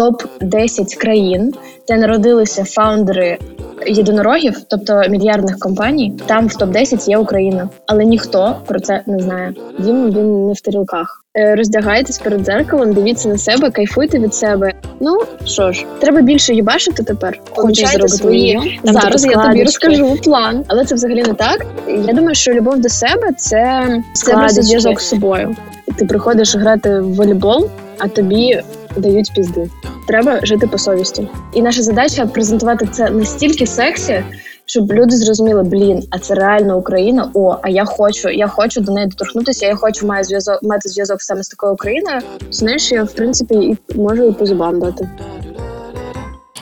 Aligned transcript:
топ 0.00 0.22
10 0.40 0.94
країн, 0.94 1.52
де 1.88 1.96
народилися 1.96 2.64
фаундери 2.64 3.38
єдинорогів, 3.86 4.56
тобто 4.68 5.02
мільярдних 5.08 5.58
компаній. 5.58 6.12
Там 6.26 6.46
в 6.46 6.54
топ 6.54 6.70
10 6.70 7.08
є 7.08 7.18
Україна, 7.18 7.68
але 7.86 8.04
ніхто 8.04 8.56
про 8.66 8.80
це 8.80 9.02
не 9.06 9.18
знає. 9.18 9.54
Дім 9.78 10.10
він 10.10 10.46
не 10.46 10.52
в 10.52 10.60
тарілках. 10.60 11.24
Е, 11.36 11.54
роздягайтесь 11.54 12.18
перед 12.18 12.40
дзеркалом, 12.40 12.92
дивіться 12.92 13.28
на 13.28 13.38
себе, 13.38 13.70
кайфуйте 13.70 14.18
від 14.18 14.34
себе. 14.34 14.72
Ну 15.00 15.18
що 15.44 15.72
ж, 15.72 15.84
треба 15.98 16.20
більше 16.20 16.54
їбашити 16.54 17.02
тепер. 17.02 17.40
Помічайте 17.54 18.08
свої 18.08 18.80
Там 18.84 18.94
зараз. 18.94 19.24
Я 19.24 19.46
тобі 19.46 19.64
розкажу 19.64 20.16
план, 20.24 20.64
але 20.68 20.84
це 20.84 20.94
взагалі 20.94 21.22
не 21.22 21.34
так. 21.34 21.66
Я 21.88 22.12
думаю, 22.12 22.34
що 22.34 22.52
любов 22.52 22.78
до 22.78 22.88
себе 22.88 23.32
це, 23.36 23.88
це 24.12 24.48
зв'язок 24.48 25.00
з 25.00 25.08
собою. 25.08 25.56
Ти 25.96 26.04
приходиш 26.04 26.56
грати 26.56 27.00
в 27.00 27.14
волейбол, 27.14 27.70
а 27.98 28.08
тобі 28.08 28.62
дають 28.96 29.32
пізди. 29.34 29.70
Треба 30.06 30.40
жити 30.42 30.66
по 30.66 30.78
совісті. 30.78 31.28
І 31.54 31.62
наша 31.62 31.82
задача 31.82 32.26
презентувати 32.26 32.88
це 32.92 33.10
настільки 33.10 33.66
сексі, 33.66 34.24
щоб 34.66 34.92
люди 34.92 35.16
зрозуміли, 35.16 35.62
блін, 35.62 36.02
а 36.10 36.18
це 36.18 36.34
реально 36.34 36.78
Україна. 36.78 37.30
О, 37.34 37.56
а 37.62 37.68
я 37.68 37.84
хочу, 37.84 38.28
я 38.28 38.48
хочу 38.48 38.80
до 38.80 38.92
неї 38.92 39.06
доторкнутися. 39.06 39.66
Я 39.66 39.74
хочу 39.74 40.06
маю 40.06 40.24
зв'язок 40.24 40.62
мати 40.62 40.88
зв'язок 40.88 41.22
саме 41.22 41.42
з 41.42 41.48
такою 41.48 41.72
Україною. 41.72 42.20
Знаєш, 42.50 42.92
я 42.92 43.04
в 43.04 43.12
принципі 43.12 43.54
і 43.54 43.78
можу 43.94 44.24
і 44.24 44.32
по 44.32 44.46
зубам 44.46 44.80
дати. 44.80 45.08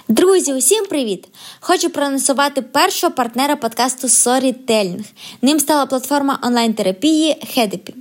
Друзі, 0.09 0.55
усім 0.55 0.87
привіт! 0.87 1.29
Хочу 1.61 1.91
проанонсувати 1.91 2.63
першого 2.63 3.13
партнера 3.13 3.57
подкасту 3.57 4.07
Storytelling. 4.07 5.05
Ним 5.43 5.61
стала 5.61 5.87
платформа 5.87 6.39
онлайн-терапії 6.43 7.37
Хедепі. 7.55 7.95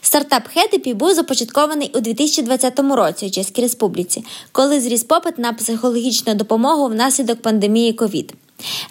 Стартап 0.00 0.42
Хедепі 0.54 0.94
був 0.94 1.14
започаткований 1.14 1.90
у 1.94 2.00
2020 2.00 2.78
році 2.78 3.26
у 3.26 3.30
Чеській 3.30 3.62
Республіці, 3.62 4.24
коли 4.52 4.80
зріс 4.80 5.04
попит 5.04 5.38
на 5.38 5.52
психологічну 5.52 6.34
допомогу 6.34 6.86
внаслідок 6.88 7.42
пандемії 7.42 7.92
ковід. 7.92 8.34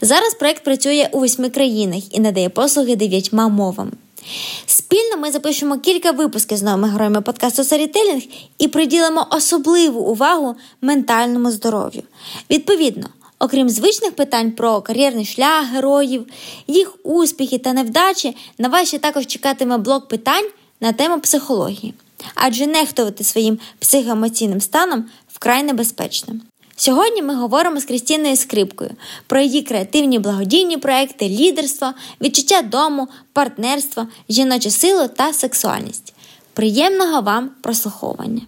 Зараз 0.01 0.33
проект 0.33 0.63
працює 0.63 1.09
у 1.11 1.19
восьми 1.19 1.49
країнах 1.49 2.15
і 2.15 2.19
надає 2.19 2.49
послуги 2.49 2.95
дев'ятьма 2.95 3.47
мовами. 3.47 3.91
Спільно 4.65 5.17
ми 5.17 5.31
запишемо 5.31 5.79
кілька 5.79 6.11
випусків 6.11 6.57
з 6.57 6.63
новими 6.63 6.89
героями 6.89 7.21
подкасту 7.21 7.61
Storytelling 7.61 8.29
і 8.57 8.67
приділимо 8.67 9.27
особливу 9.31 9.99
увагу 9.99 10.55
ментальному 10.81 11.51
здоров'ю. 11.51 12.03
Відповідно, 12.49 13.09
окрім 13.39 13.69
звичних 13.69 14.11
питань 14.11 14.51
про 14.51 14.81
кар'єрний 14.81 15.25
шлях 15.25 15.65
героїв, 15.71 16.25
їх 16.67 16.95
успіхи 17.03 17.57
та 17.57 17.73
невдачі, 17.73 18.35
на 18.57 18.67
вас 18.67 18.87
ще 18.87 18.99
також 18.99 19.25
чекатиме 19.25 19.77
блок 19.77 20.07
питань 20.07 20.45
на 20.85 20.93
тему 20.93 21.19
психології, 21.19 21.93
адже 22.35 22.67
нехтувати 22.67 23.23
своїм 23.23 23.59
психоемоційним 23.79 24.61
станом 24.61 25.05
вкрай 25.33 25.63
небезпечно. 25.63 26.33
Сьогодні 26.75 27.21
ми 27.21 27.35
говоримо 27.35 27.79
з 27.79 27.85
Крістіною 27.85 28.35
Скрипкою 28.35 28.91
про 29.27 29.39
її 29.39 29.61
креативні 29.61 30.19
благодійні 30.19 30.77
проекти, 30.77 31.29
лідерство, 31.29 31.93
відчуття 32.21 32.61
дому, 32.61 33.07
партнерство, 33.33 34.07
жіночу 34.29 34.71
силу 34.71 35.07
та 35.07 35.33
сексуальність. 35.33 36.13
Приємного 36.53 37.21
вам 37.21 37.51
прослуховування! 37.61 38.41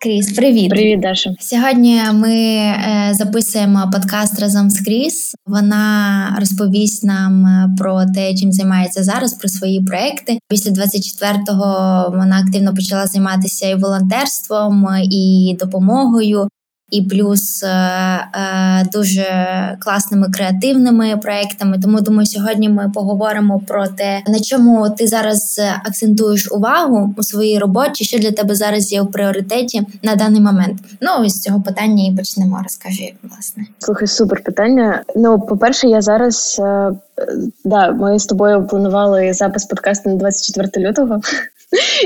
Кріс, 0.00 0.32
привіт. 0.32 0.70
Привіт, 0.70 1.00
Даша. 1.00 1.30
Сьогодні 1.40 2.00
ми 2.12 2.34
е, 2.34 3.10
записуємо 3.12 3.90
подкаст 3.92 4.40
разом 4.40 4.70
з 4.70 4.80
Кріс. 4.80 5.34
Вона 5.46 6.36
розповість 6.40 7.04
нам 7.04 7.46
е, 7.46 7.70
про 7.78 8.04
те, 8.14 8.34
чим 8.34 8.52
займається 8.52 9.04
зараз, 9.04 9.34
про 9.34 9.48
свої 9.48 9.84
проекти. 9.84 10.38
Після 10.48 10.70
24-го 10.70 12.10
вона 12.10 12.40
активно 12.40 12.74
почала 12.74 13.06
займатися 13.06 13.68
і 13.68 13.74
волонтерством, 13.74 14.86
і 15.02 15.56
допомогою. 15.60 16.48
І 16.90 17.02
плюс 17.02 17.62
е, 17.62 17.68
е, 17.68 18.86
дуже 18.92 19.24
класними 19.80 20.28
креативними 20.30 21.16
проектами. 21.22 21.78
Тому 21.82 22.00
думаю, 22.00 22.26
сьогодні 22.26 22.68
ми 22.68 22.90
поговоримо 22.94 23.60
про 23.66 23.86
те, 23.86 24.22
на 24.26 24.40
чому 24.40 24.90
ти 24.90 25.06
зараз 25.06 25.60
акцентуєш 25.84 26.52
увагу 26.52 27.14
у 27.16 27.22
своїй 27.22 27.58
роботі, 27.58 28.04
що 28.04 28.18
для 28.18 28.30
тебе 28.30 28.54
зараз 28.54 28.92
є 28.92 29.02
в 29.02 29.10
пріоритеті 29.10 29.82
на 30.02 30.14
даний 30.14 30.40
момент. 30.40 30.78
Ну 31.00 31.10
ось 31.20 31.34
з 31.34 31.40
цього 31.40 31.62
питання 31.62 32.04
і 32.12 32.16
почнемо. 32.16 32.60
Розкажи, 32.62 33.12
власне. 33.22 33.64
Слухай, 33.78 34.08
супер 34.08 34.42
питання. 34.42 35.02
Ну, 35.16 35.40
по-перше, 35.40 35.88
я 35.88 36.02
зараз 36.02 36.60
е, 36.64 36.92
да, 37.64 37.92
ми 37.92 38.18
з 38.18 38.26
тобою 38.26 38.66
планували 38.66 39.32
запис 39.32 39.64
подкасту 39.64 40.10
на 40.10 40.16
24 40.16 40.88
лютого. 40.88 41.20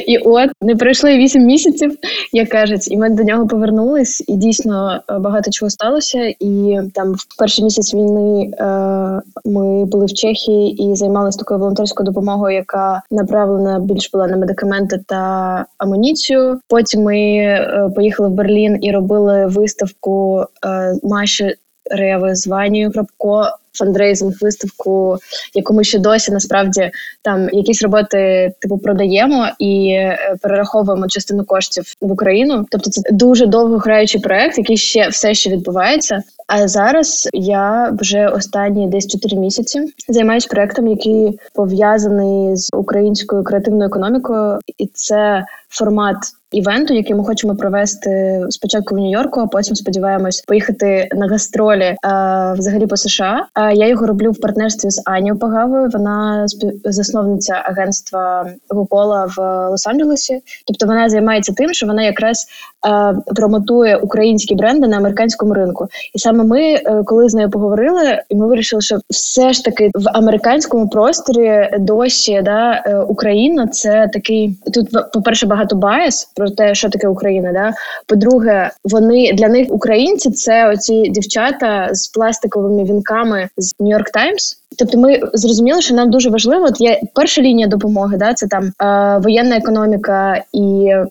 І 0.07 0.19
от 0.19 0.51
не 0.61 0.77
пройшло 0.77 1.11
і 1.11 1.19
8 1.19 1.43
місяців, 1.43 1.97
як 2.33 2.49
кажуть, 2.49 2.93
і 2.93 2.97
ми 2.97 3.11
до 3.11 3.23
нього 3.23 3.47
повернулись, 3.47 4.25
і 4.29 4.37
дійсно 4.37 5.01
е, 5.11 5.19
багато 5.19 5.51
чого 5.51 5.71
сталося. 5.71 6.35
І 6.41 6.79
там 6.95 7.13
в 7.13 7.39
перший 7.39 7.65
місяць 7.65 7.95
війни 7.95 8.51
е, 8.59 8.65
ми 9.45 9.85
були 9.85 10.07
в 10.07 10.13
Чехії 10.13 10.85
і 10.85 10.97
займалися 10.97 11.39
такою 11.39 11.61
волонтерською 11.61 12.07
допомогою, 12.07 12.57
яка 12.57 13.03
направлена 13.11 13.79
більш 13.81 14.11
була 14.11 14.27
на 14.27 14.37
медикаменти 14.37 15.01
та 15.07 15.67
амуніцію. 15.79 16.61
Потім 16.69 17.03
ми 17.03 17.19
е, 17.19 17.91
поїхали 17.97 18.29
в 18.29 18.33
Берлін 18.33 18.79
і 18.81 18.93
робили 18.93 19.47
виставку 19.47 20.45
е, 20.67 20.95
Маші 21.03 21.55
Реви 21.91 22.35
з 22.35 22.47
Ванією 22.47 22.93
Крапко. 22.93 23.49
Фандрейзинг, 23.75 24.35
виставку, 24.41 25.19
яку 25.55 25.75
ми 25.75 25.85
ще 25.85 25.99
досі 25.99 26.33
насправді 26.33 26.91
там 27.23 27.49
якісь 27.53 27.83
роботи 27.83 28.53
типу 28.61 28.79
продаємо 28.79 29.49
і 29.59 29.89
е, 29.89 30.37
перераховуємо 30.43 31.09
частину 31.09 31.45
коштів 31.45 31.85
в 32.01 32.13
Україну. 32.13 32.67
Тобто 32.71 32.91
це 32.91 33.03
дуже 33.11 33.47
довгограючий 33.47 34.21
проект, 34.21 34.59
який 34.59 34.77
ще 34.77 35.09
все 35.09 35.35
ще 35.35 35.51
відбувається. 35.51 36.23
А 36.47 36.69
зараз 36.69 37.29
я 37.33 37.97
вже 38.01 38.27
останні 38.27 38.89
десь 38.89 39.07
4 39.07 39.37
місяці 39.37 39.81
займаюся 40.09 40.49
проектом, 40.51 40.87
який 40.87 41.39
пов'язаний 41.55 42.57
з 42.57 42.69
українською 42.73 43.45
креативною 43.45 43.89
економікою, 43.89 44.59
і 44.79 44.87
це 44.87 45.45
формат. 45.73 46.17
Івенту, 46.53 46.95
який 46.95 47.17
ми 47.17 47.25
хочемо 47.25 47.57
провести 47.57 48.41
спочатку 48.51 48.95
в 48.95 48.99
Нью-Йорку, 48.99 49.41
а 49.41 49.47
потім 49.47 49.77
сподіваємось 49.77 50.41
поїхати 50.41 51.09
на 51.13 51.27
гастролі 51.27 51.83
е, 51.83 51.97
взагалі 52.59 52.87
по 52.87 52.97
США. 52.97 53.47
А 53.55 53.73
я 53.73 53.89
його 53.89 54.07
роблю 54.07 54.31
в 54.31 54.41
партнерстві 54.41 54.91
з 54.91 55.03
Анією 55.05 55.39
Пагавою. 55.39 55.89
Вона 55.93 56.47
засновниця 56.85 57.63
агентства 57.65 58.51
Gocola 58.69 59.25
в 59.37 59.39
Лос-Анджелесі. 59.73 60.41
Тобто 60.67 60.87
вона 60.87 61.09
займається 61.09 61.53
тим, 61.53 61.73
що 61.73 61.87
вона 61.87 62.03
якраз 62.03 62.47
е, 62.87 63.15
промотує 63.37 63.97
українські 63.97 64.55
бренди 64.55 64.89
на 64.89 64.97
американському 64.97 65.55
ринку. 65.55 65.87
І 66.15 66.19
саме 66.19 66.45
ми, 66.45 66.63
е, 66.63 67.03
коли 67.05 67.29
з 67.29 67.35
нею 67.35 67.51
поговорили, 67.51 68.19
і 68.29 68.35
ми 68.35 68.47
вирішили, 68.47 68.83
що 68.83 68.99
все 69.11 69.53
ж 69.53 69.65
таки 69.65 69.91
в 69.95 70.09
американському 70.13 70.89
просторі 70.89 71.71
досі 71.79 72.43
да 72.45 72.83
е, 72.87 72.99
Україна 73.09 73.67
це 73.67 74.11
такий 74.13 74.59
тут, 74.75 74.89
по 75.13 75.23
перше, 75.23 75.47
багато 75.47 75.62
bias 75.73 76.31
про 76.37 76.51
те, 76.51 76.75
що 76.75 76.91
таке 76.91 77.09
Україна. 77.09 77.53
Да? 77.53 77.73
По-друге, 78.07 78.71
вони 78.85 79.33
для 79.33 79.49
них 79.49 79.67
українці 79.71 80.31
це 80.31 80.69
оці 80.69 81.03
дівчата 81.03 81.89
з 81.93 82.09
пластиковими 82.09 82.85
вінками 82.85 83.49
з 83.57 83.75
Нью-Йорк 83.81 84.11
Таймс. 84.13 84.59
Тобто, 84.79 84.99
ми 84.99 85.21
зрозуміли, 85.33 85.83
що 85.83 85.95
нам 85.95 86.11
дуже 86.11 86.31
важливо. 86.31 86.65
От 86.65 86.81
є 86.81 87.01
перша 87.15 87.43
лінія 87.43 87.67
допомоги, 87.67 88.17
да 88.17 88.35
це 88.35 88.47
там 88.47 88.65
е, 88.65 89.19
воєнна 89.19 89.57
економіка 89.57 90.43
і. 90.53 90.87
Е, 90.87 91.07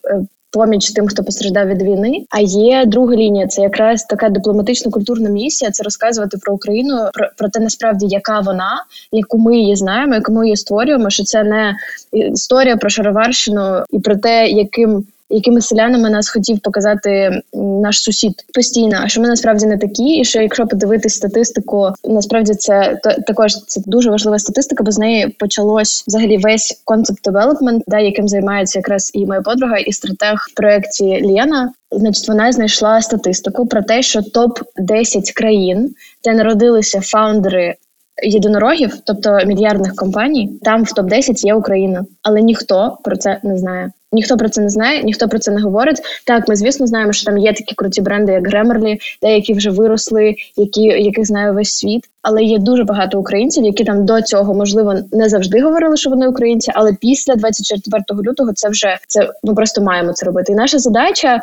Поміч 0.51 0.91
тим, 0.91 1.07
хто 1.07 1.23
постраждав 1.23 1.67
від 1.67 1.81
війни. 1.81 2.25
А 2.29 2.39
є 2.39 2.85
друга 2.85 3.15
лінія. 3.15 3.47
Це 3.47 3.61
якраз 3.61 4.03
така 4.03 4.29
дипломатична 4.29 4.91
культурна 4.91 5.29
місія. 5.29 5.71
Це 5.71 5.83
розказувати 5.83 6.37
про 6.37 6.53
Україну, 6.53 7.09
про, 7.13 7.27
про 7.37 7.49
те, 7.49 7.59
насправді, 7.59 8.05
яка 8.09 8.39
вона, 8.39 8.83
яку 9.11 9.37
ми 9.37 9.57
її 9.57 9.75
знаємо, 9.75 10.15
яку 10.15 10.33
ми 10.33 10.45
її 10.45 10.57
створюємо. 10.57 11.09
Що 11.09 11.23
це 11.23 11.43
не 11.43 11.75
історія 12.11 12.77
про 12.77 12.89
Шароварщину 12.89 13.83
і 13.89 13.99
про 13.99 14.15
те, 14.15 14.47
яким 14.47 15.05
якими 15.31 15.61
селянами 15.61 16.09
нас 16.09 16.29
хотів 16.29 16.59
показати 16.59 17.41
наш 17.53 17.99
сусід 17.99 18.33
постійно, 18.53 19.07
що 19.07 19.21
ми 19.21 19.27
насправді 19.27 19.65
не 19.65 19.77
такі, 19.77 20.03
і 20.03 20.25
що 20.25 20.41
якщо 20.41 20.67
подивитись 20.67 21.15
статистику, 21.15 21.89
насправді 22.03 22.53
це 22.53 22.99
та- 23.03 23.13
також 23.13 23.55
це 23.67 23.81
дуже 23.85 24.09
важлива 24.09 24.39
статистика, 24.39 24.83
бо 24.83 24.91
з 24.91 24.97
неї 24.97 25.27
почалось 25.27 26.03
взагалі 26.07 26.37
весь 26.37 26.81
концепт 26.85 27.19
девелопмент, 27.23 27.83
да, 27.87 27.99
яким 27.99 28.27
займається 28.27 28.79
якраз 28.79 29.11
і 29.13 29.25
моя 29.25 29.41
подруга, 29.41 29.77
і 29.77 29.93
стратег 29.93 30.47
в 30.51 30.55
проєкті 30.55 31.21
Лєна. 31.25 31.73
Значить, 31.91 32.27
вона 32.27 32.51
знайшла 32.51 33.01
статистику 33.01 33.65
про 33.65 33.83
те, 33.83 34.01
що 34.01 34.21
топ 34.21 34.59
10 34.77 35.31
країн, 35.31 35.93
де 36.23 36.33
народилися 36.33 37.01
фаундери 37.01 37.75
єдинорогів, 38.23 38.97
тобто 39.03 39.39
мільярдних 39.45 39.95
компаній, 39.95 40.59
там 40.63 40.83
в 40.83 40.91
топ 40.91 41.05
10 41.05 41.43
є 41.43 41.53
Україна, 41.53 42.05
але 42.21 42.41
ніхто 42.41 42.97
про 43.03 43.17
це 43.17 43.39
не 43.43 43.57
знає. 43.57 43.91
Ніхто 44.13 44.37
про 44.37 44.49
це 44.49 44.61
не 44.61 44.69
знає, 44.69 45.03
ніхто 45.03 45.27
про 45.27 45.39
це 45.39 45.51
не 45.51 45.61
говорить. 45.61 46.01
Так, 46.25 46.47
ми 46.47 46.55
звісно 46.55 46.87
знаємо, 46.87 47.13
що 47.13 47.25
там 47.25 47.37
є 47.37 47.53
такі 47.53 47.75
круті 47.75 48.01
бренди, 48.01 48.31
як 48.31 48.47
Grammarly, 48.47 48.97
деякі 49.21 49.53
вже 49.53 49.69
виросли, 49.69 50.35
які 50.57 50.81
яких 50.81 51.25
знає 51.25 51.51
весь 51.51 51.71
світ. 51.71 52.03
Але 52.21 52.43
є 52.43 52.59
дуже 52.59 52.83
багато 52.83 53.19
українців, 53.19 53.63
які 53.63 53.83
там 53.83 54.05
до 54.05 54.21
цього 54.21 54.53
можливо 54.53 54.95
не 55.11 55.29
завжди 55.29 55.61
говорили, 55.61 55.97
що 55.97 56.09
вони 56.09 56.27
українці, 56.27 56.71
але 56.75 56.93
після 57.01 57.35
24 57.35 58.03
лютого 58.29 58.53
це 58.53 58.69
вже 58.69 58.97
це 59.07 59.29
ми 59.43 59.53
просто 59.55 59.81
маємо 59.81 60.13
це 60.13 60.25
робити. 60.25 60.51
І 60.51 60.55
наша 60.55 60.79
задача 60.79 61.35
е, 61.35 61.41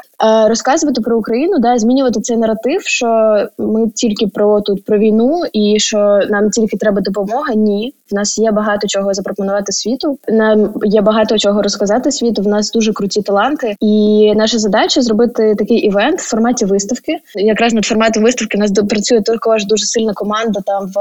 розказувати 0.48 1.00
про 1.00 1.18
Україну, 1.18 1.58
да 1.58 1.78
змінювати 1.78 2.20
цей 2.20 2.36
наратив, 2.36 2.82
що 2.82 3.38
ми 3.58 3.88
тільки 3.94 4.26
про 4.26 4.60
тут 4.60 4.84
про 4.84 4.98
війну, 4.98 5.42
і 5.52 5.74
що 5.78 6.20
нам 6.30 6.50
тільки 6.50 6.76
треба 6.76 7.00
допомога. 7.00 7.54
Ні, 7.54 7.94
в 8.10 8.14
нас 8.14 8.38
є 8.38 8.50
багато 8.50 8.86
чого 8.86 9.14
запропонувати 9.14 9.72
світу. 9.72 10.18
Нам 10.28 10.74
є 10.84 11.00
багато 11.00 11.38
чого 11.38 11.62
розказати 11.62 12.12
світу. 12.12 12.42
В 12.42 12.48
нас 12.48 12.57
дуже 12.72 12.92
круті 12.92 13.22
таланти, 13.22 13.76
і 13.80 14.32
наша 14.36 14.58
задача 14.58 15.02
зробити 15.02 15.54
такий 15.58 15.76
івент 15.76 16.20
в 16.20 16.28
форматі 16.28 16.64
виставки. 16.64 17.18
Якраз 17.34 17.74
над 17.74 17.84
форматом 17.84 18.22
виставки 18.22 18.58
у 18.58 18.60
нас 18.60 18.72
працює 18.72 19.20
також 19.20 19.66
дуже 19.66 19.86
сильна 19.86 20.12
команда. 20.14 20.60
Там 20.66 20.86
в 20.94 20.98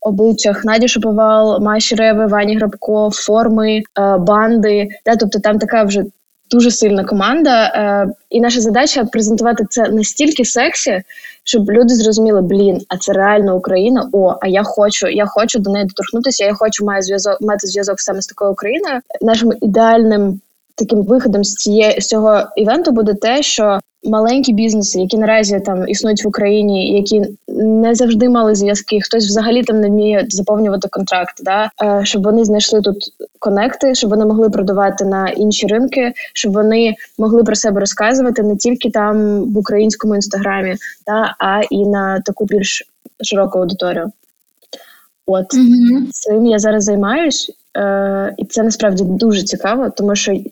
обличчях 0.00 0.64
Наді 0.64 0.88
Шоповал, 0.88 1.62
Маші 1.62 1.94
Реви, 1.94 2.26
Вані 2.26 2.56
Грабко, 2.56 3.10
форми, 3.12 3.82
е, 3.98 4.16
банди. 4.18 4.88
Да, 5.06 5.16
тобто 5.16 5.38
там 5.38 5.58
така 5.58 5.82
вже 5.82 6.04
дуже 6.50 6.70
сильна 6.70 7.04
команда. 7.04 7.64
Е, 7.64 8.06
і 8.30 8.40
наша 8.40 8.60
задача 8.60 9.04
презентувати 9.04 9.64
це 9.70 9.88
настільки 9.88 10.44
сексі, 10.44 11.02
щоб 11.44 11.70
люди 11.70 11.94
зрозуміли, 11.94 12.42
блін, 12.42 12.80
а 12.88 12.96
це 12.96 13.12
реально 13.12 13.56
Україна. 13.56 14.08
О, 14.12 14.34
а 14.40 14.48
я 14.48 14.62
хочу, 14.62 15.08
я 15.08 15.26
хочу 15.26 15.58
до 15.58 15.70
неї 15.70 15.84
доторкнутися. 15.84 16.44
Я 16.44 16.54
хочу 16.54 16.84
маю 16.84 17.02
зв'язок 17.02 17.40
мати 17.40 17.66
зв'язок 17.66 18.00
саме 18.00 18.22
з 18.22 18.26
такою 18.26 18.52
Україною. 18.52 19.00
Нашим 19.20 19.52
ідеальним 19.60 20.40
таким 20.80 21.02
виходом 21.02 21.44
з 21.44 21.54
цієї 21.54 22.00
з 22.00 22.06
цього 22.06 22.42
івенту 22.56 22.90
буде 22.92 23.14
те, 23.14 23.42
що 23.42 23.78
маленькі 24.04 24.52
бізнеси, 24.52 25.00
які 25.00 25.18
наразі 25.18 25.60
там 25.60 25.88
існують 25.88 26.24
в 26.24 26.28
Україні, 26.28 26.96
які 26.96 27.22
не 27.48 27.94
завжди 27.94 28.28
мали 28.28 28.54
зв'язки, 28.54 29.00
хтось 29.00 29.26
взагалі 29.26 29.62
там 29.62 29.80
не 29.80 29.88
вміє 29.88 30.26
заповнювати 30.28 30.88
контракт, 30.88 31.34
да? 31.44 31.70
Е, 31.82 32.04
щоб 32.04 32.22
вони 32.22 32.44
знайшли 32.44 32.80
тут 32.80 32.96
конекти, 33.38 33.94
щоб 33.94 34.10
вони 34.10 34.24
могли 34.24 34.50
продавати 34.50 35.04
на 35.04 35.28
інші 35.28 35.66
ринки, 35.66 36.12
щоб 36.34 36.52
вони 36.52 36.94
могли 37.18 37.44
про 37.44 37.54
себе 37.54 37.80
розказувати 37.80 38.42
не 38.42 38.56
тільки 38.56 38.90
там 38.90 39.44
в 39.52 39.58
українському 39.58 40.14
інстаграмі, 40.14 40.76
да, 41.06 41.34
а 41.38 41.60
і 41.70 41.86
на 41.86 42.20
таку 42.20 42.44
більш 42.44 42.82
широку 43.22 43.58
аудиторію. 43.58 44.12
От. 45.26 45.54
Mm 45.54 46.06
цим 46.10 46.46
я 46.46 46.58
зараз 46.58 46.84
займаюсь, 46.84 47.50
е, 47.76 48.34
і 48.38 48.44
це 48.44 48.62
насправді 48.62 49.04
дуже 49.04 49.42
цікаво, 49.42 49.90
тому 49.96 50.16
що 50.16 50.32
е, 50.32 50.42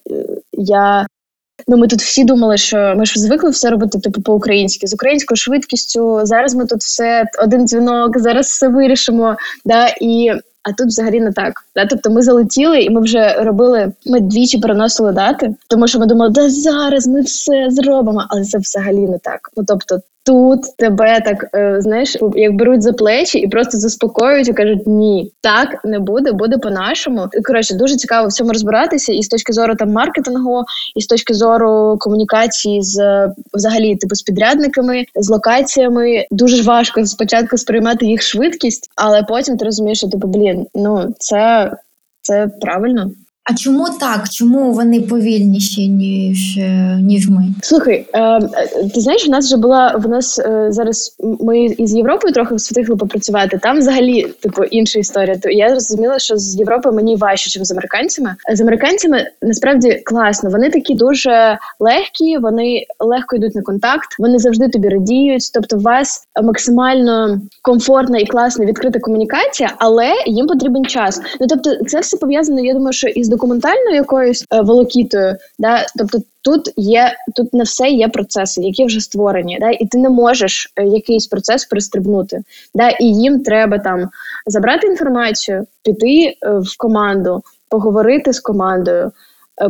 я. 0.53 1.06
Ну, 1.69 1.76
ми 1.76 1.88
тут 1.88 2.00
всі 2.00 2.25
думали, 2.25 2.56
що 2.56 2.94
ми 2.97 3.06
ж 3.06 3.20
звикли 3.20 3.50
все 3.50 3.70
робити 3.70 3.99
типу 3.99 4.23
по-українськи 4.23 4.87
з 4.87 4.94
українською 4.94 5.37
швидкістю. 5.37 6.20
Зараз 6.23 6.55
ми 6.55 6.67
тут 6.67 6.81
все 6.81 7.25
один 7.43 7.67
дзвінок, 7.67 8.19
зараз 8.19 8.47
все 8.47 8.69
вирішимо. 8.69 9.37
Да, 9.65 9.94
І 10.00 10.32
а 10.62 10.73
тут 10.73 10.87
взагалі 10.87 11.20
не 11.20 11.32
так. 11.32 11.62
Да? 11.79 11.87
Тобто 11.87 12.11
ми 12.11 12.23
залетіли, 12.23 12.81
і 12.81 12.91
ми 12.91 13.01
вже 13.01 13.33
робили. 13.33 13.93
Ми 14.07 14.21
двічі 14.21 14.59
переносили 14.59 15.13
дати, 15.13 15.55
тому 15.69 15.89
що 15.89 15.99
ми 15.99 16.07
думали, 16.07 16.31
да 16.31 16.51
зараз 16.51 17.07
ми 17.07 17.21
все 17.21 17.67
зробимо, 17.71 18.25
але 18.29 18.45
це 18.45 18.59
взагалі 18.59 19.01
не 19.01 19.19
так. 19.19 19.41
Ну 19.57 19.65
тобто, 19.67 20.01
тут 20.29 20.77
тебе 20.79 21.21
так 21.21 21.47
е, 21.55 21.77
знаєш, 21.81 22.17
як 22.35 22.57
беруть 22.57 22.83
за 22.83 22.93
плечі 22.93 23.39
і 23.39 23.49
просто 23.49 23.79
заспокоюють 23.79 24.49
і 24.49 24.53
кажуть, 24.53 24.87
ні, 24.87 25.33
так 25.41 25.85
не 25.85 25.99
буде, 25.99 26.33
буде 26.33 26.59
по-нашому. 26.59 27.27
Коротше, 27.45 27.75
дуже 27.75 27.97
цікаво 27.97 28.29
в 28.29 28.33
цьому 28.33 28.53
розбиратися, 28.53 29.13
і 29.13 29.23
з 29.23 29.29
точки 29.29 29.53
зору 29.53 29.75
там 29.75 29.93
маркетингу, 29.93 30.65
і 30.97 31.01
з 31.01 31.07
точки 31.07 31.35
зору 31.35 31.97
комунікації 32.01 32.83
з 32.83 33.29
взагалі 33.55 33.97
типу 33.97 34.15
з 34.15 34.23
підрядниками, 34.23 35.05
з 35.15 35.31
локаціями. 35.31 36.27
Дуже 36.31 36.63
важко 36.63 37.07
спочатку 37.07 37.57
сприймати 37.57 38.07
їх 38.07 38.23
швидкість, 38.23 38.91
але 38.97 39.23
потім 39.23 39.57
ти 39.57 39.65
розумієш, 39.65 39.99
що 39.99 40.09
типу, 40.09 40.29
блін, 40.29 40.67
ну 40.75 41.15
це, 41.19 41.68
це 42.29 42.49
правильно. 42.49 43.11
А 43.50 43.55
чому 43.55 43.87
так? 44.00 44.29
Чому 44.29 44.73
вони 44.73 45.00
повільніші 45.00 45.89
ніж 45.89 46.59
е, 46.59 46.99
ніж 47.03 47.29
ми? 47.29 47.45
Слухай, 47.62 48.06
е, 48.15 48.41
ти 48.95 49.00
знаєш, 49.00 49.29
у 49.29 49.31
нас 49.31 49.47
вже 49.47 49.56
була 49.56 49.97
в 49.97 50.09
нас 50.09 50.39
е, 50.39 50.67
зараз. 50.71 51.17
Ми 51.41 51.65
із 51.65 51.95
Європою 51.95 52.35
трохи 52.35 52.55
встигли 52.55 52.97
попрацювати. 52.97 53.59
Там 53.62 53.79
взагалі 53.79 54.23
типу 54.23 54.65
інша 54.65 54.99
історія. 54.99 55.37
То 55.37 55.50
я 55.50 55.69
зрозуміла, 55.69 56.19
що 56.19 56.37
з 56.37 56.59
Європою 56.59 56.95
мені 56.95 57.17
важче, 57.17 57.59
ніж 57.59 57.69
з 57.69 57.71
американцями. 57.71 58.35
З 58.55 58.61
американцями 58.61 59.27
насправді 59.43 60.03
класно. 60.05 60.50
Вони 60.50 60.71
такі 60.71 60.95
дуже 60.95 61.59
легкі, 61.81 62.39
вони 62.39 62.85
легко 63.00 63.37
йдуть 63.37 63.55
на 63.55 63.62
контакт, 63.62 64.09
вони 64.19 64.39
завжди 64.39 64.69
тобі 64.69 64.89
радіють. 64.89 65.50
Тобто, 65.55 65.77
у 65.77 65.81
вас 65.81 66.23
максимально 66.43 67.41
комфортна 67.62 68.19
і 68.19 68.27
класна 68.27 68.65
відкрита 68.65 68.99
комунікація, 68.99 69.71
але 69.79 70.09
їм 70.27 70.47
потрібен 70.47 70.85
час. 70.85 71.21
Ну 71.41 71.47
тобто, 71.47 71.85
це 71.85 72.00
все 72.00 72.17
пов'язано. 72.17 72.61
Я 72.61 72.75
думаю, 72.75 72.93
що 72.93 73.09
із 73.09 73.29
документальною 73.38 73.96
якоюсь 73.96 74.44
е, 74.52 74.61
волокітою, 74.61 75.37
да, 75.58 75.87
тобто 75.99 76.19
тут 76.43 76.73
є 76.76 77.12
тут 77.37 77.55
не 77.55 77.64
все 77.64 77.88
є 77.88 78.08
процеси, 78.08 78.62
які 78.62 78.85
вже 78.85 79.00
створені, 79.00 79.58
да, 79.61 79.70
і 79.70 79.87
ти 79.87 79.99
не 79.99 80.08
можеш 80.08 80.73
е, 80.76 80.85
якийсь 80.85 81.26
процес 81.26 81.64
пристрибнути. 81.64 82.43
Да, 82.75 82.88
І 82.88 83.05
їм 83.05 83.40
треба 83.40 83.79
там 83.79 84.08
забрати 84.46 84.87
інформацію, 84.87 85.67
піти 85.85 86.25
е, 86.25 86.35
в 86.43 86.76
команду, 86.79 87.43
поговорити 87.69 88.32
з 88.32 88.40
командою, 88.40 89.11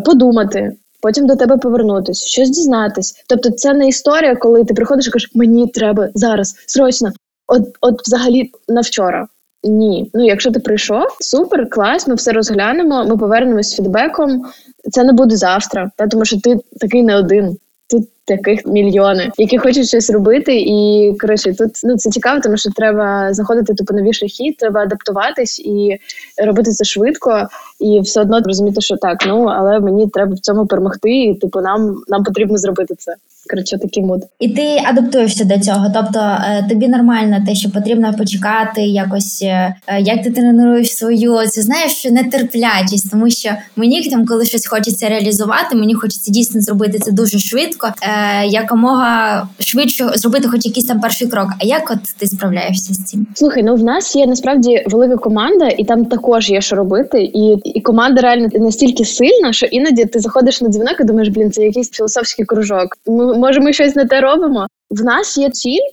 подумати. 0.05 0.77
Потім 1.01 1.27
до 1.27 1.37
тебе 1.37 1.57
повернутися, 1.57 2.27
щось 2.27 2.51
дізнатись. 2.51 3.25
Тобто, 3.29 3.51
це 3.51 3.75
не 3.75 3.89
історія, 3.89 4.37
коли 4.37 4.65
ти 4.65 4.75
приходиш 4.75 5.07
і 5.07 5.11
кажеш, 5.11 5.31
мені 5.35 5.67
треба 5.67 6.09
зараз, 6.15 6.55
срочно. 6.67 7.13
От, 7.47 7.63
от 7.81 8.03
взагалі 8.07 8.51
на 8.69 8.81
вчора. 8.81 9.29
Ні, 9.69 10.11
ну 10.15 10.25
якщо 10.25 10.51
ти 10.51 10.61
прийшов, 10.61 11.07
супер, 11.21 11.71
клас, 11.71 12.09
ми 12.09 12.15
все 12.15 12.33
розглянемо. 12.33 13.05
Ми 13.05 13.17
повернемось 13.17 13.71
з 13.71 13.77
фідбеком. 13.77 14.45
Це 14.91 15.05
не 15.05 15.13
буде 15.13 15.37
завтра, 15.37 15.91
та 15.97 16.07
тому 16.07 16.25
що 16.25 16.41
ти 16.41 16.57
такий 16.81 17.03
не 17.03 17.17
один. 17.17 17.57
Тут 17.91 18.09
таких 18.25 18.67
мільйони, 18.67 19.31
які 19.39 19.59
хочуть 19.59 19.89
щось 19.89 20.11
робити, 20.11 20.61
і 20.61 21.13
коротше, 21.21 21.55
тут 21.55 21.71
ну 21.85 21.97
це 21.97 22.11
цікаво, 22.11 22.41
тому 22.41 22.57
що 22.57 22.71
треба 22.71 23.35
заходити 23.35 23.75
типу 23.75 23.95
нові 23.95 24.13
шляхи, 24.13 24.57
треба 24.59 24.81
адаптуватись 24.81 25.61
і 25.61 25.99
робити 26.45 26.71
це 26.71 26.85
швидко, 26.85 27.49
і 27.81 28.01
все 28.01 28.21
одно 28.21 28.41
розуміти, 28.41 28.81
що 28.81 28.97
так, 28.97 29.25
ну 29.27 29.45
але 29.45 29.81
мені 29.81 30.09
треба 30.09 30.35
в 30.35 30.39
цьому 30.39 30.67
перемогти, 30.67 31.11
і 31.11 31.35
типу 31.35 31.61
нам 31.61 31.97
нам 32.09 32.25
потрібно 32.25 32.59
зробити 32.59 32.95
це. 32.99 33.15
Коротше, 33.51 33.79
такий 33.79 34.03
мод. 34.03 34.23
І 34.41 34.49
ти 34.49 34.83
адаптуєшся 34.85 35.45
до 35.45 35.59
цього. 35.61 35.87
Тобто 35.95 36.19
е, 36.19 36.67
тобі 36.69 36.89
нормально 36.89 37.37
те, 37.47 37.55
що 37.55 37.71
потрібно 37.71 38.15
почекати, 38.15 38.83
якось 38.83 39.43
е, 39.43 39.75
як 40.01 40.23
ти 40.23 40.31
тренуєш 40.31 40.97
свою 40.97 41.47
цю 41.47 41.63
знаєш 41.63 42.05
нетерплячість, 42.05 43.11
тому 43.11 43.31
що 43.31 43.51
мені 43.77 44.11
там, 44.11 44.27
коли 44.27 44.45
щось 44.45 44.67
хочеться 44.67 45.09
реалізувати, 45.09 45.77
мені 45.77 45.95
хочеться 45.95 46.33
дійсно 46.33 46.61
зробити 46.61 46.99
це 46.99 47.13
дуже 47.13 47.39
швидко, 47.39 47.93
е, 48.03 48.47
якомога 48.47 49.49
швидше 49.59 50.11
зробити, 50.15 50.49
хоч 50.49 50.67
якийсь 50.67 50.87
там 50.87 51.01
перший 51.01 51.29
крок. 51.29 51.49
А 51.61 51.65
як 51.65 51.91
от 51.91 51.99
ти 52.19 52.27
справляєшся 52.27 52.95
з 52.95 53.05
цим? 53.05 53.27
Слухай, 53.35 53.63
ну 53.63 53.75
в 53.75 53.85
нас 53.85 54.17
є 54.17 54.27
насправді 54.27 54.85
велика 54.87 55.17
команда, 55.17 55.69
і 55.69 55.85
там 55.85 56.05
також 56.05 56.51
є 56.51 56.61
що 56.61 56.77
робити. 56.77 57.23
І 57.23 57.57
і 57.65 57.81
команда 57.81 58.21
реально 58.21 58.49
настільки 58.55 59.05
сильна, 59.05 59.53
що 59.53 59.67
іноді 59.67 60.05
ти 60.05 60.21
заходиш 60.21 60.61
на 60.63 60.69
дзвінок 60.69 60.97
і 61.01 61.05
думаєш, 61.05 61.29
блін, 61.29 61.53
це 61.53 61.63
якийсь 61.63 61.91
філософський 61.91 62.45
кружок. 62.45 62.89
Ми 63.07 63.38
може 63.39 63.61
ми 63.61 63.73
щось 63.73 63.97
не 63.97 64.07
те 64.07 64.21
робимо. 64.21 64.67
В 64.91 65.05
нас 65.05 65.39
є 65.39 65.51
ціль 65.51 65.89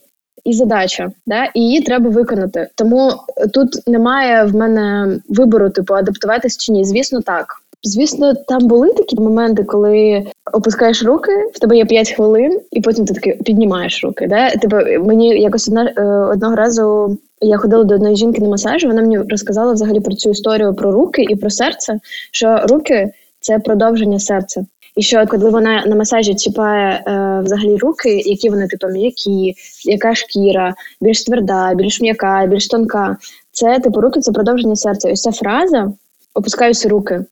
і 0.45 0.53
задача, 0.53 1.11
да, 1.27 1.45
і 1.53 1.59
її 1.59 1.81
треба 1.81 2.09
виконати. 2.09 2.67
Тому 2.75 3.11
тут 3.53 3.87
немає 3.87 4.45
в 4.45 4.55
мене 4.55 5.17
вибору, 5.29 5.69
типу, 5.69 5.93
адаптуватись 5.93 6.57
чи 6.57 6.71
ні. 6.71 6.85
Звісно, 6.85 7.21
так. 7.21 7.45
Звісно, 7.83 8.33
там 8.33 8.67
були 8.67 8.93
такі 8.93 9.15
моменти, 9.15 9.63
коли 9.63 10.25
опускаєш 10.53 11.03
руки, 11.03 11.31
в 11.53 11.59
тебе 11.59 11.77
є 11.77 11.85
5 11.85 12.11
хвилин, 12.11 12.59
і 12.71 12.81
потім 12.81 13.05
ти 13.05 13.13
таки 13.13 13.39
піднімаєш 13.45 14.03
руки. 14.03 14.27
Да? 14.27 14.49
Типу, 14.49 14.75
мені 15.05 15.41
якось 15.41 15.67
одна 15.67 15.93
е, 15.97 16.03
одного 16.33 16.55
разу 16.55 17.17
я 17.41 17.57
ходила 17.57 17.83
до 17.83 17.95
одної 17.95 18.15
жінки 18.15 18.41
на 18.41 18.49
масаж, 18.49 18.83
вона 18.83 19.01
мені 19.01 19.17
розказала 19.17 19.73
взагалі 19.73 19.99
про 19.99 20.13
цю 20.13 20.29
історію 20.29 20.73
про 20.73 20.91
руки 20.91 21.21
і 21.29 21.35
про 21.35 21.49
серце. 21.49 21.99
Що 22.31 22.65
руки 22.69 23.11
це 23.39 23.59
продовження 23.59 24.19
серця. 24.19 24.65
І 24.95 25.01
що 25.01 25.25
коли 25.27 25.49
вона 25.49 25.85
на 25.85 25.95
масажі 25.95 26.35
чіпає 26.35 27.03
е, 27.07 27.41
взагалі 27.43 27.77
руки, 27.77 28.17
які 28.25 28.49
вони 28.49 28.67
типу 28.67 28.87
м'які, 28.87 29.55
яка 29.85 30.15
шкіра, 30.15 30.75
більш 31.01 31.23
тверда, 31.23 31.73
більш 31.73 32.01
м'яка, 32.01 32.45
більш 32.45 32.67
тонка. 32.67 33.17
Це 33.51 33.79
типу 33.79 34.01
руки 34.01 34.19
це 34.19 34.31
продовження 34.31 34.75
серця. 34.75 35.11
Ось 35.11 35.21
ця 35.21 35.31
фраза 35.31 35.91
опускаються 36.33 36.89
руки. 36.89 37.25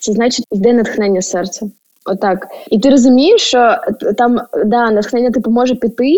Це 0.00 0.12
значить 0.12 0.46
йде 0.52 0.72
натхнення 0.72 1.22
серця. 1.22 1.66
Отак. 2.04 2.48
І 2.70 2.78
ти 2.78 2.90
розумієш, 2.90 3.40
що 3.40 3.76
там 4.18 4.40
да, 4.64 4.90
натхнення 4.90 5.30
типу 5.30 5.50
може 5.50 5.74
піти, 5.74 6.16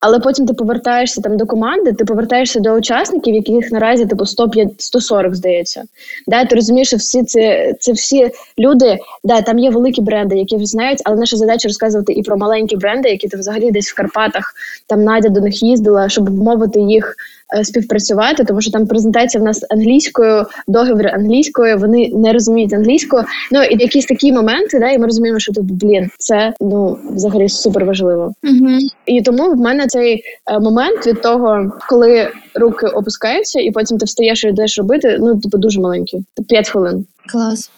Але 0.00 0.18
потім 0.18 0.46
ти 0.46 0.54
повертаєшся 0.54 1.20
там 1.20 1.36
до 1.36 1.46
команди, 1.46 1.92
ти 1.92 2.04
повертаєшся 2.04 2.60
до 2.60 2.72
учасників, 2.72 3.34
яких 3.34 3.72
наразі 3.72 4.06
типу 4.06 4.26
105, 4.26 4.68
140, 4.78 5.34
здається. 5.34 5.84
Да, 6.26 6.44
Ти 6.44 6.54
розумієш, 6.54 6.88
що 6.88 6.96
всі 6.96 7.22
це 7.22 7.74
це 7.80 7.92
всі 7.92 8.30
люди, 8.58 8.98
да, 9.24 9.42
там 9.42 9.58
є 9.58 9.70
великі 9.70 10.02
бренди, 10.02 10.36
які 10.36 10.56
вже 10.56 10.66
знають, 10.66 11.02
але 11.04 11.16
наша 11.16 11.36
задача 11.36 11.68
розказувати 11.68 12.12
і 12.12 12.22
про 12.22 12.36
маленькі 12.36 12.76
бренди, 12.76 13.08
які 13.08 13.28
ти 13.28 13.36
взагалі 13.36 13.70
десь 13.70 13.90
в 13.90 13.94
Карпатах 13.94 14.54
там 14.86 15.04
Надя 15.04 15.28
до 15.28 15.40
них 15.40 15.62
їздила, 15.62 16.08
щоб 16.08 16.30
вмовити 16.30 16.80
їх 16.80 17.16
співпрацювати, 17.62 18.44
тому 18.44 18.60
що 18.60 18.70
там 18.70 18.86
презентація 18.86 19.42
в 19.42 19.44
нас 19.44 19.66
англійською, 19.70 20.46
договір 20.68 21.14
англійською, 21.14 21.78
вони 21.78 22.10
не 22.14 22.32
розуміють 22.32 22.72
англійську. 22.72 23.16
Ну 23.52 23.62
і 23.62 23.82
якісь 23.82 24.06
такі 24.06 24.32
моменти, 24.32 24.78
да, 24.78 24.90
і 24.90 24.98
ми 24.98 25.06
розуміємо, 25.06 25.38
що 25.38 25.52
типу, 25.52 25.66
блін, 25.70 26.10
це 26.18 26.52
ну 26.60 26.98
взагалі 27.10 27.48
супер 27.48 27.84
важливо. 27.84 28.32
Угу. 28.44 28.78
І 29.06 29.22
тому 29.22 29.50
в 29.52 29.56
мене 29.56 29.86
цей 29.86 30.22
е, 30.50 30.60
момент 30.60 31.06
від 31.06 31.22
того, 31.22 31.72
коли 31.88 32.28
руки 32.54 32.86
опускаються, 32.86 33.60
і 33.60 33.70
потім 33.70 33.98
ти 33.98 34.04
встаєш 34.04 34.44
і 34.44 34.48
йдеш 34.48 34.78
робити. 34.78 35.16
Ну 35.20 35.40
типу 35.40 35.58
дуже 35.58 35.80
маленький, 35.80 36.24
п'ять 36.48 36.68
хвилин. 36.68 37.06
Клас. 37.32 37.70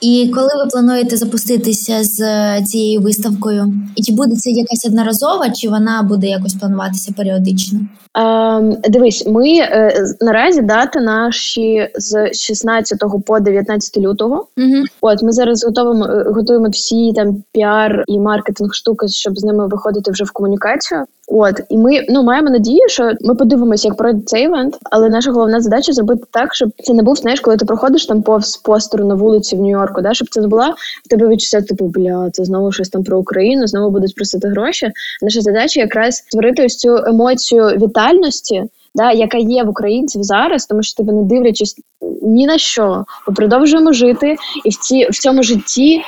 І 0.00 0.30
коли 0.34 0.48
ви 0.64 0.70
плануєте 0.70 1.16
запуститися 1.16 2.04
з 2.04 2.20
е, 2.20 2.62
цією 2.66 3.00
виставкою? 3.00 3.72
І 3.96 4.02
чи 4.02 4.12
буде 4.12 4.36
це 4.36 4.50
якась 4.50 4.84
одноразова, 4.86 5.50
чи 5.50 5.68
вона 5.68 6.02
буде 6.02 6.26
якось 6.26 6.54
плануватися 6.54 7.12
періодично? 7.16 7.80
Ем, 8.14 8.76
Дивись, 8.88 9.26
ми 9.26 9.48
е, 9.48 10.04
наразі 10.20 10.62
дати 10.62 11.00
наші 11.00 11.88
з 11.94 12.32
16 12.32 12.98
по 13.26 13.40
19 13.40 13.96
лютого. 13.96 14.46
Угу. 14.56 14.84
От 15.00 15.22
ми 15.22 15.32
зараз 15.32 15.64
готуємо 15.64 16.04
е, 16.04 16.24
готуємо 16.30 16.68
всі 16.68 17.12
там 17.12 17.42
піар 17.52 18.04
і 18.06 18.18
маркетинг 18.18 18.74
штуки, 18.74 19.08
щоб 19.08 19.38
з 19.38 19.44
ними 19.44 19.66
виходити 19.66 20.10
вже 20.10 20.24
в 20.24 20.30
комунікацію. 20.30 21.04
От 21.28 21.60
і 21.68 21.78
ми 21.78 22.06
ну 22.08 22.22
маємо 22.22 22.50
надію, 22.50 22.88
що 22.88 23.12
ми 23.20 23.34
подивимося, 23.34 23.88
як 23.88 23.96
пройде 23.96 24.22
цей 24.26 24.44
івент. 24.44 24.78
Але 24.90 25.08
наша 25.08 25.32
головна 25.32 25.60
задача 25.60 25.92
зробити 25.92 26.24
так, 26.30 26.54
щоб 26.54 26.70
це 26.82 26.94
не 26.94 27.02
був 27.02 27.16
знаєш, 27.16 27.40
коли 27.40 27.56
ти 27.56 27.64
проходиш 27.64 28.06
там 28.06 28.22
повз 28.22 28.56
постеру 28.56 29.04
на 29.04 29.14
вулиці 29.14 29.53
в 29.54 29.60
Нью-Йорку, 29.60 30.02
да, 30.02 30.14
щоб 30.14 30.28
це 30.30 30.40
не 30.40 30.48
була 30.48 30.74
в 31.04 31.08
тебе 31.08 31.28
відчуття, 31.28 31.62
типу, 31.62 31.84
бля, 31.84 32.30
це 32.32 32.44
знову 32.44 32.72
щось 32.72 32.88
там 32.88 33.04
про 33.04 33.18
Україну, 33.18 33.66
знову 33.66 33.90
будуть 33.90 34.14
просити 34.14 34.48
гроші. 34.48 34.90
Наша 35.22 35.40
задача 35.40 35.80
якраз 35.80 36.16
створити 36.16 36.64
ось 36.64 36.76
цю 36.76 36.96
емоцію 36.96 37.64
вітальності. 37.66 38.64
Да, 38.96 39.12
яка 39.12 39.38
є 39.38 39.64
в 39.64 39.68
українців 39.68 40.22
зараз, 40.22 40.66
тому 40.66 40.82
що 40.82 40.96
тебе 40.96 41.12
не 41.12 41.22
дивлячись 41.22 41.76
ні 42.22 42.46
на 42.46 42.58
що, 42.58 43.04
ми 43.28 43.34
продовжуємо 43.34 43.92
жити, 43.92 44.36
і 44.64 44.70
в 44.70 44.76
ці 44.76 45.06
в 45.10 45.18
цьому 45.18 45.42
житті 45.42 46.02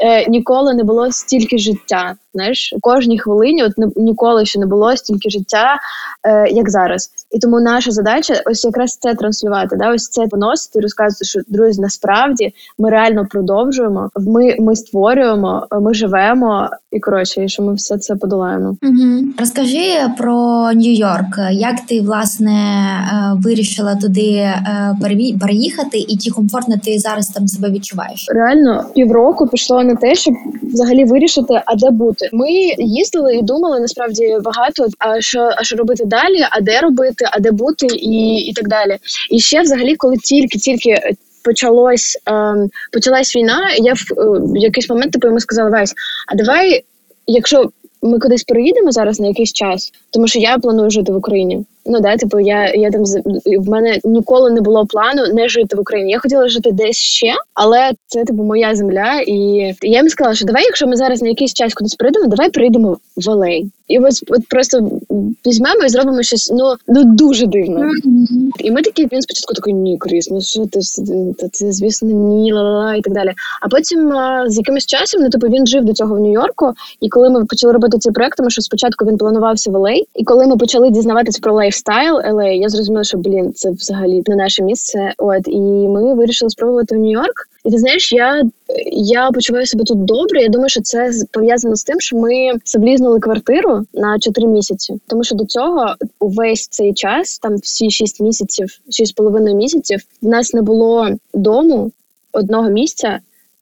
е, 0.00 0.30
ніколи 0.30 0.74
не 0.74 0.84
було 0.84 1.12
стільки 1.12 1.58
життя. 1.58 2.16
Знаєш, 2.34 2.74
у 2.76 2.80
кожній 2.80 3.18
хвилині 3.18 3.64
от 3.64 3.72
ніколи 3.96 4.46
ще 4.46 4.58
не 4.58 4.66
було 4.66 4.96
стільки 4.96 5.30
життя, 5.30 5.76
е, 6.24 6.48
як 6.50 6.70
зараз. 6.70 7.10
І 7.30 7.38
тому 7.38 7.60
наша 7.60 7.90
задача 7.90 8.42
ось 8.46 8.64
якраз 8.64 8.96
це 8.96 9.14
транслювати. 9.14 9.76
Да, 9.76 9.94
ось 9.94 10.08
це 10.08 10.26
поносити, 10.26 10.78
і 10.78 10.82
розказувати, 10.82 11.24
що 11.24 11.40
друзі, 11.48 11.80
насправді 11.80 12.52
ми 12.78 12.90
реально 12.90 13.26
продовжуємо. 13.30 14.10
Ми 14.16 14.56
ми 14.58 14.76
створюємо, 14.76 15.66
ми 15.80 15.94
живемо 15.94 16.70
і 16.90 17.00
коротше, 17.00 17.44
і 17.44 17.48
що 17.48 17.62
ми 17.62 17.74
все 17.74 17.98
це 17.98 18.16
подолаємо. 18.16 18.76
Угу. 18.82 19.24
Розкажи 19.38 19.86
про 20.18 20.34
Нью-Йорк. 20.74 21.50
Як 21.52 21.80
ти 21.88 22.00
власне 22.00 22.52
е, 22.52 23.40
вирішила 23.44 23.96
туди 23.96 24.30
е, 24.30 24.96
переїхати, 25.40 25.98
і 25.98 26.16
чи 26.16 26.30
комфортно 26.30 26.74
ти 26.84 26.98
зараз 26.98 27.28
там 27.28 27.48
себе 27.48 27.70
відчуваєш? 27.70 28.26
Реально 28.28 28.84
півроку 28.94 29.48
пішло 29.48 29.82
на 29.82 29.94
те, 29.94 30.14
щоб 30.14 30.34
взагалі 30.62 31.04
вирішити, 31.04 31.62
а 31.66 31.76
де 31.76 31.90
бути. 31.90 32.19
Ми 32.32 32.50
їздили 32.78 33.36
і 33.36 33.42
думали 33.42 33.80
насправді 33.80 34.38
багато. 34.42 34.86
А 34.98 35.20
що 35.20 35.50
а 35.56 35.64
що 35.64 35.76
робити 35.76 36.04
далі? 36.06 36.46
А 36.50 36.60
де 36.60 36.80
робити, 36.80 37.24
а 37.30 37.40
де 37.40 37.50
бути, 37.50 37.86
і 37.86 38.36
і 38.36 38.52
так 38.52 38.68
далі. 38.68 38.98
І 39.30 39.40
ще, 39.40 39.62
взагалі, 39.62 39.96
коли 39.96 40.16
тільки-тільки. 40.16 41.00
Почалось 41.44 42.18
ем, 42.26 42.68
почалась 42.92 43.36
війна. 43.36 43.74
Я 43.78 43.92
в, 43.92 44.20
е, 44.20 44.24
в 44.52 44.56
якийсь 44.56 44.90
момент 44.90 45.12
типу 45.12 45.26
йому 45.26 45.40
сказала 45.40 45.70
Вась, 45.70 45.94
а 46.28 46.34
давай, 46.34 46.84
якщо 47.26 47.70
ми 48.02 48.18
кудись 48.18 48.44
переїдемо 48.44 48.92
зараз 48.92 49.20
на 49.20 49.26
якийсь 49.26 49.52
час, 49.52 49.92
тому 50.10 50.26
що 50.26 50.38
я 50.38 50.58
планую 50.58 50.90
жити 50.90 51.12
в 51.12 51.16
Україні. 51.16 51.64
Ну 51.86 52.00
да, 52.00 52.16
типу, 52.16 52.40
я 52.40 52.74
я 52.74 52.90
там 52.90 53.04
в 53.58 53.70
мене 53.70 53.98
ніколи 54.04 54.50
не 54.50 54.60
було 54.60 54.86
плану 54.86 55.22
не 55.34 55.48
жити 55.48 55.76
в 55.76 55.80
Україні. 55.80 56.12
Я 56.12 56.18
хотіла 56.18 56.48
жити 56.48 56.72
десь 56.72 56.96
ще, 56.96 57.32
але 57.54 57.90
це 58.06 58.24
типу 58.24 58.42
моя 58.42 58.74
земля. 58.74 59.20
І 59.26 59.34
я 59.82 59.98
їм 59.98 60.08
сказала, 60.08 60.34
що 60.34 60.44
давай, 60.44 60.64
якщо 60.64 60.86
ми 60.86 60.96
зараз 60.96 61.22
на 61.22 61.28
якийсь 61.28 61.54
час 61.54 61.74
кудись 61.74 61.94
прийдемо, 61.94 62.26
давай 62.26 62.50
прийдемо 62.50 62.96
в 63.16 63.30
Алей. 63.30 63.70
І 63.88 63.98
ось 63.98 64.24
от 64.28 64.48
просто 64.48 65.00
візьмемо 65.46 65.84
і 65.86 65.88
зробимо 65.88 66.22
щось 66.22 66.50
ну 66.54 66.74
ну 66.88 67.04
дуже 67.04 67.46
дивно. 67.46 67.90
І 68.64 68.70
ми 68.70 68.82
такі 68.82 69.08
він 69.12 69.22
спочатку 69.22 69.54
такий 69.54 69.74
ні, 69.74 69.98
Кріс, 69.98 70.30
ну 70.30 70.40
що 70.40 70.66
ти 70.66 70.80
це, 70.80 71.48
це 71.52 71.72
звісно, 71.72 72.10
ні, 72.10 72.52
ла-ла-ла 72.52 72.94
і 72.94 73.00
так 73.00 73.14
далі. 73.14 73.32
А 73.62 73.68
потім 73.68 74.12
з 74.46 74.56
якимось 74.56 74.86
часом, 74.86 75.22
ну 75.22 75.30
типу 75.30 75.46
він 75.46 75.66
жив 75.66 75.84
до 75.84 75.92
цього 75.92 76.14
в 76.14 76.20
Нью-Йорку. 76.20 76.72
І 77.00 77.08
коли 77.08 77.30
ми 77.30 77.44
почали 77.44 77.72
робити 77.72 77.98
цей 77.98 78.12
проект, 78.12 78.36
тому 78.36 78.50
що 78.50 78.62
спочатку 78.62 79.06
він 79.06 79.18
планувався 79.18 79.70
в 79.70 79.74
LA, 79.74 80.04
і 80.14 80.24
коли 80.24 80.46
ми 80.46 80.56
почали 80.56 80.90
дізнаватися 80.90 81.38
про 81.42 81.54
лайфстайл 81.54 82.14
LA, 82.16 82.52
я 82.52 82.68
зрозуміла, 82.68 83.04
що 83.04 83.18
блін, 83.18 83.52
це 83.52 83.70
взагалі 83.70 84.22
не 84.26 84.36
наше 84.36 84.62
місце. 84.62 85.12
От 85.18 85.42
і 85.48 85.60
ми 85.88 86.14
вирішили 86.14 86.50
спробувати 86.50 86.96
в 86.96 86.98
Нью-Йорк. 86.98 87.50
І 87.64 87.70
ти 87.70 87.78
знаєш, 87.78 88.12
я 88.12 88.42
я 88.92 89.30
почуваю 89.30 89.66
себе 89.66 89.84
тут 89.84 90.04
добре. 90.04 90.42
Я 90.42 90.48
думаю, 90.48 90.68
що 90.68 90.80
це 90.80 91.10
пов'язано 91.30 91.76
з 91.76 91.84
тим, 91.84 92.00
що 92.00 92.16
ми 92.16 92.52
забукнули 92.64 93.20
квартиру 93.20 93.84
на 93.94 94.18
4 94.18 94.46
місяці. 94.46 95.00
Тому 95.06 95.24
що 95.24 95.34
до 95.34 95.44
цього 95.44 95.94
увесь 96.20 96.68
цей 96.68 96.94
час, 96.94 97.38
там 97.38 97.56
всі 97.56 97.90
6 97.90 98.20
місяців, 98.20 98.68
6,5 98.88 99.54
місяців, 99.54 100.00
в 100.22 100.26
нас 100.26 100.54
не 100.54 100.62
було 100.62 101.08
дому 101.34 101.92
одного 102.32 102.70
місця. 102.70 103.18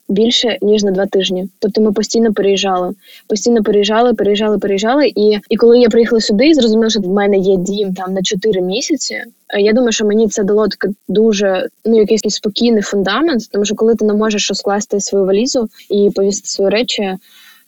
Більше 0.08 0.58
ніж 0.62 0.84
на 0.84 0.90
два 0.90 1.06
тижні, 1.06 1.48
тобто 1.58 1.80
ми 1.80 1.92
постійно 1.92 2.32
переїжджали, 2.32 2.94
постійно 3.26 3.62
переїжджали, 3.62 4.14
переїжджали, 4.14 4.58
переїжджали. 4.58 5.12
І 5.16 5.38
і 5.48 5.56
коли 5.56 5.78
я 5.78 5.88
приїхала 5.88 6.20
сюди, 6.20 6.48
і 6.48 6.54
зрозуміла, 6.54 6.90
що 6.90 7.00
в 7.00 7.08
мене 7.08 7.38
є 7.38 7.56
дім 7.56 7.94
там 7.94 8.12
на 8.12 8.22
чотири 8.22 8.60
місяці. 8.60 9.16
Я 9.58 9.72
думаю, 9.72 9.92
що 9.92 10.04
мені 10.04 10.28
це 10.28 10.44
дало 10.44 10.68
таке 10.68 10.88
дуже 11.08 11.68
ну 11.84 11.98
якийсь 11.98 12.22
спокійний 12.28 12.82
фундамент, 12.82 13.50
тому 13.50 13.64
що 13.64 13.74
коли 13.74 13.94
ти 13.94 14.04
не 14.04 14.14
можеш 14.14 14.48
розкласти 14.48 15.00
свою 15.00 15.24
валізу 15.24 15.68
і 15.90 16.10
повісти 16.14 16.48
свої 16.48 16.70
речі 16.70 17.16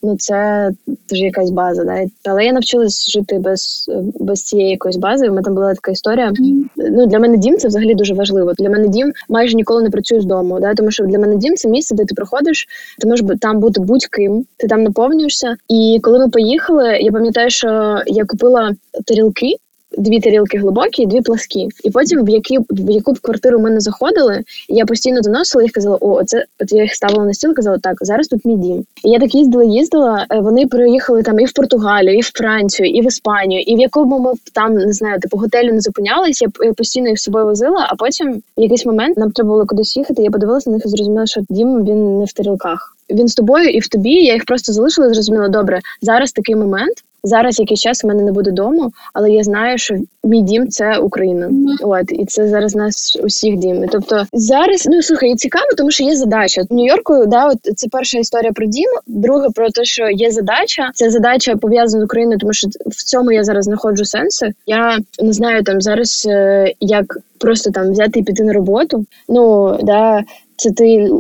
ну 0.02 0.16
це 0.16 0.70
вже 1.12 1.24
якась 1.24 1.50
база. 1.50 1.84
Да? 1.84 2.04
Але 2.24 2.44
я 2.44 2.52
навчилась 2.52 3.10
жити 3.10 3.38
без 3.38 3.90
без 4.14 4.42
цієї 4.42 4.70
якоїсь 4.70 4.96
бази. 4.96 5.26
У 5.26 5.30
мене 5.30 5.42
там 5.42 5.54
була 5.54 5.74
така 5.74 5.90
історія. 5.90 6.32
Ну 6.76 7.06
для 7.06 7.18
мене 7.18 7.36
дім 7.36 7.58
це 7.58 7.68
взагалі 7.68 7.94
дуже 7.94 8.14
важливо. 8.14 8.52
Для 8.52 8.70
мене 8.70 8.88
дім 8.88 9.12
майже 9.28 9.56
ніколи 9.56 9.82
не 9.82 9.90
працює 9.90 10.20
з 10.20 10.24
дому. 10.24 10.60
Да? 10.60 10.74
Тому 10.74 10.90
що 10.90 11.04
для 11.04 11.18
мене 11.18 11.36
дім 11.36 11.54
це 11.54 11.68
місце, 11.68 11.94
де 11.94 12.04
ти 12.04 12.14
приходиш, 12.14 12.68
ти 12.98 13.08
можеш 13.08 13.26
там 13.40 13.60
бути 13.60 13.80
будь-ким, 13.80 14.46
ти 14.56 14.66
там 14.66 14.82
наповнюєшся. 14.82 15.56
І 15.68 15.98
коли 16.02 16.18
ми 16.18 16.28
поїхали, 16.28 16.98
я 17.00 17.12
пам'ятаю, 17.12 17.50
що 17.50 17.98
я 18.06 18.24
купила 18.24 18.72
тарілки 19.06 19.56
дві 19.98 20.20
тарілки 20.20 20.58
глибокі, 20.58 21.06
дві 21.06 21.20
пласкі. 21.20 21.68
І 21.84 21.90
потім, 21.90 22.24
в 22.24 22.28
які 22.28 22.58
в 22.58 22.90
яку 22.90 23.12
б 23.12 23.18
квартиру 23.18 23.58
ми 23.58 23.70
не 23.70 23.80
заходили, 23.80 24.42
я 24.68 24.86
постійно 24.86 25.20
доносила 25.20 25.62
їх 25.62 25.72
казала: 25.72 25.98
О, 26.00 26.24
це 26.24 26.44
от 26.60 26.72
я 26.72 26.82
їх 26.82 26.94
ставила 26.94 27.24
на 27.24 27.34
стіл, 27.34 27.54
казала, 27.54 27.78
так, 27.78 27.96
зараз 28.00 28.28
тут 28.28 28.44
мій 28.44 28.56
дім. 28.56 28.84
І 29.04 29.10
я 29.10 29.18
так 29.18 29.34
їздила, 29.34 29.64
їздила. 29.64 30.26
Е, 30.30 30.40
вони 30.40 30.66
приїхали 30.66 31.22
там 31.22 31.40
і 31.40 31.44
в 31.44 31.52
Португалію, 31.52 32.18
і 32.18 32.20
в 32.20 32.30
Францію, 32.34 32.88
і 32.88 33.00
в 33.00 33.06
Іспанію, 33.06 33.60
і 33.60 33.76
в 33.76 33.80
якому 33.80 34.18
ми 34.18 34.32
там 34.52 34.74
не 34.74 34.92
знаю, 34.92 35.20
типу 35.20 35.36
готелю 35.36 35.72
не 35.72 35.80
зупинялись. 35.80 36.42
Я 36.42 36.72
постійно 36.72 37.08
їх 37.08 37.18
з 37.18 37.22
собою 37.22 37.44
возила. 37.44 37.86
А 37.90 37.94
потім 37.94 38.42
в 38.56 38.62
якийсь 38.62 38.86
момент 38.86 39.16
нам 39.16 39.30
треба 39.30 39.50
було 39.50 39.66
кудись 39.66 39.96
їхати. 39.96 40.22
Я 40.22 40.30
подивилася 40.30 40.70
на 40.70 40.76
них 40.76 40.86
і 40.86 40.88
зрозуміла, 40.88 41.26
що 41.26 41.40
дім 41.50 41.84
він 41.84 42.18
не 42.18 42.24
в 42.24 42.32
тарілках. 42.32 42.96
Він 43.10 43.28
з 43.28 43.34
тобою 43.34 43.68
і 43.68 43.78
в 43.78 43.88
тобі. 43.88 44.14
Я 44.14 44.34
їх 44.34 44.44
просто 44.44 44.72
залишила. 44.72 45.08
і 45.08 45.14
Зрозуміла, 45.14 45.48
добре. 45.48 45.80
Зараз 46.02 46.32
такий 46.32 46.56
момент. 46.56 46.94
Зараз 47.22 47.60
якийсь 47.60 47.80
час 47.80 48.04
у 48.04 48.08
мене 48.08 48.22
не 48.22 48.32
буде 48.32 48.50
дому, 48.50 48.92
але 49.14 49.30
я 49.30 49.42
знаю, 49.42 49.78
що 49.78 49.94
мій 50.24 50.42
дім 50.42 50.68
це 50.68 50.98
Україна. 50.98 51.48
Mm-hmm. 51.48 51.76
От 51.80 52.12
і 52.12 52.24
це 52.24 52.48
зараз 52.48 52.74
нас 52.74 53.18
усіх 53.22 53.56
дім. 53.56 53.86
Тобто 53.92 54.26
зараз 54.32 54.86
ну 54.90 55.02
слухай, 55.02 55.34
цікаво, 55.34 55.66
тому 55.76 55.90
що 55.90 56.04
є 56.04 56.16
задача 56.16 56.62
в 56.70 56.74
Нью-Йорку. 56.74 57.26
Да, 57.26 57.46
от 57.46 57.58
це 57.76 57.88
перша 57.92 58.18
історія 58.18 58.52
про 58.52 58.66
дім. 58.66 58.90
Друге 59.06 59.48
про 59.54 59.70
те, 59.70 59.84
що 59.84 60.10
є 60.10 60.30
задача. 60.30 60.90
Це 60.94 61.10
задача 61.10 61.56
пов'язана 61.56 62.00
з 62.00 62.04
Україною, 62.04 62.38
тому 62.38 62.52
що 62.52 62.68
в 62.86 63.04
цьому 63.04 63.32
я 63.32 63.44
зараз 63.44 63.64
знаходжу 63.64 64.04
сенси. 64.04 64.52
Я 64.66 64.98
не 65.22 65.32
знаю 65.32 65.62
там 65.62 65.80
зараз, 65.80 66.26
е, 66.30 66.72
як 66.80 67.18
просто 67.38 67.70
там 67.70 67.92
взяти 67.92 68.20
і 68.20 68.22
піти 68.22 68.44
на 68.44 68.52
роботу. 68.52 69.04
Ну 69.28 69.76
да, 69.82 70.24
це 70.56 70.70
ти 70.70 71.10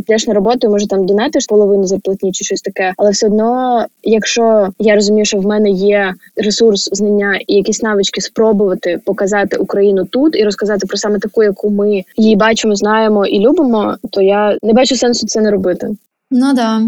йдеш 0.00 0.26
на 0.26 0.34
роботу, 0.34 0.68
може 0.68 0.88
там 0.88 1.06
донатиш 1.06 1.46
половину 1.46 1.84
зарплатні 1.84 2.32
чи 2.32 2.44
щось 2.44 2.60
таке, 2.60 2.92
але 2.96 3.10
все 3.10 3.26
одно, 3.26 3.86
якщо 4.02 4.68
я 4.78 4.94
розумію, 4.94 5.24
що 5.24 5.38
в 5.38 5.46
мене 5.46 5.70
є 5.70 6.14
ресурс, 6.36 6.88
знання 6.92 7.40
і 7.46 7.54
якісь 7.54 7.82
навички 7.82 8.20
спробувати 8.20 9.00
показати 9.04 9.56
Україну 9.56 10.04
тут 10.04 10.36
і 10.36 10.44
розказати 10.44 10.86
про 10.86 10.96
саме 10.96 11.18
таку, 11.18 11.42
яку 11.42 11.70
ми 11.70 12.02
її 12.16 12.36
бачимо, 12.36 12.74
знаємо 12.74 13.26
і 13.26 13.40
любимо, 13.40 13.96
то 14.10 14.22
я 14.22 14.56
не 14.62 14.72
бачу 14.72 14.96
сенсу 14.96 15.26
це 15.26 15.40
не 15.40 15.50
робити. 15.50 15.88
Ну 16.30 16.54
да. 16.54 16.80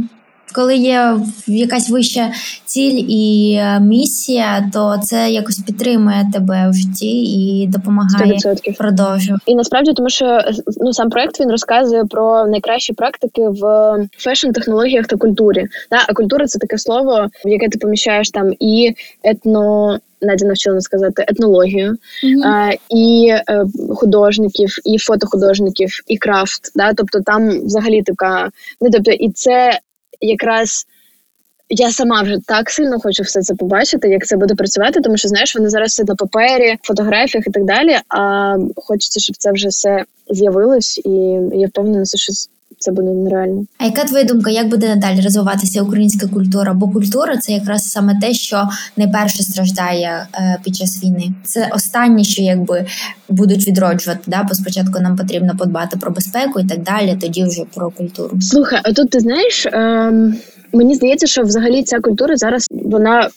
Коли 0.53 0.77
є 0.77 1.17
якась 1.47 1.91
вища 1.91 2.33
ціль 2.65 3.05
і 3.09 3.55
е, 3.61 3.81
місія, 3.81 4.71
то 4.73 4.97
це 5.03 5.31
якось 5.31 5.59
підтримує 5.59 6.27
тебе 6.33 6.71
в 6.71 6.75
житті 6.75 7.23
і 7.25 7.67
допомагає 7.67 8.33
100%. 8.33 8.77
продовжувати. 8.79 9.43
І 9.47 9.55
насправді, 9.55 9.93
тому 9.93 10.11
що 10.11 10.41
ну 10.81 10.93
сам 10.93 11.11
проект 11.11 11.41
він 11.41 11.51
розказує 11.51 12.05
про 12.05 12.47
найкращі 12.47 12.93
практики 12.93 13.49
в 13.49 13.63
фешн-технологіях 14.19 15.07
та 15.07 15.17
культурі. 15.17 15.67
Да? 15.91 16.05
А 16.09 16.13
культура 16.13 16.47
це 16.47 16.59
таке 16.59 16.79
слово, 16.79 17.29
в 17.45 17.49
яке 17.49 17.69
ти 17.69 17.79
поміщаєш 17.79 18.31
там 18.31 18.53
і 18.61 18.95
етно. 19.23 19.99
Надя 20.21 20.47
навчила 20.47 20.81
сказати 20.81 21.25
етнологію 21.29 21.91
mm-hmm. 22.25 22.47
а, 22.47 22.71
і 22.91 23.29
е, 23.29 23.65
художників, 23.95 24.77
і 24.85 24.99
фотохудожників, 24.99 25.91
і 26.07 26.17
крафт. 26.17 26.73
Да? 26.75 26.93
Тобто 26.95 27.21
там 27.21 27.67
взагалі 27.67 28.03
така, 28.03 28.51
ну 28.81 28.91
тобто, 28.93 29.11
і 29.11 29.31
це 29.31 29.81
якраз. 30.27 30.87
Я 31.69 31.91
сама 31.91 32.23
вже 32.23 32.39
так 32.47 32.71
сильно 32.71 33.01
хочу 33.01 33.23
все 33.23 33.43
це 33.43 33.55
побачити, 33.55 34.09
як 34.09 34.27
це 34.27 34.37
буде 34.37 34.55
працювати, 34.55 35.01
тому 35.01 35.17
що 35.17 35.29
знаєш, 35.29 35.57
вони 35.57 35.69
зараз 35.69 35.91
все 35.91 36.05
на 36.05 36.15
папері, 36.15 36.77
фотографіях 36.83 37.47
і 37.47 37.51
так 37.51 37.65
далі. 37.65 37.97
А 38.09 38.57
хочеться, 38.77 39.21
щоб 39.21 39.37
це 39.37 39.53
вже 39.53 39.69
все 39.69 40.05
з'явилось, 40.31 40.99
і 40.99 41.11
я 41.53 41.67
впевнена, 41.67 42.05
що 42.05 42.33
це 42.85 42.93
буде 42.93 43.11
нереально. 43.11 43.67
А 43.79 43.85
яка 43.85 44.05
твоя 44.05 44.25
думка, 44.25 44.51
як 44.51 44.69
буде 44.69 44.89
надалі 44.89 45.21
розвиватися 45.21 45.83
українська 45.83 46.27
культура? 46.27 46.75
Бо 46.75 46.89
культура 46.89 47.37
це 47.37 47.53
якраз 47.53 47.91
саме 47.91 48.19
те, 48.21 48.33
що 48.33 48.69
найперше 48.97 49.43
страждає 49.43 50.27
е, 50.35 50.59
під 50.65 50.77
час 50.77 51.05
війни. 51.05 51.35
Це 51.45 51.71
останнє, 51.73 52.25
що 52.25 52.43
якби 52.43 52.87
будуть 53.29 53.67
відроджувати. 53.69 54.21
Да? 54.27 54.43
Бо 54.49 54.55
спочатку 54.55 55.01
нам 55.01 55.17
потрібно 55.17 55.57
подбати 55.59 55.97
про 55.97 56.11
безпеку 56.11 56.61
і 56.61 56.67
так 56.67 56.83
далі. 56.83 57.19
Тоді 57.21 57.45
вже 57.45 57.63
про 57.75 57.91
культуру. 57.91 58.41
Слухай, 58.41 58.81
а 58.85 58.93
тут 58.93 59.11
ти 59.11 59.21
знаєш, 59.21 59.67
е, 59.67 60.13
мені 60.73 60.95
здається, 60.95 61.27
що 61.27 61.43
взагалі 61.43 61.83
ця 61.83 62.01
культура 62.01 62.37
зараз 62.37 62.67
вона. 62.71 63.29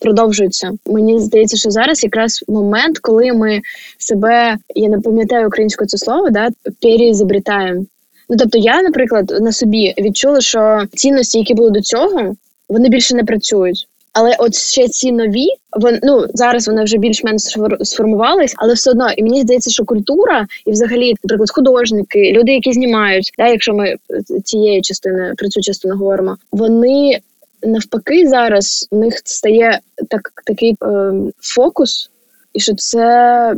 Продовжується. 0.00 0.70
Мені 0.86 1.20
здається, 1.20 1.56
що 1.56 1.70
зараз 1.70 2.04
якраз 2.04 2.44
момент, 2.48 2.98
коли 2.98 3.32
ми 3.32 3.60
себе, 3.98 4.56
я 4.74 4.88
не 4.88 5.00
пам'ятаю 5.00 5.46
українською 5.46 5.88
це 5.88 5.98
слово, 5.98 6.30
да 6.30 6.48
переізобретаємо. 6.82 7.84
Ну 8.28 8.36
тобто, 8.38 8.58
я, 8.58 8.82
наприклад, 8.82 9.38
на 9.40 9.52
собі 9.52 9.94
відчула, 9.98 10.40
що 10.40 10.82
цінності, 10.94 11.38
які 11.38 11.54
були 11.54 11.70
до 11.70 11.80
цього, 11.80 12.34
вони 12.68 12.88
більше 12.88 13.14
не 13.14 13.24
працюють. 13.24 13.88
Але 14.12 14.36
от 14.38 14.54
ще 14.54 14.88
ці 14.88 15.12
нові, 15.12 15.46
вон, 15.72 15.98
ну 16.02 16.26
зараз 16.34 16.68
вони 16.68 16.84
вже 16.84 16.98
більш-менш 16.98 17.42
сформувались, 17.82 18.54
але 18.56 18.74
все 18.74 18.90
одно 18.90 19.10
і 19.10 19.22
мені 19.22 19.42
здається, 19.42 19.70
що 19.70 19.84
культура 19.84 20.46
і, 20.66 20.70
взагалі, 20.70 21.14
наприклад, 21.24 21.50
художники, 21.50 22.32
люди, 22.32 22.52
які 22.52 22.72
знімають, 22.72 23.32
да, 23.38 23.48
якщо 23.48 23.74
ми 23.74 23.96
цієї 24.44 24.82
частини 24.82 25.32
про 25.36 25.48
цю 25.48 25.60
частину 25.60 25.96
говоримо, 25.96 26.36
вони 26.52 27.18
навпаки 27.62 28.28
зараз 28.28 28.88
у 28.90 28.98
них 28.98 29.14
стає 29.24 29.80
так 30.10 30.32
такий 30.46 30.76
е, 30.82 31.12
фокус, 31.40 32.10
і 32.52 32.60
що 32.60 32.74
це 32.74 33.54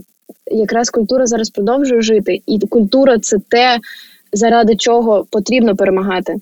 якраз 0.46 0.90
культура 0.90 1.26
зараз 1.26 1.50
продовжує 1.50 2.00
жити, 2.00 2.40
і 2.46 2.58
культура 2.58 3.18
це 3.18 3.36
те 3.48 3.78
заради 4.32 4.76
чого 4.76 5.26
потрібно 5.30 5.76
перемагати. 5.76 6.36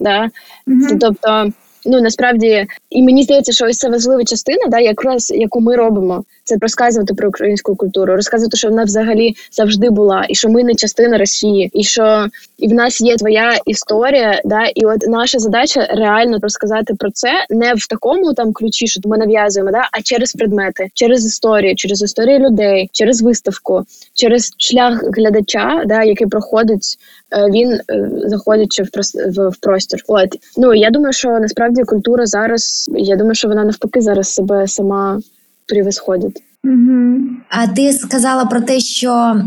Да? 0.00 0.28
Mm-hmm. 0.66 0.98
Тобто, 1.00 1.52
ну 1.84 2.00
насправді, 2.00 2.66
і 2.90 3.02
мені 3.02 3.22
здається, 3.22 3.52
що 3.52 3.66
ось 3.66 3.78
це 3.78 3.88
важлива 3.88 4.24
частина, 4.24 4.66
да, 4.68 4.78
якраз 4.78 5.30
яку 5.30 5.60
ми 5.60 5.76
робимо, 5.76 6.24
це 6.48 6.56
розказувати 6.60 7.14
про 7.14 7.28
українську 7.28 7.76
культуру, 7.76 8.16
розказувати, 8.16 8.56
що 8.56 8.68
вона 8.68 8.84
взагалі 8.84 9.34
завжди 9.52 9.90
була, 9.90 10.26
і 10.28 10.34
що 10.34 10.48
ми 10.48 10.64
не 10.64 10.74
частина 10.74 11.18
Росії, 11.18 11.70
і 11.72 11.84
що 11.84 12.26
і 12.58 12.68
в 12.68 12.72
нас 12.72 13.00
є 13.00 13.16
твоя 13.16 13.58
історія. 13.66 14.40
Да, 14.44 14.66
І 14.74 14.84
от 14.84 15.06
наша 15.08 15.38
задача 15.38 15.86
реально 15.90 16.38
розказати 16.42 16.94
про 16.94 17.10
це 17.10 17.30
не 17.50 17.74
в 17.74 17.86
такому 17.90 18.34
там 18.34 18.52
ключі, 18.52 18.86
що 18.86 19.00
ми 19.04 19.18
нав'язуємо, 19.18 19.70
да, 19.72 19.88
а 19.92 20.02
через 20.02 20.32
предмети, 20.32 20.88
через 20.94 21.26
історію, 21.26 21.76
через 21.76 22.02
історію 22.02 22.38
людей, 22.38 22.88
через 22.92 23.22
виставку, 23.22 23.82
через 24.14 24.54
шлях 24.58 25.02
глядача, 25.16 25.82
да, 25.86 26.02
який 26.02 26.26
проходить. 26.26 26.98
Е, 27.32 27.50
він 27.50 27.72
е, 27.72 28.10
заходячи 28.24 28.82
в 28.82 28.88
в, 29.26 29.52
простір. 29.60 30.00
От 30.08 30.28
ну 30.56 30.74
я 30.74 30.90
думаю, 30.90 31.12
що 31.12 31.28
насправді 31.28 31.82
культура 31.82 32.26
зараз. 32.26 32.90
Я 32.94 33.16
думаю, 33.16 33.34
що 33.34 33.48
вона 33.48 33.64
навпаки 33.64 34.00
зараз 34.00 34.28
себе 34.28 34.68
сама 34.68 35.20
превосходить. 35.68 36.42
Угу. 36.64 37.18
А 37.48 37.66
ти 37.66 37.92
сказала 37.92 38.44
про 38.44 38.60
те, 38.60 38.80
що 38.80 39.42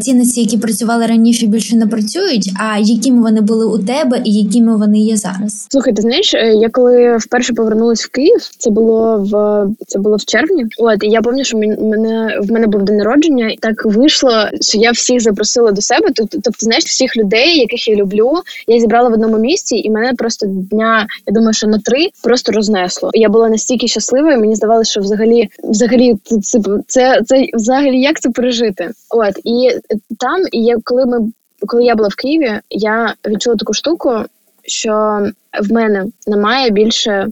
цінності, 0.00 0.40
які 0.40 0.58
працювали 0.58 1.06
раніше, 1.06 1.46
більше 1.46 1.76
не 1.76 1.86
працюють. 1.86 2.52
А 2.60 2.78
якими 2.78 3.22
вони 3.22 3.40
були 3.40 3.66
у 3.66 3.78
тебе, 3.78 4.22
і 4.24 4.32
якими 4.32 4.76
вони 4.76 4.98
є 4.98 5.16
зараз? 5.16 5.66
Слухай, 5.70 5.94
ти 5.94 6.02
знаєш, 6.02 6.34
е, 6.34 6.54
я 6.54 6.68
коли 6.68 7.16
вперше 7.16 7.54
повернулась 7.54 8.04
в 8.04 8.10
Київ, 8.10 8.50
це 8.58 8.70
було 8.70 9.26
в 9.32 9.66
це 9.86 9.98
було 9.98 10.16
в 10.16 10.24
червні. 10.24 10.66
От 10.78 11.04
і 11.04 11.08
я 11.08 11.22
пам'ятаю, 11.22 11.44
що 11.44 11.58
мене 11.58 12.38
в 12.42 12.52
мене 12.52 12.66
був 12.66 12.82
день 12.82 12.96
народження, 12.96 13.50
і 13.50 13.56
так 13.56 13.84
вийшло, 13.84 14.32
що 14.60 14.78
я 14.78 14.90
всіх 14.90 15.20
запросила 15.20 15.72
до 15.72 15.80
себе. 15.80 16.08
Тобто, 16.14 16.50
знаєш, 16.58 16.84
всіх 16.84 17.16
людей, 17.16 17.58
яких 17.58 17.88
я 17.88 17.96
люблю, 17.96 18.32
я 18.66 18.80
зібрала 18.80 19.08
в 19.08 19.12
одному 19.12 19.38
місці, 19.38 19.76
і 19.76 19.90
мене 19.90 20.12
просто 20.12 20.46
дня, 20.46 21.06
я 21.26 21.32
думаю, 21.32 21.52
що 21.52 21.66
на 21.66 21.78
три 21.78 22.08
просто 22.22 22.52
рознесло. 22.52 23.10
Я 23.14 23.28
була 23.28 23.48
настільки 23.48 23.88
щаслива, 23.88 24.32
і 24.32 24.36
мені 24.36 24.54
здавалося, 24.54 24.90
що 24.90 25.00
взагалі, 25.00 25.48
взагалі, 25.64 26.14
це 26.42 26.58
це, 26.86 27.20
це 27.26 27.46
взагалі 27.54 28.00
як 28.00 28.20
це 28.20 28.30
пережити? 28.30 28.90
От 29.10 29.34
і 29.50 29.80
там, 30.18 30.40
я, 30.52 30.76
коли 30.84 31.06
ми 31.06 31.32
коли 31.66 31.84
я 31.84 31.94
була 31.94 32.08
в 32.08 32.14
Києві, 32.14 32.60
я 32.70 33.14
відчула 33.26 33.56
таку 33.56 33.72
штуку, 33.72 34.24
що 34.64 35.26
в 35.60 35.72
мене 35.72 36.06
немає 36.26 36.70
більше 36.70 37.26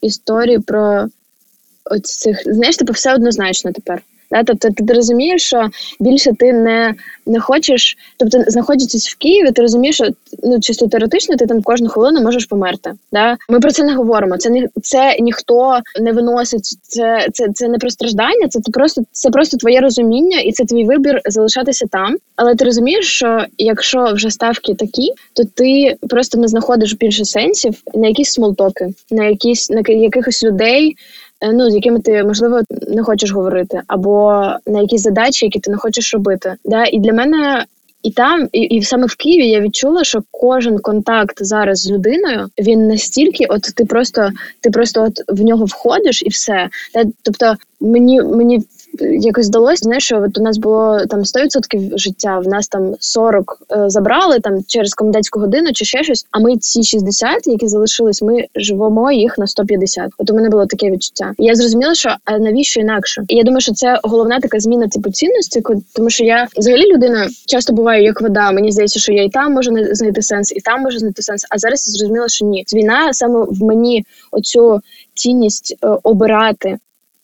історії 0.00 0.58
про 0.58 1.06
цих, 2.02 2.42
знаєш, 2.46 2.76
типу, 2.76 2.92
все 2.92 3.14
однозначно 3.14 3.72
тепер. 3.72 4.02
Да? 4.30 4.42
Тобто 4.44 4.68
ти 4.86 4.92
розумієш, 4.94 5.42
що 5.42 5.68
більше 6.00 6.32
ти 6.38 6.52
не 6.52 6.94
не 7.26 7.40
хочеш, 7.40 7.96
тобто, 8.16 8.42
знаходячись 8.46 9.08
в 9.08 9.18
Києві, 9.18 9.50
ти 9.50 9.62
розумієш, 9.62 9.94
що 9.94 10.08
ну 10.42 10.60
чисто 10.60 10.88
теоретично 10.88 11.36
ти 11.36 11.46
там 11.46 11.62
кожну 11.62 11.88
хвилину 11.88 12.22
можеш 12.22 12.44
померти. 12.44 12.92
Да? 13.12 13.36
Ми 13.48 13.60
про 13.60 13.72
це 13.72 13.84
не 13.84 13.94
говоримо. 13.94 14.38
Це 14.38 14.50
не 14.50 14.68
це 14.82 15.16
ніхто 15.20 15.80
не 16.00 16.12
виносить. 16.12 16.76
Це 16.82 17.26
це, 17.32 17.48
це 17.54 17.68
не 17.68 17.78
про 17.78 17.90
страждання, 17.90 18.48
це 18.48 18.60
ти 18.60 18.72
просто 18.72 19.02
це 19.12 19.30
просто 19.30 19.56
твоє 19.56 19.80
розуміння, 19.80 20.40
і 20.40 20.52
це 20.52 20.64
твій 20.64 20.84
вибір 20.84 21.20
залишатися 21.24 21.86
там. 21.86 22.16
Але 22.36 22.54
ти 22.54 22.64
розумієш, 22.64 23.06
що 23.06 23.44
якщо 23.58 24.12
вже 24.14 24.30
ставки 24.30 24.74
такі, 24.74 25.12
то 25.32 25.42
ти 25.44 25.96
просто 26.08 26.38
не 26.38 26.48
знаходиш 26.48 26.92
більше 26.92 27.24
сенсів 27.24 27.82
на 27.94 28.08
якісь 28.08 28.32
смолтоки, 28.32 28.88
на 29.10 29.24
якісь 29.24 29.70
на 29.70 29.82
якихось 29.86 30.44
людей. 30.44 30.96
Е, 31.40 31.52
ну 31.52 31.70
з 31.70 31.74
якими 31.74 32.00
ти 32.00 32.24
можливо 32.24 32.60
не 32.88 33.02
хочеш 33.02 33.30
говорити, 33.30 33.82
або 33.86 34.42
на 34.66 34.80
якісь 34.80 35.02
задачі, 35.02 35.44
які 35.44 35.60
ти 35.60 35.70
не 35.70 35.76
хочеш 35.76 36.14
робити. 36.14 36.54
Да? 36.64 36.84
І 36.84 36.98
для 36.98 37.12
мене. 37.12 37.64
І 38.02 38.10
там, 38.10 38.48
і, 38.52 38.60
і 38.60 38.82
саме 38.82 39.06
в 39.06 39.16
Києві 39.16 39.48
я 39.48 39.60
відчула, 39.60 40.04
що 40.04 40.22
кожен 40.30 40.78
контакт 40.78 41.44
зараз 41.44 41.78
з 41.78 41.90
людиною 41.90 42.48
він 42.58 42.88
настільки, 42.88 43.46
от 43.46 43.62
ти 43.62 43.84
просто 43.84 44.30
ти 44.60 44.70
просто 44.70 45.02
от 45.02 45.38
в 45.38 45.42
нього 45.42 45.64
входиш 45.64 46.22
і 46.22 46.28
все. 46.28 46.68
Тобто 47.22 47.54
мені 47.80 48.22
мені 48.22 48.62
якось 49.20 49.48
вдалося, 49.48 49.82
знаєш, 49.82 50.04
що 50.04 50.22
от 50.22 50.38
у 50.38 50.42
нас 50.42 50.58
було 50.58 51.06
там 51.06 51.20
100% 51.20 51.98
життя, 51.98 52.38
в 52.38 52.48
нас 52.48 52.68
там 52.68 52.94
40 53.00 53.58
е, 53.72 53.90
забрали 53.90 54.40
там 54.40 54.64
через 54.66 54.94
комендантську 54.94 55.40
годину 55.40 55.72
чи 55.72 55.84
ще 55.84 56.04
щось. 56.04 56.26
А 56.30 56.38
ми 56.38 56.56
ці 56.56 56.82
60, 56.82 57.46
які 57.46 57.68
залишились, 57.68 58.22
ми 58.22 58.44
живемо 58.54 59.12
їх 59.12 59.38
на 59.38 59.46
150. 59.46 60.10
От 60.18 60.30
у 60.30 60.34
мене 60.34 60.48
було 60.48 60.66
таке 60.66 60.90
відчуття. 60.90 61.32
Я 61.38 61.54
зрозуміла, 61.54 61.94
що 61.94 62.16
а 62.24 62.38
навіщо 62.38 62.80
інакше? 62.80 63.24
І 63.28 63.36
я 63.36 63.42
думаю, 63.42 63.60
що 63.60 63.72
це 63.72 63.98
головна 64.02 64.40
така 64.40 64.60
зміна 64.60 64.88
типу 64.88 65.10
цінності, 65.10 65.62
тому 65.94 66.10
що 66.10 66.24
я 66.24 66.46
взагалі 66.56 66.92
людина 66.92 67.28
часто 67.46 67.72
буваю 67.72 68.02
як 68.02 68.20
вода. 68.20 68.52
Мені 68.52 68.72
здається, 68.72 69.00
що 69.00 69.12
я 69.12 69.24
і 69.24 69.28
там 69.28 69.52
можу 69.52 69.70
знайти 69.92 70.22
сенс, 70.22 70.52
і 70.52 70.60
там 70.60 70.82
можу 70.82 70.98
знайти 70.98 71.22
сенс. 71.22 71.46
А 71.50 71.58
зараз 71.58 71.88
я 71.88 71.92
зрозуміла, 71.92 72.28
що 72.28 72.46
ні, 72.46 72.64
війна 72.74 73.12
саме 73.12 73.44
в 73.48 73.62
мені 73.62 74.04
оцю 74.30 74.80
цінність 75.14 75.76
е, 75.84 75.88
обирати 76.02 76.78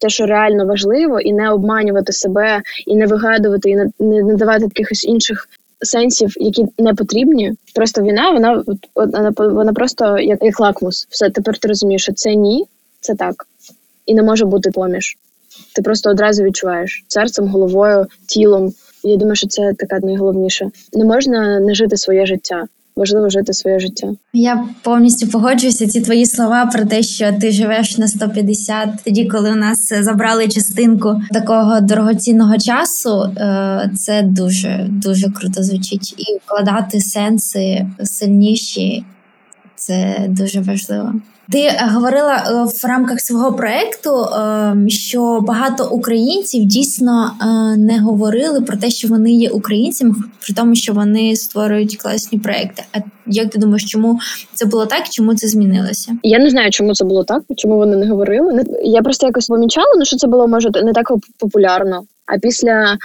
те, 0.07 0.11
що 0.11 0.27
реально 0.27 0.66
важливо, 0.66 1.21
і 1.21 1.33
не 1.33 1.51
обманювати 1.51 2.12
себе, 2.12 2.62
і 2.87 2.97
не 2.97 3.07
вигадувати, 3.07 3.71
і 3.71 3.77
не, 3.77 3.90
не 4.01 4.23
надавати 4.23 4.64
якихось 4.64 5.05
інших 5.05 5.49
сенсів, 5.81 6.33
які 6.37 6.64
не 6.79 6.95
потрібні. 6.95 7.53
Просто 7.75 8.03
війна, 8.03 8.31
вона 8.31 8.64
вона, 8.95 9.33
вона 9.37 9.73
просто 9.73 10.19
як 10.19 10.38
як 10.42 10.61
лакмус. 10.61 11.07
Все 11.11 11.31
тепер 11.31 11.59
ти 11.59 11.69
розумієш, 11.69 12.03
що 12.03 12.12
це 12.12 12.35
ні, 12.35 12.64
це 13.01 13.14
так, 13.14 13.35
і 14.07 14.14
не 14.14 14.23
може 14.23 14.45
бути 14.45 14.71
поміж. 14.71 15.16
Ти 15.75 15.83
просто 15.83 16.11
одразу 16.11 16.42
відчуваєш 16.42 17.05
серцем, 17.09 17.49
головою, 17.49 18.07
тілом. 18.27 18.73
Я 19.05 19.16
думаю, 19.16 19.37
що 19.37 19.47
це 19.47 19.73
така 19.79 19.99
найголовніше. 19.99 20.71
Не 20.92 21.05
можна 21.05 21.61
не 21.61 21.75
жити 21.75 21.97
своє 21.97 22.27
життя 22.27 22.64
важливо 22.97 23.29
жити 23.29 23.53
своє 23.53 23.79
життя. 23.79 24.09
Я 24.33 24.65
повністю 24.83 25.29
погоджуюся. 25.29 25.87
Ці 25.87 26.01
твої 26.01 26.27
слова 26.27 26.67
про 26.67 26.85
те, 26.85 27.03
що 27.03 27.33
ти 27.41 27.51
живеш 27.51 27.99
на 27.99 28.09
150, 28.09 28.89
тоді, 29.05 29.25
коли 29.25 29.53
у 29.53 29.57
нас 29.57 29.93
забрали 30.01 30.49
частинку 30.49 31.21
такого 31.33 31.81
дорогоцінного 31.81 32.59
часу, 32.59 33.23
е, 33.23 33.91
це 33.97 34.23
дуже 34.23 34.87
дуже 34.91 35.31
круто 35.31 35.63
звучить 35.63 36.15
і 36.19 36.39
вкладати 36.45 37.01
сенси 37.01 37.87
сильніші. 38.05 39.05
Це 39.75 40.27
дуже 40.29 40.61
важливо. 40.61 41.13
Ти 41.51 41.59
е, 41.59 41.89
говорила 41.95 42.35
е, 42.37 42.53
в 42.65 42.85
рамках 42.89 43.21
свого 43.21 43.53
проекту, 43.53 44.11
е, 44.11 44.89
що 44.89 45.41
багато 45.41 45.89
українців 45.91 46.65
дійсно 46.65 47.33
не 47.79 48.01
говорили 48.01 48.61
про 48.61 48.77
те, 48.77 48.91
що 48.91 49.09
вони 49.09 49.33
є 49.33 49.51
українцями, 49.51 50.15
при 50.41 50.55
тому, 50.55 50.75
що 50.75 50.93
вони 50.93 51.37
створюють 51.37 51.97
класні 51.97 52.39
проекти. 52.39 52.83
А 52.93 52.99
як 53.27 53.51
ти 53.51 53.59
думаєш, 53.59 53.85
чому 53.85 54.21
це 54.55 54.67
було 54.67 54.87
так? 54.87 55.09
Чому 55.09 55.35
це 55.35 55.49
змінилося? 55.49 56.17
Я 56.23 56.39
не 56.39 56.51
знаю, 56.51 56.71
чому 56.71 56.95
це 56.95 57.05
було 57.05 57.25
так, 57.25 57.43
чому 57.57 57.77
вони 57.77 57.97
не 57.97 58.09
говорили. 58.09 58.65
Я 58.85 59.03
просто 59.03 59.27
якось 59.27 59.47
помічала, 59.47 59.93
ну 59.99 60.05
що 60.05 60.17
це 60.17 60.27
було 60.27 60.49
може 60.49 60.71
не 60.85 60.93
так 60.93 61.13
популярно. 61.39 62.05
А 62.27 62.39
після, 62.39 62.97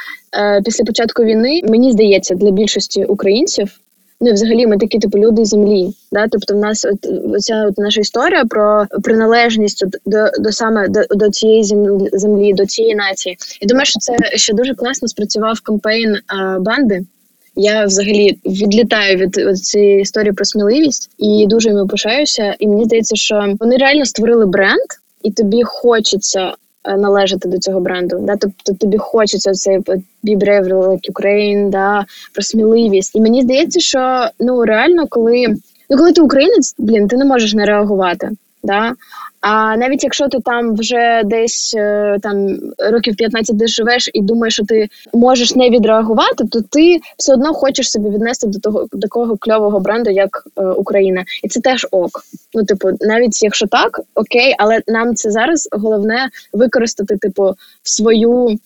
після 0.65 0.83
початку 0.83 1.23
війни 1.23 1.61
мені 1.63 1.91
здається, 1.91 2.35
для 2.35 2.51
більшості 2.51 3.05
українців. 3.05 3.79
Ну 4.21 4.33
взагалі 4.33 4.67
ми 4.67 4.77
такі 4.77 4.99
типу 4.99 5.17
люди 5.17 5.45
землі. 5.45 5.93
Да? 6.11 6.27
Тобто, 6.31 6.53
в 6.53 6.57
нас 6.57 6.85
от 6.85 6.99
ця 7.43 7.65
от 7.65 7.77
наша 7.77 8.01
історія 8.01 8.45
про 8.45 8.85
приналежність 9.03 9.85
до 10.05 10.27
до 10.39 10.51
саме 10.51 10.87
до, 10.87 11.01
до 11.09 11.29
цієї 11.29 11.63
землі, 11.63 12.09
землі, 12.13 12.53
до 12.53 12.65
цієї 12.65 12.95
нації. 12.95 13.37
І 13.61 13.65
думаю, 13.65 13.85
що 13.85 13.99
це 13.99 14.15
ще 14.35 14.53
дуже 14.53 14.75
класно 14.75 15.07
спрацював 15.07 15.59
кампейн 15.63 16.17
а, 16.27 16.59
банди. 16.59 17.01
Я 17.55 17.85
взагалі 17.85 18.39
відлітаю 18.45 19.17
від 19.17 19.57
цієї 19.57 20.01
історії 20.01 20.33
про 20.33 20.45
сміливість 20.45 21.09
і 21.17 21.45
дуже 21.49 21.69
йому 21.69 21.87
пишаюся. 21.87 22.55
І 22.59 22.67
мені 22.67 22.85
здається, 22.85 23.15
що 23.15 23.55
вони 23.59 23.77
реально 23.77 24.05
створили 24.05 24.45
бренд, 24.45 24.87
і 25.23 25.31
тобі 25.31 25.63
хочеться 25.63 26.53
належати 26.85 27.49
до 27.49 27.57
цього 27.57 27.79
бренду. 27.79 28.19
Да? 28.19 28.35
Тобто 28.35 28.73
тобі 28.73 28.97
хочеться 28.97 29.51
цей 29.51 29.79
be 29.79 30.37
brave 30.37 30.67
like 30.67 31.11
Ukraine, 31.11 31.69
да? 31.69 32.05
про 32.33 32.43
сміливість. 32.43 33.15
І 33.15 33.21
мені 33.21 33.41
здається, 33.41 33.79
що 33.79 34.27
ну 34.39 34.65
реально, 34.65 35.07
коли 35.07 35.47
ну 35.89 35.97
коли 35.97 36.13
ти 36.13 36.21
українець, 36.21 36.75
блін, 36.77 37.07
ти 37.07 37.17
не 37.17 37.25
можеш 37.25 37.53
не 37.53 37.65
реагувати. 37.65 38.29
Да? 38.63 38.93
А 39.41 39.77
навіть 39.77 40.03
якщо 40.03 40.27
ти 40.27 40.37
там 40.45 40.75
вже 40.75 41.21
десь 41.25 41.73
е, 41.77 42.17
там 42.21 42.59
років 42.91 43.15
15 43.15 43.55
де 43.55 43.67
живеш 43.67 44.09
і 44.13 44.21
думаєш, 44.21 44.53
що 44.53 44.65
ти 44.65 44.87
можеш 45.13 45.55
не 45.55 45.69
відреагувати, 45.69 46.45
то 46.51 46.61
ти 46.61 46.99
все 47.17 47.33
одно 47.33 47.53
хочеш 47.53 47.91
собі 47.91 48.09
віднести 48.09 48.47
до 48.47 48.59
того 48.59 48.87
до 48.91 48.99
такого 48.99 49.37
кльового 49.37 49.79
бренду, 49.79 50.09
як 50.09 50.47
е, 50.57 50.63
Україна, 50.63 51.23
і 51.43 51.47
це 51.47 51.59
теж 51.59 51.87
ок. 51.91 52.11
Ну, 52.53 52.65
типу, 52.65 52.89
навіть 53.01 53.43
якщо 53.43 53.67
так, 53.67 53.99
окей, 54.15 54.55
але 54.57 54.81
нам 54.87 55.15
це 55.15 55.31
зараз 55.31 55.69
головне 55.71 56.29
використати, 56.53 57.17
типу, 57.17 57.43
в 57.83 57.89
свою 57.89 58.57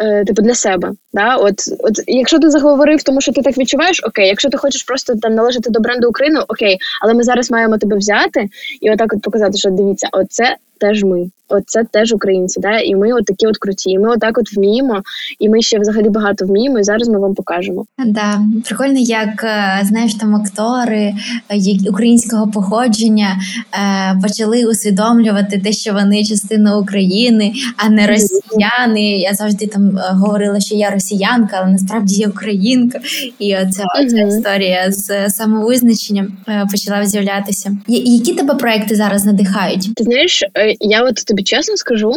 е, 0.00 0.24
типу 0.24 0.42
для 0.42 0.54
себе. 0.54 0.90
Да? 1.12 1.36
От, 1.36 1.54
от 1.78 2.00
якщо 2.06 2.38
ти 2.38 2.50
заговорив, 2.50 3.02
тому 3.02 3.20
що 3.20 3.32
ти 3.32 3.42
так 3.42 3.58
відчуваєш, 3.58 4.02
окей, 4.04 4.28
якщо 4.28 4.48
ти 4.50 4.58
хочеш 4.58 4.82
просто 4.82 5.14
там 5.22 5.34
належати 5.34 5.70
до 5.70 5.80
бренду 5.80 6.08
України, 6.08 6.40
окей, 6.48 6.78
але 7.02 7.14
ми 7.14 7.22
зараз 7.22 7.50
маємо 7.50 7.78
тебе 7.78 7.96
взяти 7.96 8.48
і 8.80 8.90
отак 8.90 9.12
от 9.12 9.22
показати, 9.22 9.58
що 9.58 9.70
дивіться, 9.70 10.08
оце 10.12 10.56
теж 10.80 11.04
ми. 11.04 11.30
Оце 11.50 11.84
теж 11.84 12.12
українці, 12.12 12.60
да, 12.60 12.78
і 12.78 12.94
ми 12.94 13.12
от 13.12 13.24
такі 13.24 13.46
от 13.46 13.58
круті. 13.58 13.90
І 13.90 13.98
Ми 13.98 14.10
отак 14.10 14.38
от 14.38 14.56
вміємо, 14.56 15.02
і 15.38 15.48
ми 15.48 15.62
ще 15.62 15.78
взагалі 15.78 16.08
багато 16.08 16.46
вміємо. 16.46 16.78
І 16.78 16.82
зараз 16.82 17.08
ми 17.08 17.18
вам 17.18 17.34
покажемо. 17.34 17.84
Да, 18.06 18.40
прикольно, 18.64 18.98
як 18.98 19.44
е, 19.44 19.84
знаєш, 19.84 20.14
там 20.14 20.36
актори 20.36 21.14
е, 21.50 21.88
українського 21.88 22.50
походження 22.50 23.40
е, 23.74 24.20
почали 24.22 24.64
усвідомлювати 24.66 25.58
те, 25.58 25.72
що 25.72 25.92
вони 25.92 26.24
частина 26.24 26.78
України, 26.78 27.52
а 27.76 27.88
не 27.88 28.06
росіяни. 28.06 29.10
Я 29.18 29.34
завжди 29.34 29.66
там 29.66 29.98
говорила, 30.10 30.60
що 30.60 30.74
я 30.74 30.90
росіянка, 30.90 31.58
але 31.62 31.72
насправді 31.72 32.14
я 32.14 32.28
українка. 32.28 32.98
І 33.38 33.56
оця, 33.56 33.84
оця 34.00 34.20
історія 34.20 34.92
з 34.92 35.28
самовизначенням 35.30 36.32
почала 36.70 37.06
з'являтися. 37.06 37.76
Які 37.88 38.34
тебе 38.34 38.54
проекти 38.54 38.94
зараз 38.94 39.24
надихають? 39.24 39.94
Ти 39.94 40.04
знаєш, 40.04 40.44
я 40.80 41.02
от 41.02 41.14
тобі 41.26 41.42
чесно 41.42 41.76
скажу, 41.76 42.12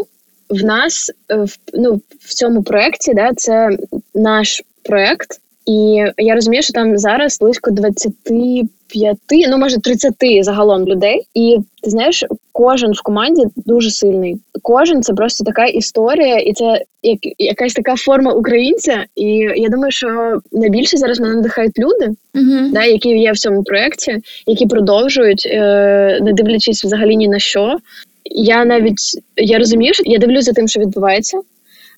в 0.49 0.63
нас 0.63 1.11
в, 1.29 1.57
ну, 1.73 2.01
в 2.19 2.33
цьому 2.33 2.63
проєкті, 2.63 3.13
да, 3.13 3.31
це 3.35 3.69
наш 4.15 4.63
проєкт, 4.83 5.39
і 5.65 6.05
я 6.17 6.35
розумію, 6.35 6.63
що 6.63 6.73
там 6.73 6.97
зараз 6.97 7.39
близько 7.39 7.71
25, 7.71 9.17
ну 9.49 9.57
може 9.57 9.79
30 9.79 10.13
загалом 10.41 10.85
людей. 10.85 11.21
І 11.33 11.57
ти 11.83 11.89
знаєш, 11.89 12.23
кожен 12.51 12.91
в 12.91 13.01
команді 13.03 13.43
дуже 13.55 13.91
сильний. 13.91 14.35
Кожен 14.61 15.01
це 15.01 15.13
просто 15.13 15.43
така 15.43 15.65
історія, 15.65 16.37
і 16.37 16.53
це 16.53 16.81
як 17.03 17.19
якась 17.37 17.73
така 17.73 17.95
форма 17.95 18.31
українця. 18.31 19.05
І 19.15 19.25
я 19.55 19.69
думаю, 19.69 19.91
що 19.91 20.39
найбільше 20.51 20.97
зараз 20.97 21.19
мене 21.19 21.35
надихають 21.35 21.79
люди, 21.79 22.09
uh-huh. 22.35 22.71
да, 22.71 22.83
які 22.83 23.09
є 23.09 23.31
в 23.31 23.37
цьому 23.37 23.63
проєкті, 23.63 24.17
які 24.47 24.65
продовжують, 24.65 25.47
е, 25.51 26.19
не 26.21 26.33
дивлячись 26.33 26.83
взагалі 26.83 27.15
ні 27.15 27.27
на 27.27 27.39
що. 27.39 27.77
Я 28.25 28.65
навіть 28.65 29.21
я 29.35 29.57
розумію, 29.57 29.93
що 29.93 30.03
я 30.05 30.17
дивлюся 30.17 30.41
за 30.41 30.53
тим, 30.53 30.67
що 30.67 30.79
відбувається. 30.79 31.41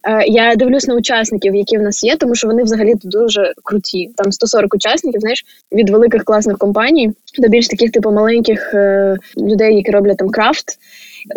Е, 0.08 0.24
я 0.28 0.56
дивлюсь 0.56 0.88
на 0.88 0.96
учасників, 0.96 1.56
які 1.56 1.78
в 1.78 1.82
нас 1.82 2.04
є, 2.04 2.16
тому 2.16 2.36
що 2.36 2.48
вони 2.48 2.64
взагалі 2.64 2.94
дуже 3.04 3.54
круті. 3.64 4.12
Там 4.16 4.32
140 4.32 4.74
учасників, 4.74 5.22
знаєш, 5.22 5.46
від 5.72 5.90
великих 5.90 6.24
класних 6.24 6.58
компаній 6.58 7.12
до 7.40 7.48
більш 7.48 7.68
таких, 7.68 7.92
типу, 7.92 8.12
маленьких 8.12 8.74
е, 8.74 9.16
людей, 9.38 9.76
які 9.76 9.92
роблять 9.92 10.18
там 10.18 10.30
крафт 10.30 10.66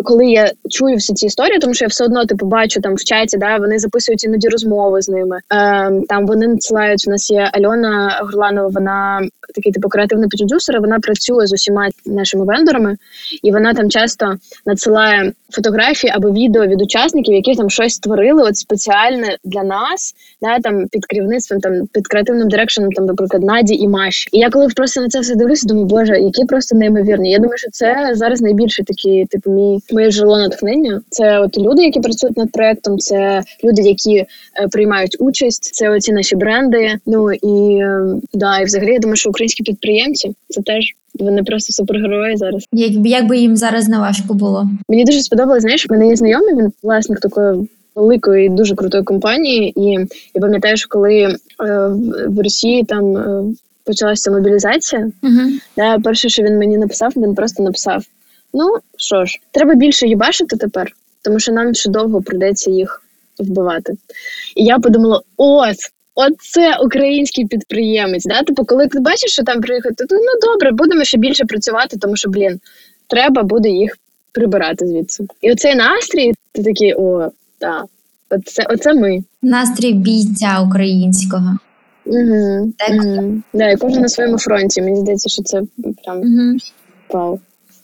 коли 0.03 0.25
я 0.25 0.51
чую 0.69 0.95
всі 0.97 1.13
ці 1.13 1.25
історії, 1.25 1.59
тому 1.59 1.73
що 1.73 1.85
я 1.85 1.89
все 1.89 2.05
одно 2.05 2.25
типу 2.25 2.45
бачу 2.45 2.81
там 2.81 2.95
в 2.95 3.03
чаті, 3.03 3.37
да 3.37 3.57
вони 3.57 3.79
записують 3.79 4.23
іноді 4.23 4.47
розмови 4.47 5.01
з 5.01 5.09
ними. 5.09 5.37
Е, 5.37 5.91
Там 6.09 6.25
вони 6.25 6.47
надсилають. 6.47 7.07
У 7.07 7.11
нас 7.11 7.31
є 7.31 7.49
Альона 7.53 8.19
Горланова. 8.23 8.67
Вона 8.67 9.21
такий 9.55 9.71
типу 9.71 9.89
креативний 9.89 10.29
продюсер. 10.29 10.81
Вона 10.81 10.99
працює 10.99 11.47
з 11.47 11.53
усіма 11.53 11.89
нашими 12.05 12.45
вендорами, 12.45 12.97
і 13.43 13.51
вона 13.51 13.73
там 13.73 13.89
часто 13.89 14.35
надсилає 14.65 15.33
фотографії 15.51 16.13
або 16.15 16.31
відео 16.31 16.67
від 16.67 16.81
учасників, 16.81 17.35
які 17.35 17.55
там 17.55 17.69
щось 17.69 17.93
створили, 17.93 18.43
от 18.43 18.57
спеціальне 18.57 19.37
для 19.43 19.63
нас, 19.63 20.13
да 20.41 20.59
там 20.59 20.87
під 20.87 21.05
керівництвом, 21.05 21.59
там 21.59 21.87
під 21.93 22.07
креативним 22.07 22.49
дирекшеном, 22.49 22.91
там, 22.91 23.05
наприклад, 23.05 23.43
Наді 23.43 23.75
і 23.75 23.87
Маші. 23.87 24.29
І 24.31 24.39
я 24.39 24.49
коли 24.49 24.67
просто 24.67 25.01
на 25.01 25.07
це 25.07 25.19
все 25.19 25.35
дивлюся, 25.35 25.67
думаю, 25.67 25.87
боже, 25.87 26.19
які 26.19 26.45
просто 26.45 26.75
неймовірні. 26.75 27.31
Я 27.31 27.37
думаю, 27.37 27.57
що 27.57 27.71
це 27.71 28.11
зараз 28.13 28.41
найбільше 28.41 28.83
такі, 28.83 29.25
типу, 29.25 29.51
мій 29.51 29.78
моє 29.91 30.11
джерело 30.11 30.37
натхнення. 30.37 31.01
Це 31.09 31.39
от 31.39 31.57
люди, 31.57 31.83
які 31.83 31.99
працюють 31.99 32.37
над 32.37 32.51
проектом, 32.51 32.97
це 32.97 33.43
люди, 33.63 33.81
які 33.81 34.15
е, 34.17 34.27
приймають 34.71 35.17
участь, 35.19 35.75
це 35.75 35.89
оці 35.89 36.13
наші 36.13 36.35
бренди. 36.35 36.95
Ну 37.05 37.31
і 37.33 37.75
е, 37.75 38.01
да, 38.33 38.59
і 38.59 38.65
взагалі 38.65 38.93
я 38.93 38.99
думаю, 38.99 39.15
що 39.15 39.29
українські 39.29 39.63
підприємці 39.63 40.35
це 40.49 40.61
теж. 40.61 40.83
Вони 41.19 41.43
просто 41.43 41.73
супергерої 41.73 42.37
зараз. 42.37 42.65
Як 42.71 42.91
як 42.91 43.27
би 43.27 43.37
їм 43.37 43.57
зараз 43.57 43.87
не 43.87 43.99
важко 43.99 44.33
було? 44.33 44.69
Мені 44.89 45.03
дуже 45.03 45.21
сподобалось. 45.21 45.61
Знаєш, 45.61 45.89
в 45.89 45.91
мене 45.91 46.07
є 46.07 46.15
знайомий, 46.15 46.55
він 46.55 46.71
власник 46.83 47.19
такої 47.19 47.69
великої, 47.95 48.45
і 48.45 48.49
дуже 48.49 48.75
крутої 48.75 49.03
компанії. 49.03 49.73
І 49.79 50.07
я 50.33 50.41
пам'ятаю, 50.41 50.77
що 50.77 50.87
коли 50.89 51.13
е, 51.15 51.35
в 52.27 52.39
Росії 52.43 52.83
там 52.83 53.17
е, 53.17 53.43
почалася 53.85 54.31
мобілізація, 54.31 55.01
uh-huh. 55.23 55.49
да, 55.77 55.99
перше, 55.99 56.29
що 56.29 56.43
він 56.43 56.57
мені 56.57 56.77
написав, 56.77 57.13
він 57.15 57.35
просто 57.35 57.63
написав: 57.63 58.03
Ну 58.53 58.75
що 58.97 59.25
ж, 59.25 59.39
треба 59.51 59.75
більше 59.75 60.07
їбашити 60.07 60.57
тепер, 60.57 60.91
тому 61.21 61.39
що 61.39 61.51
нам 61.51 61.73
ще 61.73 61.89
довго 61.89 62.21
прийдеться 62.21 62.71
їх 62.71 63.03
вбивати. 63.39 63.93
І 64.55 64.63
я 64.63 64.79
подумала: 64.79 65.21
от, 65.37 65.75
оце 66.15 66.77
український 66.77 67.45
підприємець. 67.45 68.25
Да? 68.25 68.43
Типу, 68.43 68.65
коли 68.65 68.87
ти 68.87 68.99
бачиш, 68.99 69.31
що 69.31 69.43
там 69.43 69.61
приїхати, 69.61 70.05
то 70.05 70.15
ну 70.15 70.51
добре, 70.51 70.71
будемо 70.71 71.03
ще 71.03 71.17
більше 71.17 71.45
працювати, 71.45 71.97
тому 71.97 72.15
що, 72.15 72.29
блін, 72.29 72.59
треба 73.07 73.43
буде 73.43 73.69
їх 73.69 73.97
прибирати 74.31 74.87
звідси. 74.87 75.27
І 75.41 75.51
оцей 75.51 75.75
настрій, 75.75 76.33
ти 76.51 76.63
такий, 76.63 76.93
о, 76.93 77.31
так, 77.57 77.85
оце, 78.29 78.65
оце 78.69 78.93
ми. 78.93 79.23
Настрій 79.41 79.93
бійця 79.93 80.61
українського. 80.67 81.57
Угу, 82.05 82.73
так. 82.77 82.91
Угу. 82.91 83.41
Да, 83.53 83.69
і 83.69 83.75
кожен 83.75 84.01
на 84.01 84.09
своєму 84.09 84.37
фронті. 84.37 84.81
Мені 84.81 84.99
здається, 84.99 85.29
що 85.29 85.43
це 85.43 85.61
прям 86.03 86.17
угу. 86.17 86.57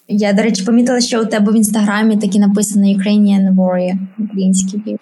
Я, 0.07 0.33
до 0.33 0.41
речі, 0.41 0.63
помітила, 0.63 1.01
що 1.01 1.21
у 1.21 1.25
тебе 1.25 1.51
в 1.51 1.55
інстаграмі 1.55 2.17
такі 2.17 2.39
написано 2.39 2.85
Ukrainian 2.85 3.55
Warrior, 3.55 3.97
український. 4.19 4.97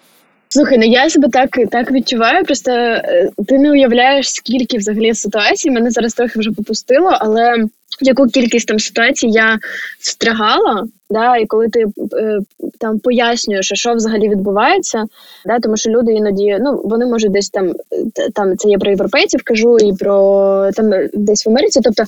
Слухай, 0.48 0.78
ну 0.78 0.84
я 0.84 1.10
себе 1.10 1.28
так 1.28 1.50
так 1.70 1.92
відчуваю. 1.92 2.44
Просто 2.44 2.70
е, 2.70 3.30
ти 3.46 3.58
не 3.58 3.70
уявляєш, 3.70 4.30
скільки 4.30 4.78
взагалі 4.78 5.14
ситуацій. 5.14 5.70
Мене 5.70 5.90
зараз 5.90 6.14
трохи 6.14 6.38
вже 6.38 6.50
попустило, 6.50 7.10
але 7.20 7.64
яку 8.00 8.26
кількість 8.26 8.68
там 8.68 8.78
ситуацій 8.78 9.26
я 9.26 9.58
встрягала, 10.00 10.84
да, 11.10 11.36
і 11.36 11.46
коли 11.46 11.68
ти 11.68 11.84
е, 12.12 12.38
там 12.80 12.98
пояснюєш, 12.98 13.72
що 13.74 13.94
взагалі 13.94 14.28
відбувається, 14.28 15.04
да, 15.46 15.58
тому 15.58 15.76
що 15.76 15.90
люди 15.90 16.12
іноді 16.12 16.58
ну 16.60 16.82
вони 16.84 17.06
можуть 17.06 17.32
десь 17.32 17.50
там 17.50 17.72
там 18.34 18.56
це 18.56 18.68
є 18.68 18.78
про 18.78 18.90
європейців, 18.90 19.40
кажу, 19.44 19.78
і 19.78 19.92
про 19.92 20.70
там 20.74 20.90
десь 21.14 21.46
в 21.46 21.48
Америці. 21.48 21.80
Тобто 21.84 22.04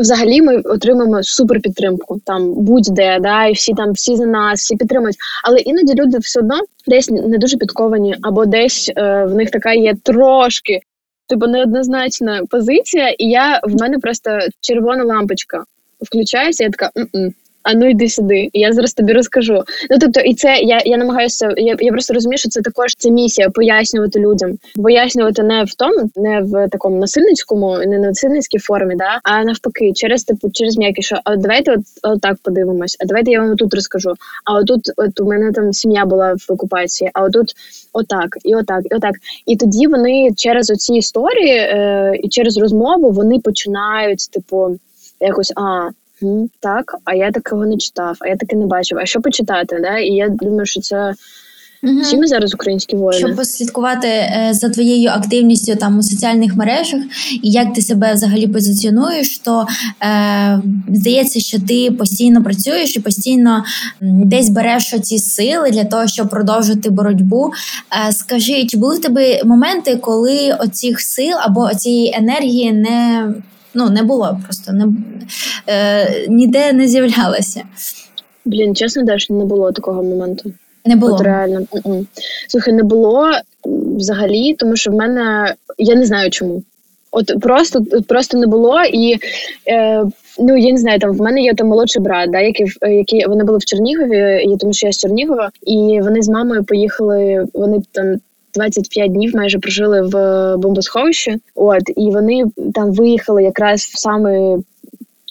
взагалі 0.00 0.42
ми 0.42 0.56
отримаємо 0.56 1.22
супер 1.22 1.60
підтримку 1.60 2.20
там 2.24 2.54
будь-де, 2.54 3.18
да, 3.20 3.46
і 3.46 3.52
всі 3.52 3.74
там 3.74 3.92
всі 3.92 4.16
за 4.16 4.26
нас, 4.26 4.60
всі 4.60 4.76
підтримують. 4.76 5.16
Але 5.44 5.58
іноді 5.58 5.94
люди 5.94 6.18
все 6.18 6.40
одно 6.40 6.60
десь 6.86 7.10
не 7.10 7.38
дуже 7.38 7.56
підковані, 7.56 8.16
або 8.22 8.46
десь 8.46 8.92
е, 8.96 9.24
в 9.24 9.34
них 9.34 9.50
така 9.50 9.72
є 9.72 9.94
трошки. 10.02 10.80
Типу 11.28 11.46
неоднозначна 11.46 12.42
позиція, 12.50 13.08
і 13.18 13.24
я 13.24 13.60
в 13.62 13.80
мене 13.80 13.98
просто 13.98 14.38
червона 14.60 15.04
лампочка 15.04 15.64
включається, 16.00 16.64
я 16.64 16.70
така. 16.70 16.90
М-м 16.96 17.34
а 17.64 17.74
ну 17.74 17.90
йди 17.90 18.08
сюди, 18.08 18.50
я 18.52 18.72
зараз 18.72 18.94
тобі 18.94 19.12
розкажу. 19.12 19.62
Ну 19.90 19.98
тобто, 20.00 20.20
і 20.20 20.34
це 20.34 20.56
я 20.56 20.80
я 20.84 20.96
намагаюся. 20.96 21.54
Я 21.56 21.76
я 21.78 21.92
просто 21.92 22.14
розумію, 22.14 22.38
що 22.38 22.48
це 22.48 22.60
також 22.60 22.94
це 22.98 23.10
місія 23.10 23.50
пояснювати 23.50 24.20
людям, 24.20 24.58
пояснювати 24.82 25.42
не 25.42 25.64
в 25.64 25.74
тому, 25.74 26.10
не 26.16 26.40
в 26.40 26.68
такому 26.68 26.96
насильницькому, 26.96 27.78
не 27.78 27.98
насильницькій 27.98 28.58
формі, 28.58 28.94
да 28.96 29.20
а 29.22 29.44
навпаки, 29.44 29.92
через 29.94 30.24
типу, 30.24 30.50
через 30.52 30.76
м'які, 30.76 31.02
що 31.02 31.16
а 31.24 31.36
давайте 31.36 31.72
от, 31.72 31.80
от 32.02 32.20
так 32.20 32.36
подивимось. 32.42 32.96
А 33.00 33.06
давайте 33.06 33.30
я 33.30 33.40
вам 33.40 33.56
тут 33.56 33.74
розкажу. 33.74 34.14
А 34.44 34.58
отут, 34.58 34.90
от 34.96 35.20
у 35.20 35.24
мене 35.24 35.52
там 35.52 35.72
сім'я 35.72 36.04
була 36.04 36.34
в 36.34 36.52
окупації, 36.52 37.10
а 37.14 37.22
отут 37.22 37.52
отак, 37.92 38.38
і 38.44 38.54
отак, 38.54 38.80
і 38.90 38.94
отак. 38.94 39.14
І 39.46 39.56
тоді 39.56 39.86
вони 39.86 40.30
через 40.36 40.70
оці 40.70 40.94
історії 40.94 41.56
е, 41.56 42.12
і 42.22 42.28
через 42.28 42.56
розмову 42.56 43.10
вони 43.10 43.38
починають, 43.38 44.30
типу, 44.32 44.78
якось 45.20 45.52
а. 45.56 45.90
Так, 46.60 46.94
а 47.04 47.14
я 47.14 47.30
такого 47.30 47.66
не 47.66 47.76
читав, 47.76 48.16
а 48.20 48.28
я 48.28 48.36
таки 48.36 48.56
не 48.56 48.66
бачив. 48.66 48.98
А 48.98 49.06
що 49.06 49.20
почитати? 49.20 49.78
Да? 49.82 49.98
І 49.98 50.10
я 50.10 50.28
думаю, 50.28 50.66
що 50.66 50.80
це 50.80 51.14
Угу. 51.84 52.00
Всі 52.00 52.16
ми 52.16 52.26
зараз 52.26 52.54
українські 52.54 52.96
воїни. 52.96 53.26
Щоб 53.26 53.36
послідкувати 53.36 54.08
е, 54.08 54.48
за 54.52 54.68
твоєю 54.68 55.10
активністю 55.10 55.76
там 55.76 55.98
у 55.98 56.02
соціальних 56.02 56.56
мережах 56.56 57.00
і 57.42 57.50
як 57.50 57.72
ти 57.72 57.82
себе 57.82 58.14
взагалі 58.14 58.46
позиціонуєш, 58.46 59.38
то 59.38 59.66
е, 60.02 60.62
здається, 60.88 61.40
що 61.40 61.60
ти 61.60 61.90
постійно 61.90 62.44
працюєш 62.44 62.96
і 62.96 63.00
постійно 63.00 63.64
десь 64.00 64.48
береш 64.48 64.94
ці 65.02 65.18
сили 65.18 65.70
для 65.70 65.84
того, 65.84 66.06
щоб 66.06 66.28
продовжити 66.28 66.90
боротьбу. 66.90 67.52
Е, 68.08 68.12
Скажи, 68.12 68.66
чи 68.66 68.76
були 68.76 68.96
в 68.96 69.00
тебе 69.00 69.42
моменти, 69.44 69.96
коли 69.96 70.56
оцих 70.60 71.00
сил 71.00 71.36
або 71.42 71.74
цієї 71.74 72.14
енергії 72.16 72.72
не 72.72 73.28
ну 73.74 73.90
не 73.90 74.02
було 74.02 74.40
просто 74.44 74.72
не 74.72 74.88
е, 75.66 76.26
ніде 76.28 76.72
не 76.72 76.88
з'являлося. 76.88 77.62
Блін, 78.44 78.74
чесно, 78.74 79.04
Даш, 79.04 79.30
не 79.30 79.44
було 79.44 79.72
такого 79.72 80.02
моменту. 80.02 80.52
Не 80.84 80.96
було. 80.96 81.14
От 81.14 81.20
реально. 81.20 81.60
Слухай, 82.48 82.74
не 82.74 82.82
було 82.82 83.30
взагалі, 83.96 84.54
тому 84.54 84.76
що 84.76 84.90
в 84.90 84.94
мене 84.94 85.54
я 85.78 85.94
не 85.94 86.06
знаю 86.06 86.30
чому. 86.30 86.62
От 87.10 87.40
просто 87.40 87.84
просто 88.08 88.38
не 88.38 88.46
було 88.46 88.82
і. 88.84 89.18
Е, 89.68 90.04
Ну, 90.38 90.56
я 90.56 90.72
не 90.72 90.78
знаю, 90.78 90.98
там 90.98 91.12
в 91.12 91.20
мене 91.20 91.42
є 91.42 91.54
там 91.54 91.66
молодший 91.66 92.02
брат, 92.02 92.30
да, 92.30 92.40
який 92.40 92.66
які 92.82 93.26
вони 93.26 93.44
були 93.44 93.58
в 93.58 93.64
Чернігові, 93.64 94.44
і 94.44 94.56
тому 94.56 94.72
що 94.72 94.86
я 94.86 94.92
з 94.92 94.98
Чернігова, 94.98 95.50
і 95.66 96.00
вони 96.02 96.22
з 96.22 96.28
мамою 96.28 96.64
поїхали. 96.64 97.46
Вони 97.54 97.78
там 97.92 98.16
25 98.54 99.12
днів 99.12 99.36
майже 99.36 99.58
прожили 99.58 100.02
в 100.02 100.56
бомбосховищі. 100.56 101.38
От 101.54 101.82
і 101.96 102.10
вони 102.10 102.44
там 102.74 102.92
виїхали 102.92 103.42
якраз 103.42 103.80
в 103.80 103.98
саме 103.98 104.58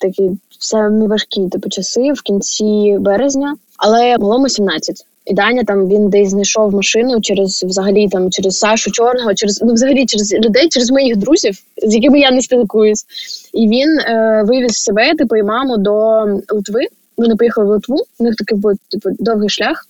такі 0.02 0.32
самі 0.60 1.08
важкі 1.08 1.50
типу 1.50 1.70
часи 1.70 2.12
в 2.14 2.22
кінці 2.22 2.98
березня, 3.00 3.56
але 3.78 4.18
малому 4.18 4.50
17. 4.50 5.06
І 5.26 5.34
Даня 5.34 5.64
там 5.64 5.88
він 5.88 6.10
десь 6.10 6.30
знайшов 6.30 6.74
машину 6.74 7.22
через 7.22 7.64
взагалі 7.64 8.08
там 8.08 8.32
через 8.32 8.58
Сашу 8.58 8.92
Чорного, 8.92 9.34
через 9.34 9.62
ну 9.62 9.74
взагалі 9.74 10.06
через 10.06 10.34
людей, 10.34 10.70
через 10.70 10.92
моїх 10.92 11.18
друзів, 11.18 11.58
з 11.84 11.96
якими 11.96 12.20
я 12.20 12.32
не 12.32 12.42
спілкуюсь. 12.42 13.06
І 13.54 13.68
він 13.68 14.00
е, 14.00 14.44
вивіз 14.48 14.72
себе, 14.72 15.16
типу, 15.16 15.36
і 15.36 15.44
маму 15.44 15.78
до 15.78 16.26
Литви. 16.50 16.82
Вони 17.18 17.36
поїхали 17.36 17.68
в 17.68 17.70
Литву. 17.70 17.98
У 18.20 18.24
них 18.24 18.36
такий 18.36 18.58
був 18.58 18.72
типу 18.90 19.10
довгий 19.20 19.50
шлях. 19.50 19.88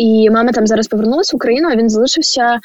І 0.00 0.30
мама 0.30 0.52
там 0.52 0.66
зараз 0.66 0.88
повернулася 0.88 1.30
в 1.32 1.36
Україну, 1.36 1.68
а 1.72 1.76
він 1.76 1.90
залишився 1.90 2.60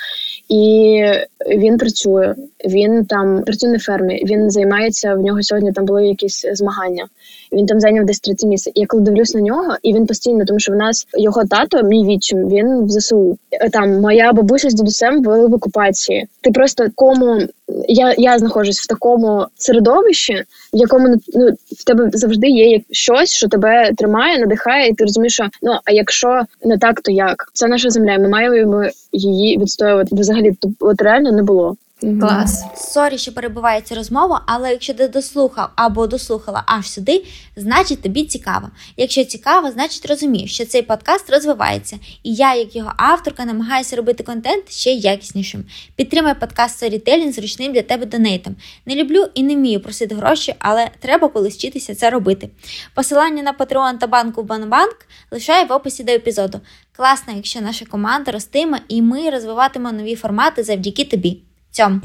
і 0.49 1.03
він 1.49 1.77
працює. 1.77 2.35
Він 2.65 3.05
там 3.05 3.43
працює 3.43 3.69
на 3.69 3.79
фермі. 3.79 4.23
Він 4.25 4.51
займається 4.51 5.15
в 5.15 5.19
нього 5.19 5.43
сьогодні. 5.43 5.71
Там 5.71 5.85
були 5.85 6.07
якісь 6.07 6.45
змагання. 6.53 7.05
Він 7.55 7.65
там 7.65 7.79
зайняв 7.79 8.05
десь 8.05 8.19
третє 8.19 8.47
місце. 8.47 8.71
Я 8.75 8.85
коли 8.87 9.03
дивлюсь 9.03 9.35
на 9.35 9.41
нього, 9.41 9.75
і 9.83 9.93
він 9.93 10.05
постійно, 10.05 10.45
тому 10.45 10.59
що 10.59 10.71
в 10.71 10.75
нас 10.75 11.07
його 11.13 11.45
тато, 11.45 11.83
мій 11.83 12.05
відчим, 12.05 12.49
він 12.49 12.83
в 12.85 12.89
ЗСУ. 12.89 13.37
Там 13.71 14.01
моя 14.01 14.33
бабуся 14.33 14.69
з 14.69 14.73
дідусем 14.73 15.21
були 15.21 15.47
в 15.47 15.53
окупації. 15.53 16.27
Ти 16.41 16.51
просто 16.51 16.85
кому 16.95 17.41
я 17.87 18.13
я 18.17 18.39
знаходжусь 18.39 18.79
в 18.79 18.87
такому 18.87 19.45
середовищі, 19.55 20.43
в 20.73 20.77
якому 20.77 21.15
ну 21.33 21.49
в 21.79 21.83
тебе 21.83 22.09
завжди 22.13 22.47
є 22.47 22.81
щось, 22.91 23.29
що 23.29 23.47
тебе 23.47 23.91
тримає, 23.97 24.39
надихає, 24.39 24.89
і 24.89 24.93
ти 24.93 25.03
розумієш, 25.03 25.33
що 25.33 25.45
ну 25.61 25.71
а 25.85 25.91
якщо 25.91 26.41
не 26.63 26.77
так, 26.77 27.01
то 27.01 27.11
як 27.11 27.49
це 27.53 27.67
наша 27.67 27.89
земля? 27.89 28.17
Ми 28.17 28.27
маємо 28.27 28.85
її 29.11 29.57
відстоювати. 29.57 30.15
Взагалі, 30.15 30.53
от 30.79 31.01
реально 31.01 31.31
не 31.31 31.43
було. 31.43 31.75
Клас. 32.01 32.65
Sorry, 32.75 33.17
що 33.17 33.33
перебувається 33.33 33.95
розмова, 33.95 34.43
але 34.45 34.71
якщо 34.71 34.93
ти 34.93 35.07
дослухав 35.07 35.69
або 35.75 36.07
дослухала 36.07 36.63
аж 36.65 36.89
сюди, 36.89 37.25
значить 37.55 38.01
тобі 38.01 38.23
цікаво. 38.23 38.69
Якщо 38.97 39.23
цікаво, 39.23 39.71
значить 39.71 40.05
розумієш, 40.05 40.53
що 40.53 40.65
цей 40.65 40.81
подкаст 40.81 41.29
розвивається, 41.29 41.99
і 42.23 42.33
я, 42.33 42.55
як 42.55 42.75
його 42.75 42.93
авторка, 42.97 43.45
намагаюся 43.45 43.95
робити 43.95 44.23
контент 44.23 44.71
ще 44.71 44.91
якіснішим. 44.91 45.63
Підтримай 45.95 46.39
подкаст 46.39 46.83
Storytelling 46.83 47.31
зручним 47.31 47.73
для 47.73 47.81
тебе 47.81 48.05
донейтом. 48.05 48.55
Не 48.85 48.95
люблю 48.95 49.27
і 49.33 49.43
не 49.43 49.55
вмію 49.55 49.79
просити 49.79 50.15
гроші, 50.15 50.55
але 50.59 50.89
треба 50.99 51.27
колись 51.27 51.55
вчитися 51.55 51.95
це 51.95 52.09
робити. 52.09 52.49
Посилання 52.93 53.43
на 53.43 53.53
Patreon 53.53 53.97
та 53.97 54.07
банку 54.07 54.43
Банбанк 54.43 55.07
лишаю 55.31 55.67
в 55.67 55.71
описі 55.71 56.03
до 56.03 56.11
епізоду. 56.11 56.61
Класно, 56.91 57.33
якщо 57.35 57.61
наша 57.61 57.85
команда 57.85 58.31
ростиме 58.31 58.79
і 58.87 59.01
ми 59.01 59.29
розвиватимемо 59.29 59.97
нові 59.97 60.15
формати 60.15 60.63
завдяки 60.63 61.05
тобі. 61.05 61.44
Цьом. 61.75 62.01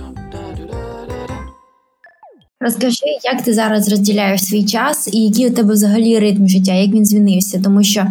Розкажи, 2.60 3.06
як 3.34 3.44
ти 3.44 3.54
зараз 3.54 3.88
розділяєш 3.88 4.44
свій 4.44 4.64
час 4.64 5.08
і 5.12 5.26
який 5.26 5.48
у 5.48 5.54
тебе 5.54 5.74
взагалі 5.74 6.18
ритм 6.18 6.46
життя, 6.46 6.72
як 6.72 6.90
він 6.90 7.06
змінився? 7.06 7.60
Тому 7.64 7.82
що 7.82 8.06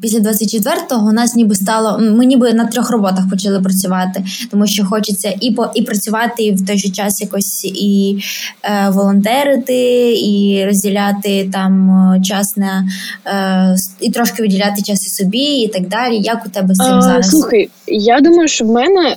Після 0.00 0.18
24-го 0.18 1.08
у 1.08 1.12
нас 1.12 1.34
ніби 1.34 1.54
стало. 1.54 1.98
Ми 1.98 2.26
ніби 2.26 2.52
на 2.52 2.66
трьох 2.66 2.90
роботах 2.90 3.30
почали 3.30 3.60
працювати, 3.60 4.24
тому 4.50 4.66
що 4.66 4.84
хочеться 4.84 5.34
і 5.40 5.50
по 5.50 5.70
і 5.74 5.82
працювати, 5.82 6.42
і 6.42 6.52
в 6.52 6.66
той 6.66 6.78
же 6.78 6.88
час 6.88 7.20
якось 7.20 7.64
і 7.64 8.18
е, 8.62 8.90
волонтерити, 8.90 10.12
і 10.14 10.64
розділяти 10.66 11.50
там 11.52 11.90
е, 11.90 12.20
час 12.20 12.56
на 12.56 12.88
е, 13.26 13.76
і 14.00 14.10
трошки 14.10 14.42
виділяти 14.42 14.82
час 14.82 15.06
і 15.06 15.10
собі, 15.10 15.38
і 15.38 15.68
так 15.68 15.88
далі. 15.88 16.18
Як 16.18 16.46
у 16.46 16.48
тебе 16.48 16.74
з 16.74 16.78
цим 16.78 16.94
а, 16.94 17.02
зараз? 17.02 17.30
Слухай, 17.30 17.68
я 17.86 18.20
думаю, 18.20 18.48
що 18.48 18.64
в 18.64 18.68
мене 18.68 19.16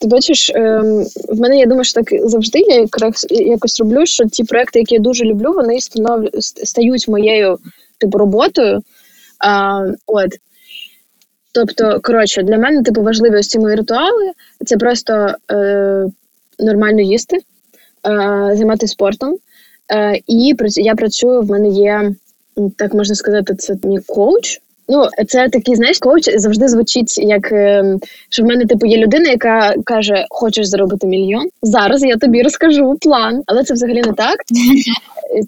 ти 0.00 0.08
бачиш, 0.08 0.50
е, 0.50 0.82
в 1.28 1.40
мене 1.40 1.58
я 1.58 1.66
думаю, 1.66 1.84
що 1.84 2.02
так 2.02 2.30
завжди 2.30 2.58
я 2.58 2.86
якось 3.30 3.80
роблю, 3.80 4.06
що 4.06 4.24
ті 4.24 4.44
проекти, 4.44 4.78
які 4.78 4.94
я 4.94 5.00
дуже 5.00 5.24
люблю, 5.24 5.52
вони 5.56 5.80
станов 5.80 6.28
стають 6.40 7.08
моєю 7.08 7.58
типу 7.98 8.18
роботою. 8.18 8.82
А, 9.40 9.80
От. 10.06 10.30
Тобто, 11.52 12.00
коротше, 12.02 12.42
для 12.42 12.58
мене 12.58 12.82
типу 12.82 13.02
важливі 13.02 13.36
ось 13.36 13.48
ці 13.48 13.58
мої 13.58 13.76
ритуали. 13.76 14.32
Це 14.66 14.76
просто 14.76 15.34
е, 15.52 16.06
нормально 16.58 17.00
їсти, 17.00 17.36
е, 17.36 17.40
займатися 18.54 18.92
спортом. 18.92 19.36
Е, 19.92 20.20
І 20.26 20.54
я 20.76 20.94
працюю, 20.94 21.42
в 21.42 21.50
мене 21.50 21.68
є, 21.68 22.12
так 22.76 22.94
можна 22.94 23.14
сказати, 23.14 23.54
це 23.54 23.76
мій 23.84 23.98
коуч. 24.06 24.60
Ну, 24.88 25.08
це 25.28 25.48
такий, 25.48 25.76
знаєш, 25.76 25.98
коуч 25.98 26.22
завжди 26.36 26.68
звучить 26.68 27.18
як 27.18 27.52
е, 27.52 27.96
що 28.28 28.42
в 28.42 28.46
мене 28.46 28.66
типу 28.66 28.86
є 28.86 28.98
людина, 28.98 29.30
яка 29.30 29.74
каже: 29.84 30.26
Хочеш 30.30 30.66
заробити 30.66 31.06
мільйон? 31.06 31.48
Зараз 31.62 32.02
я 32.02 32.16
тобі 32.16 32.42
розкажу 32.42 32.96
план, 33.00 33.42
але 33.46 33.64
це 33.64 33.74
взагалі 33.74 34.02
не 34.02 34.12
так. 34.12 34.36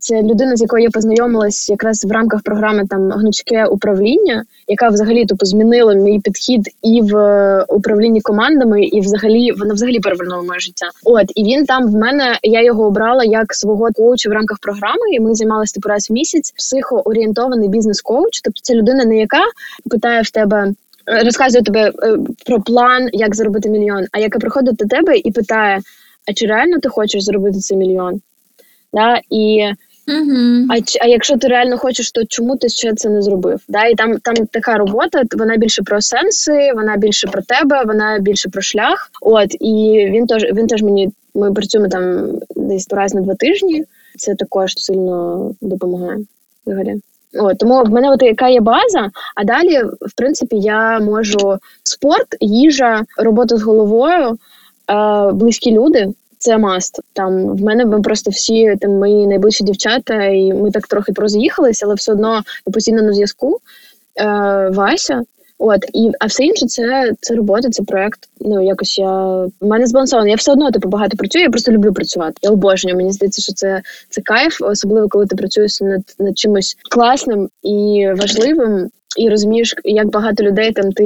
Це 0.00 0.22
людина, 0.22 0.56
з 0.56 0.60
якою 0.60 0.82
я 0.82 0.90
познайомилась 0.90 1.68
якраз 1.68 2.04
в 2.04 2.10
рамках 2.10 2.42
програми 2.42 2.84
там 2.90 3.10
гнучке 3.10 3.66
управління, 3.66 4.44
яка 4.68 4.88
взагалі 4.88 5.26
типу, 5.26 5.46
змінила 5.46 5.94
мій 5.94 6.20
підхід 6.20 6.68
і 6.82 7.00
в 7.02 7.16
е, 7.16 7.64
управлінні 7.68 8.20
командами, 8.20 8.84
і 8.84 9.00
взагалі 9.00 9.52
вона 9.52 9.74
взагалі 9.74 10.00
перевернула 10.00 10.42
моє 10.42 10.60
життя. 10.60 10.86
От 11.04 11.26
і 11.34 11.44
він 11.44 11.66
там 11.66 11.88
в 11.88 11.94
мене 11.94 12.38
я 12.42 12.62
його 12.62 12.86
обрала 12.86 13.24
як 13.24 13.54
свого 13.54 13.88
коуча 13.92 14.30
в 14.30 14.32
рамках 14.32 14.58
програми. 14.58 15.10
І 15.12 15.20
ми 15.20 15.34
займалися 15.34 15.74
типу 15.74 15.88
раз 15.88 16.10
в 16.10 16.12
місяць. 16.12 16.52
Психоорієнтований 16.56 17.68
бізнес-коуч. 17.68 18.40
Тобто 18.44 18.60
це 18.62 18.74
людина, 18.74 19.04
не 19.04 19.18
яка 19.18 19.42
питає 19.90 20.22
в 20.22 20.30
тебе. 20.30 20.72
Е, 21.08 21.24
розказує 21.24 21.62
тебе 21.62 21.92
е, 22.02 22.18
про 22.46 22.60
план, 22.60 23.08
як 23.12 23.36
заробити 23.36 23.70
мільйон. 23.70 24.06
А 24.12 24.18
яка 24.18 24.38
приходить 24.38 24.76
до 24.76 24.86
тебе 24.86 25.16
і 25.16 25.32
питає: 25.32 25.80
а 26.28 26.32
чи 26.32 26.46
реально 26.46 26.78
ти 26.78 26.88
хочеш 26.88 27.22
заробити 27.22 27.58
цей 27.58 27.76
мільйон? 27.76 28.20
Да? 28.92 29.20
І 29.30 29.72
Uh-huh. 30.08 30.66
А 30.70 31.04
а 31.04 31.06
якщо 31.06 31.38
ти 31.38 31.48
реально 31.48 31.78
хочеш, 31.78 32.12
то 32.12 32.24
чому 32.28 32.56
ти 32.56 32.68
ще 32.68 32.94
це 32.94 33.08
не 33.08 33.22
зробив? 33.22 33.60
Да? 33.68 33.86
І 33.86 33.94
там 33.94 34.18
там 34.18 34.34
така 34.46 34.76
робота, 34.76 35.22
вона 35.36 35.56
більше 35.56 35.82
про 35.82 36.00
сенси, 36.00 36.72
вона 36.74 36.96
більше 36.96 37.28
про 37.28 37.42
тебе, 37.42 37.82
вона 37.86 38.18
більше 38.18 38.48
про 38.48 38.62
шлях. 38.62 39.10
От 39.20 39.54
і 39.60 40.06
він 40.10 40.26
теж 40.26 40.44
він 40.52 40.66
теж 40.66 40.82
мені 40.82 41.10
ми 41.34 41.52
працюємо 41.52 41.88
там 41.88 42.32
десь 42.56 42.86
раз 42.90 43.14
на 43.14 43.20
два 43.20 43.34
тижні. 43.34 43.84
Це 44.16 44.34
також 44.34 44.74
сильно 44.76 45.50
допомагає 45.60 46.18
взагалі. 46.66 47.00
От, 47.34 47.58
тому 47.58 47.82
в 47.82 47.90
мене 47.90 48.10
от 48.10 48.22
яка 48.22 48.48
є 48.48 48.60
база, 48.60 49.10
а 49.36 49.44
далі, 49.44 49.82
в 49.82 50.12
принципі, 50.16 50.56
я 50.56 51.00
можу 51.00 51.58
спорт, 51.82 52.36
їжа, 52.40 53.02
робота 53.16 53.56
з 53.56 53.62
головою, 53.62 54.38
е, 54.90 55.32
близькі 55.32 55.70
люди 55.70 56.08
це 56.42 56.58
маст. 56.58 57.00
Там 57.12 57.56
в 57.56 57.62
мене 57.62 57.86
ми 57.86 58.00
просто 58.00 58.30
всі 58.30 58.76
там 58.80 58.90
мої 58.90 59.26
найближчі 59.26 59.64
дівчата, 59.64 60.24
і 60.24 60.52
ми 60.52 60.70
так 60.70 60.86
трохи 60.86 61.12
прозаїхалися, 61.12 61.86
але 61.86 61.94
все 61.94 62.12
одно 62.12 62.42
постійно 62.72 63.02
на 63.02 63.12
зв'язку. 63.12 63.58
Е, 64.20 64.24
Вася. 64.74 65.22
От 65.64 65.84
і 65.92 66.10
а 66.20 66.26
все 66.26 66.44
інше 66.44 66.66
це 66.66 67.12
це 67.20 67.34
робота, 67.34 67.68
це 67.70 67.82
проект. 67.82 68.20
Ну 68.40 68.64
якось 68.64 68.98
я 68.98 69.10
в 69.36 69.50
мене 69.60 69.86
збалансовано. 69.86 70.28
Я 70.28 70.34
все 70.34 70.52
одно 70.52 70.70
типу 70.70 70.88
багато 70.88 71.16
працюю. 71.16 71.44
Я 71.44 71.50
просто 71.50 71.72
люблю 71.72 71.92
працювати. 71.92 72.34
Я 72.42 72.50
обожнюю. 72.50 72.96
Мені 72.96 73.12
здається, 73.12 73.42
що 73.42 73.52
це 73.52 73.82
це 74.08 74.22
кайф, 74.22 74.62
особливо 74.62 75.08
коли 75.08 75.26
ти 75.26 75.36
працюєш 75.36 75.80
над 75.80 76.02
над 76.18 76.38
чимось 76.38 76.76
класним 76.90 77.48
і 77.62 78.06
важливим. 78.16 78.88
І 79.18 79.28
розумієш, 79.28 79.74
як 79.84 80.10
багато 80.10 80.44
людей 80.44 80.72
там 80.72 80.92
ти 80.92 81.04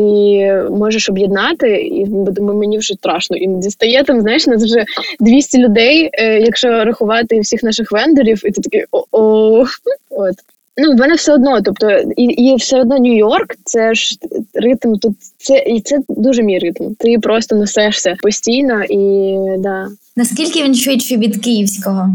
можеш 0.70 1.08
об'єднати, 1.08 1.80
і 1.80 2.04
думаю, 2.06 2.58
мені 2.58 2.78
вже 2.78 2.94
страшно 2.94 3.36
іноді 3.36 3.70
стає 3.70 4.04
там. 4.04 4.20
Знаєш, 4.20 4.46
нас 4.46 4.64
вже 4.64 4.84
200 5.20 5.58
людей, 5.58 6.10
е, 6.12 6.40
якщо 6.40 6.68
рахувати 6.68 7.40
всіх 7.40 7.62
наших 7.62 7.92
вендорів, 7.92 8.46
і 8.46 8.50
ти 8.50 8.60
такий 8.60 8.84
о-о. 8.90 9.64
От 10.10 10.34
Ну, 10.78 10.92
в 10.92 10.96
мене 10.96 11.14
все 11.14 11.34
одно, 11.34 11.62
тобто, 11.62 11.90
і 12.16 12.24
і 12.24 12.56
все 12.56 12.80
одно 12.80 12.98
Нью-Йорк, 12.98 13.54
це 13.64 13.94
ж 13.94 14.16
ритм 14.54 14.94
тут. 14.94 15.14
Це 15.38 15.58
і 15.58 15.80
це 15.80 15.98
дуже 16.08 16.42
мій 16.42 16.58
ритм. 16.58 16.94
Ти 16.98 17.18
просто 17.18 17.56
несешся 17.56 18.16
постійно 18.22 18.84
і 18.84 19.36
да. 19.58 19.88
Наскільки 20.18 20.62
він 20.62 20.74
швидший 20.74 21.16
від 21.16 21.44
київського? 21.44 22.08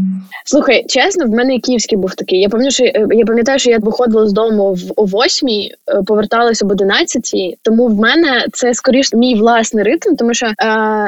Слухай, 0.44 0.84
чесно, 0.88 1.26
в 1.26 1.30
мене 1.30 1.58
київський 1.58 1.98
був 1.98 2.14
такий. 2.14 2.40
Я 2.40 2.48
пам'ятаю, 2.48 2.70
що 2.70 2.84
я 3.16 3.24
пам'ятаю, 3.24 3.58
що 3.58 3.70
я 3.70 3.78
виходила 3.78 4.26
з 4.26 4.32
дому 4.32 4.74
в 4.74 4.92
о 4.96 5.04
восьмій, 5.04 5.74
е, 5.88 6.02
поверталася 6.06 6.64
об 6.64 6.72
одинадцятій. 6.72 7.56
Тому 7.62 7.86
в 7.86 7.94
мене 7.94 8.46
це 8.52 8.74
скоріш 8.74 9.12
мій 9.14 9.34
власний 9.34 9.84
ритм, 9.84 10.14
тому 10.16 10.34
що 10.34 10.46
е, 10.46 10.52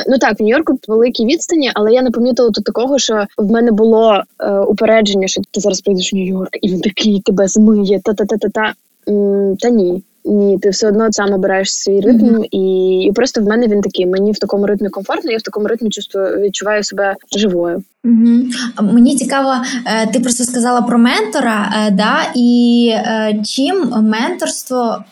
ну 0.09 0.19
так 0.19 0.41
в 0.41 0.43
Нью-Йорку 0.43 0.79
великі 0.89 1.27
відстані, 1.27 1.71
але 1.75 1.93
я 1.93 2.03
не 2.03 2.11
помітила 2.11 2.51
тут 2.51 2.65
такого, 2.65 2.99
що 2.99 3.25
в 3.39 3.51
мене 3.51 3.73
було 3.73 4.23
е, 4.41 4.59
упередження, 4.59 5.29
що 5.29 5.41
ти 5.51 5.61
зараз 5.61 5.81
прийдеш 5.81 6.13
в 6.13 6.17
Нью-Йорк, 6.17 6.49
і 6.63 6.69
він 6.69 6.81
такий 6.81 7.21
тебе 7.21 7.49
змиє. 7.49 8.01
Та 8.05 8.15
та 8.15 8.25
та 8.25 8.37
та 8.37 8.49
та 8.49 8.75
та 9.61 9.69
ні. 9.71 10.03
Ні, 10.25 10.59
ти 10.59 10.71
все 10.71 10.89
одно 10.89 11.13
сам 11.13 11.33
обираєш 11.33 11.75
свій 11.75 12.01
ритм, 12.01 12.27
mm-hmm. 12.27 12.49
і 12.51 13.01
і 13.01 13.13
просто 13.13 13.41
в 13.41 13.45
мене 13.45 13.67
він 13.67 13.81
такий. 13.81 14.07
Мені 14.07 14.33
в 14.33 14.39
такому 14.39 14.67
ритмі 14.67 14.89
комфортно, 14.89 15.31
я 15.31 15.39
в 15.39 15.43
такому 15.43 15.67
ритмі 15.67 15.91
чувствую, 15.91 16.41
відчуваю 16.41 16.85
себе 16.85 17.15
живою. 17.37 17.83
Угу. 18.05 18.93
Мені 18.93 19.17
цікаво, 19.17 19.55
е, 19.87 20.07
ти 20.07 20.21
просто 20.21 20.45
сказала 20.45 20.83
про 20.83 20.99
ментора, 20.99 21.73
е, 21.77 21.91
да, 21.91 22.17
і 22.35 22.91
е, 22.95 23.41
чим 23.45 23.89
менторство 24.03 25.05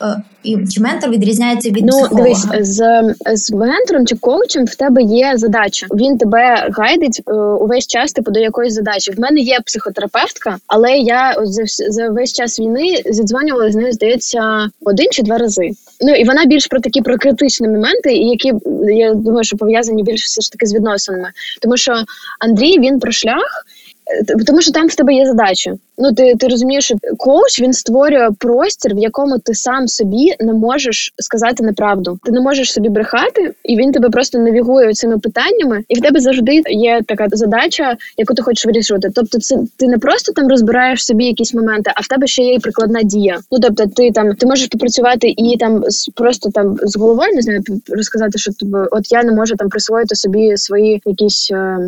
і 0.43 0.57
чи 0.67 0.81
ментор 0.81 1.11
відрізняється 1.11 1.71
від 1.71 1.85
ну, 1.85 1.89
психолога? 1.89 2.23
дивись, 2.23 2.47
з 2.61 3.15
з 3.35 3.51
ментором 3.51 4.07
чи 4.07 4.17
коучем 4.17 4.65
в 4.65 4.75
тебе 4.75 5.03
є 5.03 5.33
задача. 5.37 5.87
Він 5.95 6.19
тебе 6.19 6.69
гайдить 6.73 7.23
увесь 7.61 7.87
час 7.87 8.13
типу 8.13 8.31
до 8.31 8.41
якоїсь 8.41 8.75
задачі. 8.75 9.13
В 9.13 9.21
мене 9.21 9.41
є 9.41 9.59
психотерапевтка, 9.67 10.57
але 10.67 10.93
я 10.93 11.35
за, 11.43 11.63
за 11.67 12.09
весь 12.09 12.33
час 12.33 12.61
війни 12.61 13.03
зідзвонювала 13.07 13.73
з 13.73 13.75
нею, 13.75 13.93
здається, 13.93 14.69
один 14.85 15.07
чи 15.11 15.23
два 15.23 15.39
рази. 15.39 15.71
Ну 16.01 16.15
і 16.15 16.25
вона 16.25 16.45
більш 16.45 16.67
про 16.67 16.81
такі 16.81 17.03
про 17.03 17.19
критичні 17.19 17.69
моменти, 17.69 18.13
які 18.13 18.53
я 18.97 19.15
думаю, 19.15 19.45
що 19.45 19.57
пов'язані 19.57 20.03
більше 20.03 20.25
все 20.27 20.41
ж 20.41 20.53
таки 20.53 20.67
з 20.67 20.75
відносинами, 20.75 21.29
тому 21.63 21.77
що 21.77 21.93
Андрій 22.41 22.79
він 22.83 23.01
про 23.01 23.13
шлях. 23.13 23.65
Е, 24.07 24.45
тому 24.47 24.63
що 24.63 24.73
там 24.73 24.89
в 24.89 24.95
тебе 24.95 25.15
є 25.15 25.27
задача. 25.27 25.75
Ну 25.99 26.13
ти 26.13 26.35
ти 26.35 26.49
розумієш, 26.49 26.85
що 26.85 26.95
коуч 27.19 27.61
він 27.61 27.73
створює 27.73 28.29
простір, 28.39 28.95
в 28.95 28.99
якому 28.99 29.39
ти 29.39 29.55
сам 29.55 29.89
собі 29.89 30.35
не 30.41 30.53
можеш 30.53 31.15
сказати 31.19 31.65
неправду. 31.65 32.19
Ти 32.25 32.33
не 32.33 32.41
можеш 32.41 32.73
собі 32.73 32.89
брехати, 32.89 33.55
і 33.65 33.77
він 33.77 33.93
тебе 33.93 34.11
просто 34.11 34.39
навігує 34.39 34.95
цими 34.95 35.19
питаннями, 35.19 35.85
і 35.89 35.99
в 35.99 36.01
тебе 36.01 36.21
завжди 36.21 36.63
є 36.67 37.01
така 37.09 37.27
задача, 37.33 37.97
яку 38.17 38.35
ти 38.35 38.43
хочеш 38.43 38.67
вирішувати. 38.67 39.11
Тобто, 39.15 39.39
це 39.39 39.59
ти 39.77 39.87
не 39.87 39.99
просто 39.99 40.33
там 40.33 40.49
розбираєш 40.49 41.07
собі 41.07 41.25
якісь 41.25 41.55
моменти, 41.55 41.93
а 41.97 42.01
в 42.01 42.09
тебе 42.09 42.27
ще 42.27 42.43
є 42.43 42.55
і 42.55 42.59
прикладна 42.59 43.03
дія. 43.03 43.39
Ну 43.53 43.59
тобто, 43.61 43.87
ти 43.87 44.11
там 44.11 44.35
ти 44.35 44.47
можеш 44.47 44.67
попрацювати 44.67 45.35
і 45.37 45.57
там 45.61 45.85
просто 46.15 46.51
там 46.51 46.77
з 46.83 46.97
головою 46.97 47.35
не 47.35 47.43
знаю, 47.43 47.63
розказати, 47.89 48.39
що 48.39 48.53
тобі, 48.53 48.73
от 48.91 49.13
я 49.13 49.23
не 49.23 49.33
можу 49.33 49.57
там 49.57 49.69
присвоїти 49.69 50.15
собі 50.15 50.57
свої 50.57 51.03
якісь. 51.07 51.51
Е, 51.53 51.79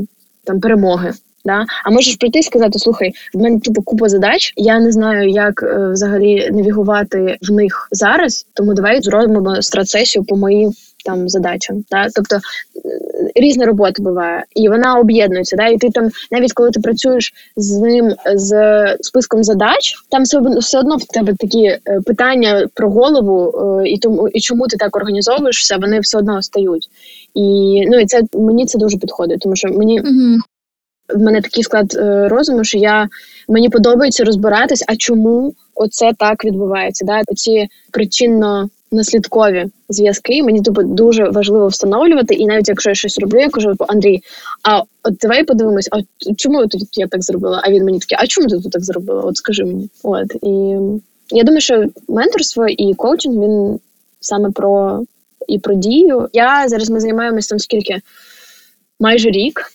там 0.44 0.61
перемоги. 0.61 1.12
Да? 1.44 1.64
А 1.85 1.90
можеш 1.90 2.16
прийти 2.16 2.38
і 2.38 2.42
сказати: 2.42 2.78
слухай, 2.78 3.12
в 3.35 3.38
мене 3.38 3.61
тупо 3.61 3.83
купа 3.83 4.09
задач. 4.09 4.52
Я 4.57 4.80
не 4.80 4.92
знаю, 4.92 5.28
як 5.28 5.62
е, 5.62 5.88
взагалі 5.92 6.50
навігувати 6.50 7.38
в 7.42 7.52
них 7.52 7.88
зараз. 7.90 8.46
Тому 8.54 8.74
давай 8.74 9.02
зробимо 9.02 9.62
страцесію 9.62 10.24
по 10.24 10.37
моїм 10.37 10.72
там 11.04 11.28
задачам. 11.28 11.85
Да? 11.90 12.09
Тобто 12.14 12.37
е, 12.37 12.40
різна 13.35 13.66
робота 13.66 14.02
буває, 14.02 14.44
і 14.57 14.68
вона 14.68 14.98
об'єднується. 14.98 15.57
Да? 15.57 15.66
І 15.66 15.76
ти 15.78 15.90
там, 15.90 16.09
навіть 16.30 16.52
коли 16.52 16.70
ти 16.70 16.80
працюєш 16.80 17.33
з 17.57 17.78
ним 17.78 18.14
з 18.35 18.87
списком 19.00 19.44
задач, 19.44 19.94
там 20.11 20.22
все, 20.22 20.40
все 20.59 20.78
одно 20.78 20.96
в 20.96 21.04
тебе 21.04 21.35
такі 21.38 21.64
е, 21.64 21.80
питання 22.07 22.66
про 22.74 22.90
голову, 22.90 23.52
е, 23.80 23.88
і 23.88 23.98
тому 23.98 24.28
і 24.28 24.40
чому 24.40 24.66
ти 24.66 24.76
так 24.76 24.96
організовуєш 24.96 25.61
все, 25.61 25.76
вони 25.76 26.00
все 26.00 26.18
одно 26.18 26.42
стають. 26.42 26.88
І 27.35 27.81
ну 27.88 28.01
і 28.01 28.07
це 28.07 28.23
мені 28.35 28.66
це 28.66 28.79
дуже 28.79 28.99
підходить, 28.99 29.40
тому 29.40 29.57
що 29.57 29.68
мені. 29.68 30.01
Угу 30.01 30.38
в 31.09 31.18
мене 31.18 31.40
такий 31.40 31.64
склад 31.64 31.94
е, 31.97 32.29
розуму, 32.29 32.64
що 32.64 32.79
я 32.79 33.09
мені 33.49 33.68
подобається 33.68 34.25
розбиратись, 34.25 34.85
а 34.88 34.97
чому 34.97 35.55
оце 35.75 36.12
так 36.18 36.44
відбувається. 36.44 37.05
Да? 37.05 37.23
Оці 37.27 37.68
причинно 37.90 38.68
наслідкові 38.92 39.66
зв'язки 39.88 40.42
мені 40.42 40.62
тобі 40.62 40.77
типу, 40.77 40.94
дуже 40.94 41.25
важливо 41.25 41.66
встановлювати. 41.66 42.35
І 42.35 42.47
навіть 42.47 42.68
якщо 42.68 42.90
я 42.90 42.94
щось 42.94 43.18
роблю, 43.18 43.38
я 43.38 43.49
кажу 43.49 43.70
типу, 43.70 43.85
Андрій, 43.88 44.20
а 44.62 44.79
от 45.03 45.14
давай 45.20 45.44
подивимось, 45.44 45.88
а 45.92 45.99
чому 46.37 46.66
тут 46.66 46.99
я 46.99 47.07
так 47.07 47.23
зробила? 47.23 47.61
А 47.64 47.70
він 47.70 47.85
мені 47.85 47.99
такий, 47.99 48.18
а 48.20 48.27
чому 48.27 48.49
ти 48.49 48.61
тут 48.61 48.73
так 48.73 48.85
зробила? 48.85 49.23
От 49.23 49.37
скажи 49.37 49.64
мені. 49.64 49.88
От 50.03 50.35
і 50.42 50.77
я 51.31 51.44
думаю, 51.44 51.61
що 51.61 51.85
менторство 52.09 52.66
і 52.68 52.94
коучинг 52.94 53.44
він 53.44 53.79
саме 54.20 54.51
про 54.51 55.03
і 55.48 55.59
про 55.59 55.74
дію. 55.74 56.28
Я 56.33 56.68
зараз 56.68 56.90
ми 56.90 57.00
займаємося 57.00 57.48
там 57.48 57.59
скільки 57.59 58.00
майже 59.00 59.30
рік. 59.30 59.70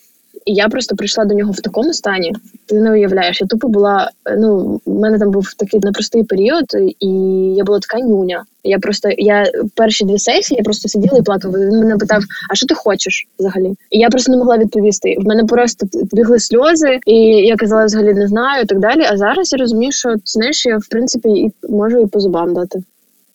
І 0.46 0.54
я 0.54 0.70
просто 0.70 0.96
прийшла 0.96 1.26
до 1.26 1.36
нього 1.36 1.52
в 1.52 1.62
такому 1.62 1.94
стані. 1.94 2.34
Ти 2.66 2.76
не 2.76 2.92
уявляєш, 2.92 3.42
я 3.42 3.48
тупо 3.48 3.68
була. 3.68 4.12
Ну, 4.38 4.82
в 4.86 5.00
мене 5.00 5.20
там 5.20 5.32
був 5.32 5.54
такий 5.54 5.80
непростий 5.80 6.24
період, 6.24 6.66
і 7.00 7.08
я 7.56 7.64
була 7.64 7.80
така 7.80 8.00
нюня. 8.00 8.44
Я 8.64 8.80
просто 8.80 9.10
я 9.18 9.52
перші 9.76 10.06
дві 10.06 10.20
сесії 10.20 10.58
я 10.58 10.64
просто 10.64 10.90
сиділа 10.90 11.18
і 11.18 11.22
плакала. 11.22 11.60
Він 11.60 11.80
мене 11.80 11.98
питав: 11.98 12.24
а 12.52 12.56
що 12.56 12.66
ти 12.66 12.74
хочеш 12.74 13.28
взагалі? 13.40 13.74
І 13.90 14.00
я 14.00 14.10
просто 14.10 14.32
не 14.32 14.38
могла 14.38 14.58
відповісти. 14.58 15.16
В 15.20 15.28
мене 15.28 15.44
просто 15.44 15.88
бігли 16.12 16.40
сльози, 16.40 17.00
і 17.06 17.16
я 17.26 17.56
казала, 17.56 17.86
взагалі 17.86 18.14
не 18.14 18.28
знаю, 18.28 18.64
і 18.64 18.66
так 18.66 18.80
далі. 18.80 19.02
А 19.12 19.18
зараз 19.18 19.54
я 19.54 19.60
розумію, 19.60 19.92
що 19.92 20.16
знаєш, 20.26 20.66
я 20.66 20.78
в 20.78 20.88
принципі 20.90 21.30
і 21.30 21.52
можу 21.70 22.02
і 22.02 22.06
по 22.06 22.20
зубам 22.20 22.54
дати. 22.54 22.80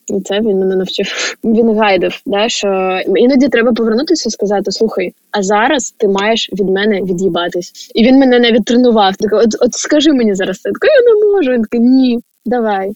І 0.07 0.21
це 0.21 0.41
він 0.41 0.59
мене 0.59 0.77
навчив. 0.77 1.37
Він 1.45 1.79
гайдив, 1.79 2.21
да, 2.27 2.49
що 2.49 3.01
іноді 3.17 3.49
треба 3.49 3.73
повернутися 3.73 4.29
і 4.29 4.33
сказати: 4.33 4.73
слухай, 4.73 5.15
а 5.31 5.43
зараз 5.43 5.95
ти 5.97 6.09
маєш 6.09 6.51
від 6.53 6.69
мене 6.69 7.03
від'їбатись. 7.03 7.91
І 7.95 8.05
він 8.05 8.19
мене 8.19 8.39
навіть 8.39 8.65
тренував. 8.65 9.17
Так, 9.17 9.33
от 9.33 9.57
от 9.61 9.75
скажи 9.75 10.13
мені 10.13 10.35
зараз 10.35 10.59
це. 10.61 10.69
Я 10.69 11.15
не 11.15 11.33
можу. 11.33 11.51
Він 11.51 11.63
такий, 11.63 11.81
ні, 11.81 12.21
давай. 12.47 12.93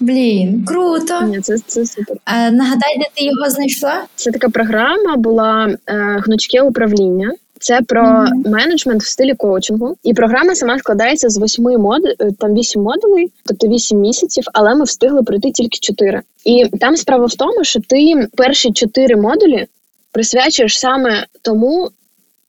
Блін, 0.00 0.64
круто. 0.64 1.22
Ні, 1.22 1.40
Це 1.40 1.58
це 1.66 1.86
супер. 1.86 2.16
А, 2.24 2.50
Нагадай, 2.50 2.98
де 2.98 3.04
ти 3.14 3.24
його 3.24 3.50
знайшла? 3.50 4.04
Це 4.14 4.30
така 4.30 4.48
програма 4.48 5.16
була 5.16 5.68
е, 5.86 5.94
гнучке 6.24 6.62
управління. 6.62 7.32
Це 7.64 7.80
про 7.82 8.02
mm-hmm. 8.02 8.50
менеджмент 8.50 9.02
в 9.02 9.06
стилі 9.06 9.34
коучингу, 9.34 9.96
і 10.02 10.14
програма 10.14 10.54
сама 10.54 10.78
складається 10.78 11.28
з 11.28 11.38
восьми 11.38 11.78
мод 11.78 12.04
е, 12.06 12.30
там 12.38 12.54
вісім 12.54 12.82
модулей, 12.82 13.32
тобто 13.46 13.68
вісім 13.68 13.98
місяців, 13.98 14.44
але 14.52 14.74
ми 14.74 14.84
встигли 14.84 15.22
пройти 15.22 15.50
тільки 15.50 15.78
чотири. 15.80 16.20
І 16.44 16.64
там 16.80 16.96
справа 16.96 17.26
в 17.26 17.34
тому, 17.34 17.64
що 17.64 17.80
ти 17.88 18.28
перші 18.36 18.72
чотири 18.72 19.16
модулі 19.16 19.66
присвячуєш 20.12 20.78
саме 20.78 21.26
тому, 21.42 21.88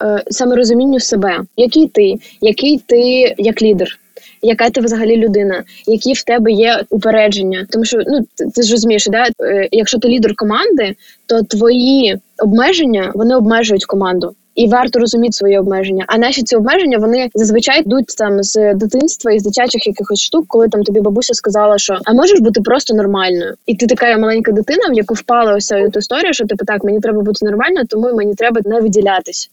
е, 0.03 0.23
саме 0.29 0.55
розумінню 0.55 0.99
себе, 0.99 1.39
який 1.57 1.87
ти, 1.87 2.15
який 2.41 2.77
ти 2.77 2.99
як 3.37 3.61
лідер. 3.61 3.99
Яка 4.41 4.69
ти 4.69 4.81
взагалі 4.81 5.17
людина, 5.17 5.63
які 5.87 6.13
в 6.13 6.23
тебе 6.23 6.51
є 6.51 6.83
упередження? 6.89 7.67
Тому 7.69 7.85
що 7.85 7.97
ну 8.07 8.19
ти, 8.35 8.45
ти 8.55 8.61
ж 8.61 8.71
розумієш, 8.71 9.07
да? 9.07 9.27
Е, 9.41 9.69
якщо 9.71 9.97
ти 9.97 10.07
лідер 10.07 10.35
команди, 10.35 10.95
то 11.25 11.43
твої 11.43 12.19
обмеження 12.37 13.11
вони 13.15 13.35
обмежують 13.35 13.85
команду 13.85 14.35
і 14.55 14.67
варто 14.67 14.99
розуміти 14.99 15.31
свої 15.31 15.57
обмеження. 15.57 16.05
А 16.07 16.17
наші 16.17 16.43
ці 16.43 16.55
обмеження 16.55 16.97
вони 16.97 17.29
зазвичай 17.33 17.81
йдуть 17.81 18.07
там 18.17 18.43
з 18.43 18.73
дитинства 18.73 19.31
і 19.31 19.39
з 19.39 19.43
дитячих 19.43 19.87
якихось 19.87 20.19
штук, 20.19 20.45
коли 20.47 20.69
там 20.69 20.83
тобі 20.83 20.99
бабуся 20.99 21.33
сказала, 21.33 21.77
що 21.77 21.97
а 22.05 22.13
можеш 22.13 22.39
бути 22.39 22.61
просто 22.61 22.93
нормальною, 22.93 23.53
і 23.65 23.75
ти 23.75 23.87
така 23.87 24.17
маленька 24.17 24.51
дитина, 24.51 24.89
в 24.89 24.93
яку 24.93 25.13
впала 25.13 25.55
ось 25.55 25.65
ця 25.65 25.77
історія, 25.77 26.33
що 26.33 26.45
типу 26.45 26.65
так, 26.65 26.83
мені 26.83 26.99
треба 26.99 27.21
бути 27.21 27.45
нормальною, 27.45 27.87
тому 27.87 28.13
мені 28.13 28.35
треба 28.35 28.61
не 28.65 28.79
виділятись. 28.79 29.49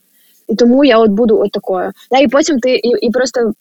І 0.49 0.55
тому 0.55 0.85
я 0.85 0.99
от 0.99 1.11
буду 1.11 1.41
от 1.41 1.51
такою. 1.51 1.91
Да, 2.11 2.19
і 2.19 2.29
потім 2.29 2.59
ти 2.59 2.75
і, 2.75 3.07
і 3.07 3.11
просто 3.11 3.41
е, 3.41 3.53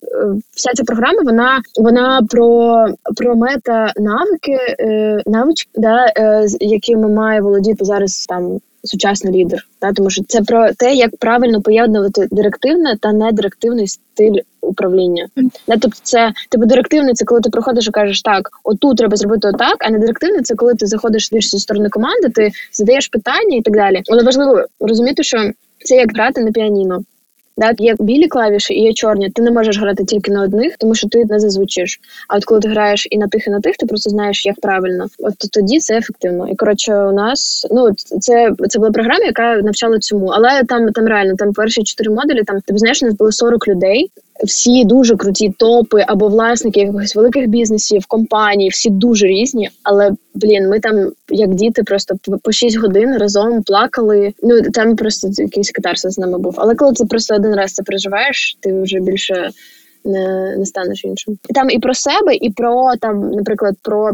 вся 0.51 0.71
ця 0.73 0.83
програма, 0.83 1.21
вона 1.23 1.61
вона 1.77 2.21
про 2.29 2.85
про 3.17 3.35
мета 3.35 3.93
навики, 3.97 4.57
е, 4.79 5.21
навички, 5.25 5.71
да, 5.75 6.13
е, 6.17 6.45
якими 6.59 7.09
має 7.09 7.41
володіти 7.41 7.85
зараз 7.85 8.25
там 8.29 8.59
сучасний 8.83 9.33
лідер. 9.33 9.67
Да, 9.81 9.93
тому 9.93 10.09
що 10.09 10.23
це 10.27 10.41
про 10.41 10.73
те, 10.73 10.93
як 10.93 11.17
правильно 11.17 11.61
поєднувати 11.61 12.27
директивне 12.31 12.97
та 13.01 13.13
недирективний 13.13 13.87
стиль 13.87 14.39
управління. 14.61 15.27
Да, 15.67 15.77
тобто, 15.81 15.99
це 16.03 16.31
типу 16.49 16.65
директивний, 16.65 17.13
це 17.13 17.25
коли 17.25 17.41
ти 17.41 17.49
приходиш 17.49 17.87
і 17.87 17.91
кажеш, 17.91 18.21
так, 18.21 18.49
отут 18.63 18.97
треба 18.97 19.17
зробити 19.17 19.47
отак, 19.47 19.75
а 19.79 19.89
не 19.89 19.99
директивний 19.99 20.41
це 20.41 20.55
коли 20.55 20.73
ти 20.73 20.87
заходиш 20.87 21.29
зі 21.31 21.59
сторони 21.59 21.89
команди, 21.89 22.29
ти 22.29 22.51
задаєш 22.73 23.07
питання 23.07 23.57
і 23.57 23.61
так 23.61 23.73
далі. 23.73 24.01
Але 24.11 24.23
важливо 24.23 24.65
розуміти, 24.79 25.23
що 25.23 25.51
це 25.83 25.95
як 25.95 26.13
грати 26.13 26.41
на 26.41 26.51
піаніно. 26.51 27.03
Так, 27.57 27.81
є 27.81 27.95
білі 27.99 28.27
клавіші 28.27 28.73
і 28.73 28.83
є 28.83 28.93
чорні. 28.93 29.29
Ти 29.29 29.41
не 29.41 29.51
можеш 29.51 29.79
грати 29.79 30.03
тільки 30.03 30.31
на 30.31 30.43
одних, 30.43 30.77
тому 30.77 30.95
що 30.95 31.09
ти 31.09 31.25
не 31.25 31.39
зазвучиш. 31.39 31.99
А 32.27 32.37
от 32.37 32.45
коли 32.45 32.61
ти 32.61 32.67
граєш 32.67 33.07
і 33.11 33.17
на 33.17 33.27
тих, 33.27 33.47
і 33.47 33.49
на 33.49 33.59
тих, 33.59 33.77
ти 33.77 33.85
просто 33.85 34.09
знаєш, 34.09 34.45
як 34.45 34.61
правильно. 34.61 35.07
От 35.19 35.33
тоді 35.53 35.79
це 35.79 35.97
ефективно. 35.97 36.49
І 36.49 36.55
коротше, 36.55 36.95
у 36.95 37.11
нас 37.11 37.67
ну 37.71 37.89
це 38.19 38.51
це 38.69 38.79
була 38.79 38.91
програма, 38.91 39.25
яка 39.25 39.55
навчала 39.55 39.99
цьому. 39.99 40.27
Але 40.27 40.63
там 40.63 40.91
там 40.91 41.07
реально 41.07 41.35
там 41.35 41.53
перші 41.53 41.83
чотири 41.83 42.11
модулі. 42.11 42.43
Там 42.43 42.61
ти 42.61 42.77
знаєш, 42.77 43.03
у 43.03 43.05
нас 43.05 43.15
було 43.15 43.31
40 43.31 43.67
людей 43.67 44.11
всі 44.43 44.85
дуже 44.85 45.15
круті 45.15 45.53
топи 45.57 46.03
або 46.07 46.27
власники 46.27 46.79
якихось 46.79 47.15
великих 47.15 47.47
бізнесів, 47.47 48.05
компаній, 48.07 48.69
всі 48.69 48.89
дуже 48.89 49.27
різні. 49.27 49.69
Але 49.83 50.11
блін, 50.33 50.69
ми 50.69 50.79
там, 50.79 51.11
як 51.29 51.55
діти, 51.55 51.83
просто 51.83 52.15
по 52.43 52.51
6 52.51 52.77
годин 52.77 53.17
разом 53.17 53.63
плакали. 53.63 54.33
Ну 54.43 54.61
там 54.61 54.95
просто 54.95 55.29
якийсь 55.31 55.71
катарсис 55.71 56.13
з 56.13 56.17
нами 56.17 56.37
був. 56.37 56.55
Але 56.57 56.75
коли 56.75 56.93
ти 56.93 57.05
просто 57.05 57.35
один 57.35 57.55
раз 57.55 57.73
це 57.73 57.83
переживаєш, 57.83 58.57
ти 58.59 58.81
вже 58.81 58.99
більше 58.99 59.49
не 60.05 60.55
не 60.57 60.65
станеш 60.65 61.05
іншим. 61.05 61.37
Там 61.53 61.69
і 61.69 61.79
про 61.79 61.93
себе, 61.93 62.35
і 62.35 62.49
про 62.49 62.91
там, 63.01 63.31
наприклад, 63.31 63.75
про. 63.81 64.11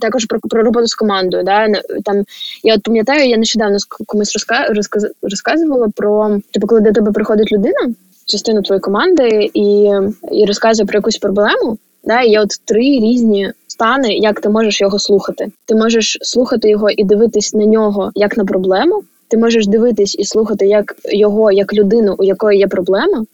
Також 0.00 0.24
про 0.24 0.38
про 0.40 0.62
роботу 0.62 0.86
з 0.86 0.94
командою. 0.94 1.42
Да? 1.42 1.68
Там 2.04 2.24
я 2.62 2.74
от 2.74 2.82
пам'ятаю, 2.82 3.28
я 3.28 3.36
нещодавно 3.36 3.76
комусь 4.06 4.32
розказ, 4.34 5.10
розказувала 5.22 5.88
про 5.96 6.38
типу, 6.50 6.66
коли 6.66 6.80
до 6.80 6.92
тебе 6.92 7.12
приходить 7.12 7.52
людина, 7.52 7.94
частину 8.30 8.62
твоєї 8.62 8.80
команди 8.80 9.50
і 9.54 9.90
і 10.32 10.44
розказує 10.44 10.86
про 10.86 10.98
якусь 10.98 11.18
проблему. 11.18 11.78
Да, 12.04 12.20
Є 12.20 12.40
от 12.40 12.48
три 12.64 12.82
різні 12.82 13.52
стани, 13.66 14.08
як 14.08 14.40
ти 14.40 14.48
можеш 14.48 14.80
його 14.80 14.98
слухати. 14.98 15.46
Ти 15.66 15.74
можеш 15.74 16.18
слухати 16.22 16.70
його 16.70 16.90
і 16.90 17.04
дивитись 17.04 17.54
на 17.54 17.66
нього 17.66 18.10
як 18.14 18.36
на 18.36 18.44
проблему. 18.44 19.02
Ти 19.28 19.36
можеш 19.36 19.66
дивитись 19.66 20.16
і 20.18 20.24
слухати 20.24 20.66
як 20.66 20.96
його 21.04 21.52
як 21.52 21.74
людину, 21.74 22.14
у 22.18 22.24
якої 22.24 22.58
є 22.58 22.66
проблема. 22.66 23.24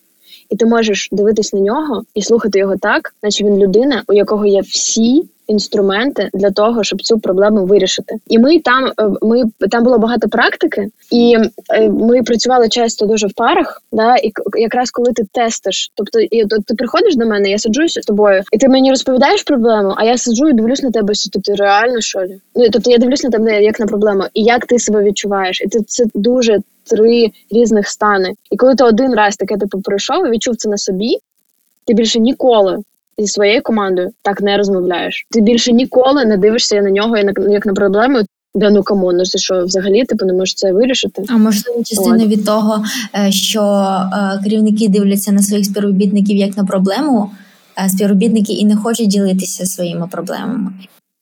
І 0.50 0.56
ти 0.56 0.66
можеш 0.66 1.08
дивитись 1.12 1.52
на 1.52 1.60
нього 1.60 2.02
і 2.14 2.22
слухати 2.22 2.58
його 2.58 2.76
так, 2.76 3.14
наче 3.22 3.44
він 3.44 3.58
людина, 3.58 4.02
у 4.08 4.12
якого 4.12 4.46
є 4.46 4.60
всі 4.60 5.28
інструменти 5.46 6.30
для 6.34 6.50
того, 6.50 6.84
щоб 6.84 7.02
цю 7.02 7.18
проблему 7.18 7.64
вирішити. 7.64 8.14
І 8.26 8.38
ми 8.38 8.58
там 8.58 8.92
е, 9.00 9.10
ми 9.22 9.42
там 9.70 9.84
було 9.84 9.98
багато 9.98 10.28
практики, 10.28 10.88
і 11.10 11.36
е, 11.74 11.90
ми 11.90 12.22
працювали 12.22 12.68
часто 12.68 13.06
дуже 13.06 13.26
в 13.26 13.32
парах. 13.32 13.82
Да, 13.92 14.16
і 14.16 14.32
якраз 14.58 14.90
коли 14.90 15.12
ти 15.12 15.22
тестиш, 15.32 15.92
тобто 15.94 16.20
і 16.20 16.44
ти 16.46 16.74
приходиш 16.74 17.16
до 17.16 17.26
мене, 17.26 17.50
я 17.50 17.58
саджуюся 17.58 18.02
з 18.02 18.04
тобою, 18.04 18.42
і 18.52 18.58
ти 18.58 18.68
мені 18.68 18.90
розповідаєш 18.90 19.42
проблему, 19.42 19.94
а 19.96 20.04
я 20.04 20.18
сиджу 20.18 20.48
і 20.48 20.52
дивлюсь 20.52 20.82
на 20.82 20.90
тебе, 20.90 21.14
що 21.14 21.30
ти 21.30 21.54
реально 21.54 22.00
що 22.00 22.18
ли? 22.18 22.40
Ну 22.54 22.68
тобто 22.72 22.90
я 22.90 22.98
дивлюсь 22.98 23.24
на 23.24 23.30
тебе 23.30 23.62
як 23.62 23.80
на 23.80 23.86
проблему, 23.86 24.22
і 24.34 24.42
як 24.42 24.66
ти 24.66 24.78
себе 24.78 25.02
відчуваєш, 25.02 25.60
і 25.60 25.68
ти 25.68 25.80
це 25.80 26.04
дуже. 26.14 26.58
Три 26.88 27.30
різних 27.50 27.88
стани, 27.88 28.34
і 28.50 28.56
коли 28.56 28.74
ти 28.74 28.84
один 28.84 29.14
раз 29.14 29.36
таке 29.36 29.56
типу 29.56 29.80
пройшов 29.80 30.26
і 30.26 30.30
відчув 30.30 30.56
це 30.56 30.68
на 30.68 30.76
собі, 30.76 31.18
ти 31.84 31.94
більше 31.94 32.18
ніколи 32.18 32.78
зі 33.18 33.26
своєю 33.26 33.62
командою 33.62 34.10
так 34.22 34.40
не 34.40 34.56
розмовляєш. 34.56 35.26
Ти 35.30 35.40
більше 35.40 35.72
ніколи 35.72 36.24
не 36.24 36.36
дивишся 36.36 36.82
на 36.82 36.90
нього 36.90 37.16
як 37.48 37.66
на 37.66 37.74
проблему. 37.74 38.18
Да 38.54 38.70
ну 38.70 38.82
come 38.82 39.02
on, 39.02 39.16
ну 39.16 39.24
це 39.24 39.38
що 39.38 39.64
взагалі 39.64 40.04
типу 40.04 40.26
не 40.26 40.32
можеш 40.32 40.54
це 40.54 40.72
вирішити? 40.72 41.24
А 41.28 41.36
можливо, 41.36 41.82
частина 41.84 42.24
От. 42.24 42.30
від 42.30 42.44
того, 42.44 42.84
е, 43.14 43.32
що 43.32 43.62
е, 43.62 44.40
керівники 44.44 44.88
дивляться 44.88 45.32
на 45.32 45.42
своїх 45.42 45.66
співробітників 45.66 46.36
як 46.36 46.56
на 46.56 46.64
проблему, 46.64 47.30
а 47.74 47.88
співробітники 47.88 48.52
і 48.52 48.64
не 48.64 48.76
хочуть 48.76 49.08
ділитися 49.08 49.66
своїми 49.66 50.08
проблемами. 50.12 50.72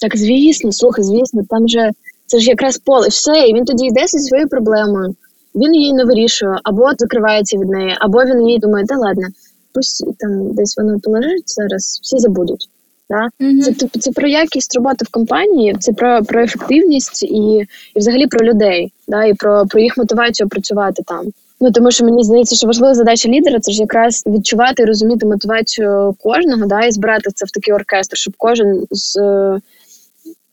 Так, 0.00 0.16
звісно, 0.16 0.72
слухай, 0.72 1.04
звісно, 1.04 1.42
там 1.48 1.68
же 1.68 1.90
це 2.26 2.40
ж 2.40 2.48
якраз 2.48 2.78
поле. 2.78 3.08
Все, 3.08 3.46
і 3.48 3.54
він 3.54 3.64
тоді 3.64 3.86
йде 3.86 4.06
зі 4.06 4.18
своєю 4.18 4.48
проблемою. 4.48 5.14
Він 5.54 5.74
її 5.74 5.92
не 5.92 6.04
вирішує, 6.04 6.58
або 6.64 6.90
закривається 6.98 7.58
від 7.58 7.68
неї, 7.68 7.96
або 8.00 8.24
він 8.24 8.48
їй 8.48 8.58
думає, 8.58 8.84
та 8.86 8.96
ладно, 8.96 9.26
пусть 9.74 10.04
там 10.18 10.54
десь 10.54 10.76
воно 10.76 11.00
полежить 11.00 11.54
зараз, 11.54 12.00
всі 12.02 12.18
забудуть. 12.18 12.68
Да? 13.10 13.46
Mm-hmm. 13.46 13.74
Це 13.74 13.88
це 14.00 14.12
про 14.12 14.28
якість 14.28 14.76
роботи 14.76 15.04
в 15.04 15.10
компанії, 15.10 15.76
це 15.80 15.92
про 15.92 16.24
про 16.24 16.42
ефективність 16.42 17.22
і 17.22 17.66
і 17.94 17.98
взагалі 17.98 18.26
про 18.26 18.46
людей, 18.46 18.92
да? 19.08 19.24
і 19.24 19.34
про 19.34 19.66
про 19.66 19.80
їх 19.80 19.96
мотивацію 19.96 20.48
працювати 20.48 21.02
там. 21.06 21.26
Ну 21.60 21.72
тому 21.72 21.90
що 21.90 22.04
мені 22.04 22.24
здається, 22.24 22.56
що 22.56 22.66
важлива 22.66 22.94
задача 22.94 23.28
лідера 23.28 23.60
це 23.60 23.72
ж 23.72 23.80
якраз 23.80 24.22
відчувати 24.26 24.82
і 24.82 24.86
розуміти 24.86 25.26
мотивацію 25.26 26.14
кожного, 26.22 26.66
да, 26.66 26.84
і 26.84 26.90
збирати 26.90 27.30
це 27.34 27.44
в 27.44 27.50
такий 27.50 27.74
оркестр, 27.74 28.16
щоб 28.16 28.34
кожен 28.36 28.86
з 28.90 29.16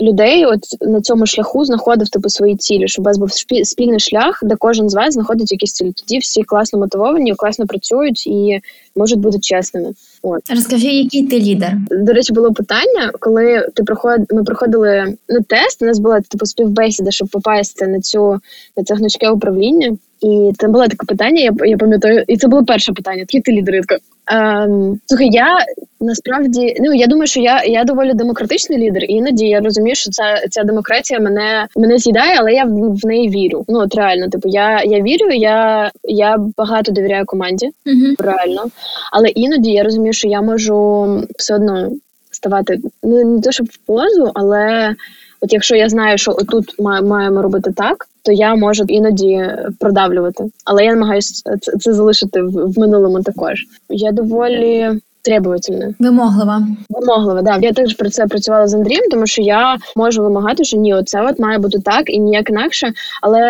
людей 0.01 0.45
от 0.45 0.59
на 0.81 1.01
цьому 1.01 1.25
шляху 1.25 1.65
знаходив 1.65 2.09
типу 2.09 2.29
свої 2.29 2.55
цілі, 2.55 2.87
щоб 2.87 3.05
у 3.05 3.09
вас 3.09 3.17
був 3.17 3.29
спільний 3.63 3.99
шлях, 3.99 4.39
де 4.43 4.55
кожен 4.55 4.89
з 4.89 4.93
вас 4.93 5.13
знаходить 5.13 5.51
якісь 5.51 5.73
цілі. 5.73 5.91
Тоді 5.91 6.19
всі 6.19 6.43
класно 6.43 6.79
мотивовані, 6.79 7.35
класно 7.35 7.67
працюють 7.67 8.27
і 8.27 8.59
можуть 8.95 9.19
бути 9.19 9.39
чесними. 9.39 9.93
От 10.21 10.41
розкажи, 10.49 10.87
який 10.87 11.27
ти 11.27 11.39
лідер? 11.39 11.73
До 11.91 12.13
речі, 12.13 12.33
було 12.33 12.53
питання, 12.53 13.11
коли 13.19 13.67
ти 13.75 13.83
проход... 13.83 14.19
ми 14.29 14.43
проходили 14.43 15.17
ну, 15.29 15.39
тест. 15.41 15.81
У 15.81 15.85
нас 15.85 15.99
була 15.99 16.21
типу 16.21 16.45
співбесіда, 16.45 17.11
щоб 17.11 17.27
попасти 17.27 17.87
на 17.87 17.99
цю 17.99 18.39
на 18.77 18.83
це 18.83 18.95
гнучке 18.95 19.29
управління. 19.29 19.97
І 20.21 20.51
це 20.57 20.67
було 20.67 20.87
таке 20.87 21.05
питання. 21.07 21.41
Я 21.41 21.53
я 21.65 21.77
пам'ятаю, 21.77 22.23
і 22.27 22.37
це 22.37 22.47
було 22.47 22.65
перше 22.65 22.93
питання. 22.93 23.19
Який 23.19 23.41
ти 23.41 23.51
лідеритка? 23.51 23.97
Ем, 24.27 24.99
Слухай, 25.05 25.29
я 25.31 25.57
насправді 25.99 26.75
ну 26.79 26.93
я 26.93 27.07
думаю, 27.07 27.27
що 27.27 27.39
я 27.39 27.63
я 27.63 27.83
доволі 27.83 28.13
демократичний 28.13 28.79
лідер, 28.79 29.03
і 29.03 29.13
іноді 29.13 29.45
я 29.47 29.59
розумію, 29.59 29.95
що 29.95 30.11
ця 30.11 30.47
ця 30.49 30.63
демократія 30.63 31.19
мене 31.19 31.67
мене 31.75 31.97
з'їдає, 31.97 32.35
але 32.39 32.53
я 32.53 32.63
в, 32.63 32.95
в 32.95 33.05
неї 33.05 33.29
вірю. 33.29 33.65
Ну 33.67 33.79
от 33.79 33.95
реально, 33.95 34.29
типу, 34.29 34.49
я 34.49 34.83
я 34.83 35.01
вірю, 35.01 35.31
я 35.31 35.91
я 36.03 36.37
багато 36.57 36.91
довіряю 36.91 37.25
команді, 37.25 37.69
uh-huh. 37.85 38.23
реально. 38.23 38.65
Але 39.11 39.27
іноді 39.27 39.71
я 39.71 39.83
розумію, 39.83 40.13
що 40.13 40.27
я 40.27 40.41
можу 40.41 41.07
все 41.37 41.55
одно 41.55 41.91
ставати 42.31 42.79
ну 43.03 43.35
не 43.35 43.41
то, 43.41 43.51
щоб 43.51 43.67
в 43.67 43.77
позу, 43.77 44.31
але 44.33 44.95
от 45.41 45.53
якщо 45.53 45.75
я 45.75 45.89
знаю, 45.89 46.17
що 46.17 46.31
отут 46.31 46.79
маємо 46.79 47.41
робити 47.41 47.71
так 47.71 48.07
то 48.23 48.31
я 48.31 48.55
можу 48.55 48.83
іноді 48.87 49.49
продавлювати. 49.79 50.43
Але 50.65 50.85
я 50.85 50.93
намагаюся 50.93 51.57
це, 51.61 51.77
це 51.77 51.93
залишити 51.93 52.41
в, 52.41 52.71
в 52.71 52.79
минулому 52.79 53.21
також. 53.21 53.65
Я 53.89 54.11
доволі. 54.11 54.89
Требовательна. 55.23 55.93
Вимоглива. 55.99 56.67
Вимоглива, 56.89 57.41
да. 57.41 57.57
Я 57.61 57.73
теж 57.73 57.93
про 57.93 58.09
це 58.09 58.27
працювала 58.27 58.67
з 58.67 58.73
Андрієм, 58.73 59.09
тому 59.11 59.27
що 59.27 59.41
я 59.41 59.77
можу 59.95 60.23
вимагати, 60.23 60.63
що 60.63 60.77
ні, 60.77 60.93
оце 60.93 61.21
от 61.21 61.39
має 61.39 61.57
бути 61.57 61.79
так 61.79 62.09
і 62.09 62.19
ніяк 62.19 62.49
інакше. 62.49 62.91
Але 63.21 63.41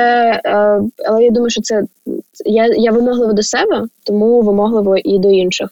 е, 0.46 0.82
але 1.08 1.24
я 1.24 1.32
думаю, 1.32 1.50
що 1.50 1.62
це 1.62 1.84
я 2.46 2.66
я 2.66 2.92
вимоглива 2.92 3.34
до 3.34 3.44
себе, 3.44 3.84
тому 4.04 4.42
вимогливо 4.42 4.98
і 4.98 5.20
до 5.20 5.30
інших. 5.30 5.70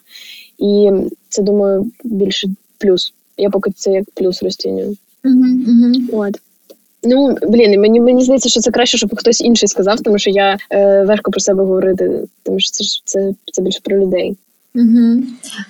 І 0.57 0.91
це 1.29 1.41
думаю 1.41 1.91
більше 2.03 2.47
плюс. 2.77 3.13
Я 3.37 3.49
поки 3.49 3.71
це 3.71 3.91
як 3.91 4.03
плюс 4.15 4.43
розцінюю. 4.43 4.97
Угу. 5.25 6.21
От. 6.21 6.35
Ну 7.03 7.37
блін, 7.47 7.81
мені 7.81 7.99
мені 7.99 8.23
здається, 8.23 8.49
що 8.49 8.59
це 8.59 8.71
краще, 8.71 8.97
щоб 8.97 9.15
хтось 9.15 9.41
інший 9.41 9.69
сказав, 9.69 10.01
тому 10.01 10.19
що 10.19 10.29
я 10.29 10.57
е, 10.71 11.03
важко 11.03 11.31
про 11.31 11.39
себе 11.39 11.63
говорити, 11.63 12.23
тому 12.43 12.59
що 12.59 12.71
це 12.71 12.83
це, 13.05 13.33
це 13.53 13.61
більше 13.61 13.79
про 13.83 13.99
людей. 13.99 14.37
Угу. 14.75 15.23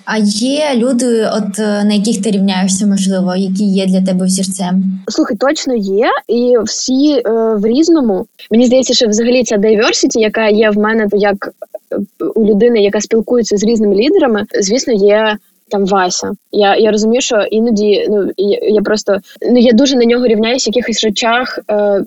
А 0.04 0.18
є 0.18 0.72
люди, 0.76 1.28
от 1.32 1.58
е, 1.58 1.84
на 1.84 1.94
яких 1.94 2.22
ти 2.22 2.30
рівняєшся, 2.30 2.86
можливо, 2.86 3.36
які 3.36 3.64
є 3.64 3.86
для 3.86 4.02
тебе 4.02 4.26
взірцем? 4.26 4.84
Слухай, 5.08 5.36
точно 5.36 5.74
є, 5.74 6.06
і 6.28 6.54
всі 6.64 7.12
е, 7.12 7.54
в 7.54 7.66
різному. 7.66 8.26
Мені 8.50 8.66
здається, 8.66 8.94
що 8.94 9.08
взагалі 9.08 9.44
ця 9.44 9.56
diversity, 9.56 10.18
яка 10.18 10.48
є 10.48 10.70
в 10.70 10.78
мене 10.78 11.06
як 11.12 11.48
е, 11.92 12.24
у 12.34 12.46
людини, 12.46 12.82
яка 12.82 13.00
спілкується 13.00 13.56
з 13.56 13.64
різними 13.64 13.94
лідерами, 13.94 14.44
звісно, 14.60 14.92
є 14.92 15.36
там 15.70 15.86
Вася. 15.86 16.32
Я 16.52 16.76
я 16.76 16.90
розумію, 16.90 17.20
що 17.20 17.36
іноді 17.36 18.06
ну 18.10 18.30
я, 18.36 18.58
я 18.62 18.80
просто 18.80 19.18
ну 19.50 19.58
я 19.58 19.72
дуже 19.72 19.96
на 19.96 20.04
нього 20.04 20.26
рівняюсь 20.26 20.66
в 20.66 20.72
якихось 20.72 21.04
речах. 21.04 21.58
Е, 21.70 22.02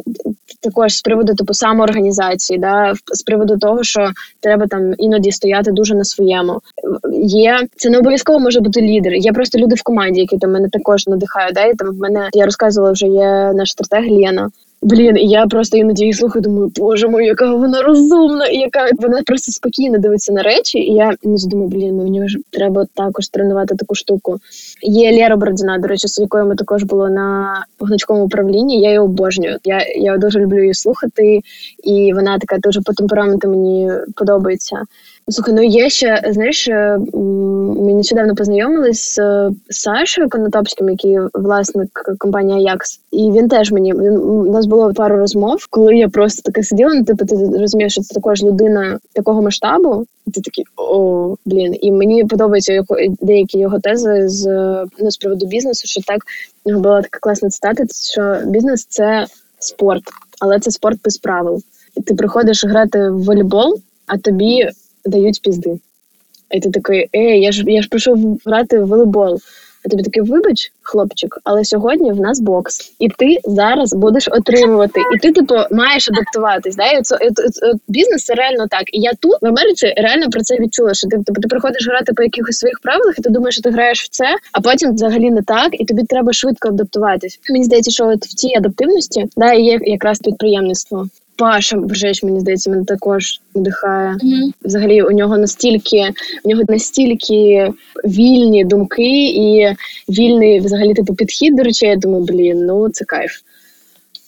також 0.63 0.95
з 0.95 1.01
приводу 1.01 1.35
типу 1.35 1.53
самоорганізації, 1.53 2.59
да, 2.59 2.93
з 3.13 3.21
приводу 3.21 3.57
того, 3.57 3.83
що 3.83 4.09
треба 4.39 4.67
там 4.67 4.93
іноді 4.97 5.31
стояти 5.31 5.71
дуже 5.71 5.95
на 5.95 6.03
своєму. 6.03 6.61
Є 7.23 7.59
це 7.75 7.89
не 7.89 7.97
обов'язково 7.97 8.39
може 8.39 8.59
бути 8.59 8.81
лідер. 8.81 9.13
Є 9.13 9.31
просто 9.31 9.59
люди 9.59 9.75
в 9.75 9.83
команді, 9.83 10.19
які 10.19 10.37
там 10.37 10.51
мене 10.51 10.69
також 10.69 11.07
надихають. 11.07 11.55
Да, 11.55 11.65
і 11.65 11.73
там 11.73 11.87
в 11.87 11.99
мене 11.99 12.29
я 12.33 12.45
розказувала 12.45 12.91
вже 12.91 13.07
є 13.07 13.53
наш 13.53 13.71
стратег 13.71 14.11
Лєна. 14.11 14.49
Блін, 14.83 15.17
я 15.17 15.47
просто 15.47 15.77
іноді 15.77 16.03
її 16.03 16.13
слухаю, 16.13 16.43
думаю, 16.43 16.71
боже 16.75 17.07
мой, 17.07 17.25
яка 17.25 17.55
вона 17.55 17.81
розумна, 17.81 18.45
і 18.47 18.57
яка 18.57 18.89
вона 18.99 19.21
просто 19.25 19.51
спокійно 19.51 19.97
дивиться 19.97 20.33
на 20.33 20.43
речі. 20.43 20.79
І 20.79 20.93
я 20.93 21.13
іноді 21.21 21.47
думаю, 21.47 21.69
блін, 21.69 21.95
мені 21.95 22.29
ж 22.29 22.37
треба 22.49 22.85
також 22.93 23.27
тренувати 23.27 23.75
таку 23.75 23.95
штуку. 23.95 24.37
Є 24.81 25.11
Лера 25.11 25.35
Бородіна, 25.35 25.77
до 25.77 25.87
речі, 25.87 26.07
з 26.07 26.19
якою 26.19 26.45
ми 26.45 26.55
також 26.55 26.83
було 26.83 27.09
на 27.09 27.53
гнучкому 27.79 28.25
управлінні. 28.25 28.81
Я 28.81 28.87
її 28.87 28.99
обожнюю. 28.99 29.57
Я 29.63 29.85
я 29.95 30.17
дуже 30.17 30.39
люблю 30.39 30.61
її 30.61 30.73
слухати, 30.73 31.39
і 31.83 32.13
вона 32.13 32.39
така 32.39 32.57
дуже 32.57 32.81
по 32.81 32.93
темпераменту 32.93 33.49
мені 33.49 33.91
подобається. 34.15 34.81
Слухай, 35.29 35.53
ну 35.53 35.63
є 35.63 35.89
ще, 35.89 36.21
знаєш, 36.29 36.67
е, 36.67 36.99
ми 37.13 37.93
нещодавно 37.93 38.35
познайомились 38.35 39.15
з 39.15 39.51
Сашою 39.69 40.29
Конотопським, 40.29 40.89
який 40.89 41.19
власник 41.33 41.89
компанії 42.17 42.57
Аякс. 42.57 42.99
І 43.11 43.31
він 43.31 43.47
теж 43.47 43.71
мені 43.71 43.93
він 43.93 44.17
у 44.17 44.51
нас 44.51 44.65
було 44.65 44.93
пару 44.93 45.17
розмов, 45.17 45.67
коли 45.69 45.95
я 45.95 46.09
просто 46.09 46.41
така 46.41 46.63
сиділа. 46.63 46.93
Ну, 46.93 47.03
типу, 47.03 47.25
ти 47.25 47.35
розумієш, 47.35 47.93
що 47.93 48.01
це 48.01 48.13
також 48.13 48.43
людина 48.43 48.99
такого 49.13 49.41
масштабу. 49.41 50.05
І 50.27 50.31
ти 50.31 50.41
такий 50.41 50.65
о, 50.77 51.35
блін. 51.45 51.75
І 51.81 51.91
мені 51.91 52.25
подобаються 52.25 52.73
його 52.73 52.97
деякі 53.21 53.59
його 53.59 53.79
тези 53.79 54.29
з 54.29 54.45
ну, 54.99 55.11
з 55.11 55.17
приводу 55.17 55.45
бізнесу. 55.45 55.87
Що 55.87 56.01
так 56.01 56.21
була 56.65 57.01
така 57.01 57.19
класна 57.21 57.49
цитата, 57.49 57.83
що 58.11 58.37
бізнес 58.45 58.85
це 58.85 59.25
спорт, 59.59 60.03
але 60.39 60.59
це 60.59 60.71
спорт 60.71 60.99
без 61.03 61.17
правил. 61.17 61.61
Ти 62.05 62.15
приходиш 62.15 62.65
грати 62.65 63.09
в 63.09 63.23
волейбол, 63.23 63.79
а 64.07 64.17
тобі 64.17 64.69
дають 65.05 65.41
пізди. 65.41 65.79
І 66.51 66.59
ти 66.59 66.69
такий, 66.69 67.09
ей, 67.15 67.41
я 67.41 67.51
ж 67.51 67.63
я 67.67 67.81
ж 67.81 67.89
прийшов 67.89 68.39
грати 68.45 68.79
в 68.79 68.87
волейбол. 68.87 69.39
А 69.85 69.89
тобі 69.89 70.03
такий, 70.03 70.23
вибач, 70.23 70.71
хлопчик, 70.81 71.39
але 71.43 71.65
сьогодні 71.65 72.11
в 72.11 72.19
нас 72.19 72.39
бокс, 72.39 72.93
і 72.99 73.09
ти 73.09 73.37
зараз 73.43 73.93
будеш 73.93 74.27
отримувати. 74.27 75.01
І 75.15 75.19
ти, 75.19 75.31
типу, 75.31 75.55
маєш 75.71 76.09
адаптуватись. 76.09 76.75
Да? 76.75 76.91
І 76.91 77.01
це, 77.01 77.17
це, 77.35 77.49
це, 77.49 77.73
бізнес 77.87 78.23
це 78.23 78.33
реально 78.33 78.67
так. 78.67 78.83
І 78.93 78.99
я 78.99 79.11
тут 79.19 79.41
в 79.41 79.45
Америці 79.45 79.93
реально 79.97 80.29
про 80.29 80.41
це 80.41 80.55
відчула. 80.59 80.93
Що 80.93 81.07
ти 81.07 81.17
типу, 81.17 81.41
ти 81.41 81.47
приходиш 81.47 81.87
грати 81.87 82.13
по 82.13 82.23
якихось 82.23 82.57
своїх 82.57 82.79
правилах, 82.79 83.19
і 83.19 83.21
ти 83.21 83.29
думаєш, 83.29 83.55
що 83.55 83.61
ти 83.61 83.69
граєш 83.69 84.03
в 84.03 84.09
це, 84.09 84.25
а 84.51 84.61
потім 84.61 84.93
взагалі 84.93 85.31
не 85.31 85.41
так, 85.41 85.81
і 85.81 85.85
тобі 85.85 86.03
треба 86.03 86.33
швидко 86.33 86.69
адаптуватись. 86.69 87.39
Мені 87.49 87.65
здається, 87.65 87.91
що 87.91 88.07
от 88.07 88.25
в 88.25 88.33
цій 88.33 88.55
адаптивності 88.57 89.25
да, 89.37 89.53
є 89.53 89.79
якраз 89.81 90.19
підприємництво. 90.19 91.07
Паша 91.35 91.77
Бржеч, 91.77 92.23
мені 92.23 92.39
здається, 92.39 92.69
мене 92.69 92.85
також 92.85 93.41
надихає. 93.55 94.09
Mm-hmm. 94.09 94.51
Взагалі, 94.63 95.01
у 95.01 95.11
нього 95.11 95.37
настільки 95.37 96.09
у 96.43 96.49
нього 96.49 96.63
настільки 96.67 97.69
вільні 98.05 98.65
думки 98.65 99.27
і 99.27 99.75
вільний 100.09 100.59
взагалі 100.59 100.93
типу 100.93 101.15
підхід 101.15 101.55
до 101.55 101.63
речей. 101.63 101.89
Я 101.89 101.95
думаю, 101.95 102.23
блін, 102.23 102.65
ну 102.65 102.89
це 102.89 103.05
кайф. 103.05 103.31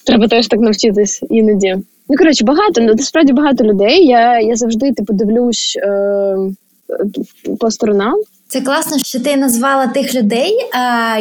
Треба 0.06 0.28
теж 0.28 0.48
так 0.48 0.60
навчитись 0.60 1.24
іноді. 1.30 1.76
Ну 2.10 2.18
коротше, 2.18 2.46
багато 2.46 2.82
ну, 2.82 2.94
насправді 2.98 3.34
багато 3.34 3.64
людей. 3.64 4.06
Я 4.06 4.40
я 4.40 4.56
завжди 4.56 4.92
типу 4.92 5.14
дивлюсь 5.14 5.78
е, 5.82 6.38
по 7.60 7.72
сторонам. 7.72 8.16
Це 8.48 8.62
класно, 8.62 8.98
що 8.98 9.20
ти 9.20 9.38
назвала 9.38 9.88
тих 9.88 10.16
людей, 10.16 10.52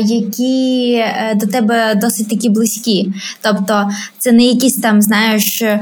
які 0.01 0.93
е, 0.95 1.35
до 1.35 1.47
тебе 1.47 1.95
досить 1.95 2.29
такі 2.29 2.49
близькі. 2.49 3.12
Тобто, 3.41 3.91
це 4.18 4.33
не 4.33 4.43
якісь 4.43 4.77
там, 4.77 5.03
знаєш, 5.03 5.62
е, 5.62 5.81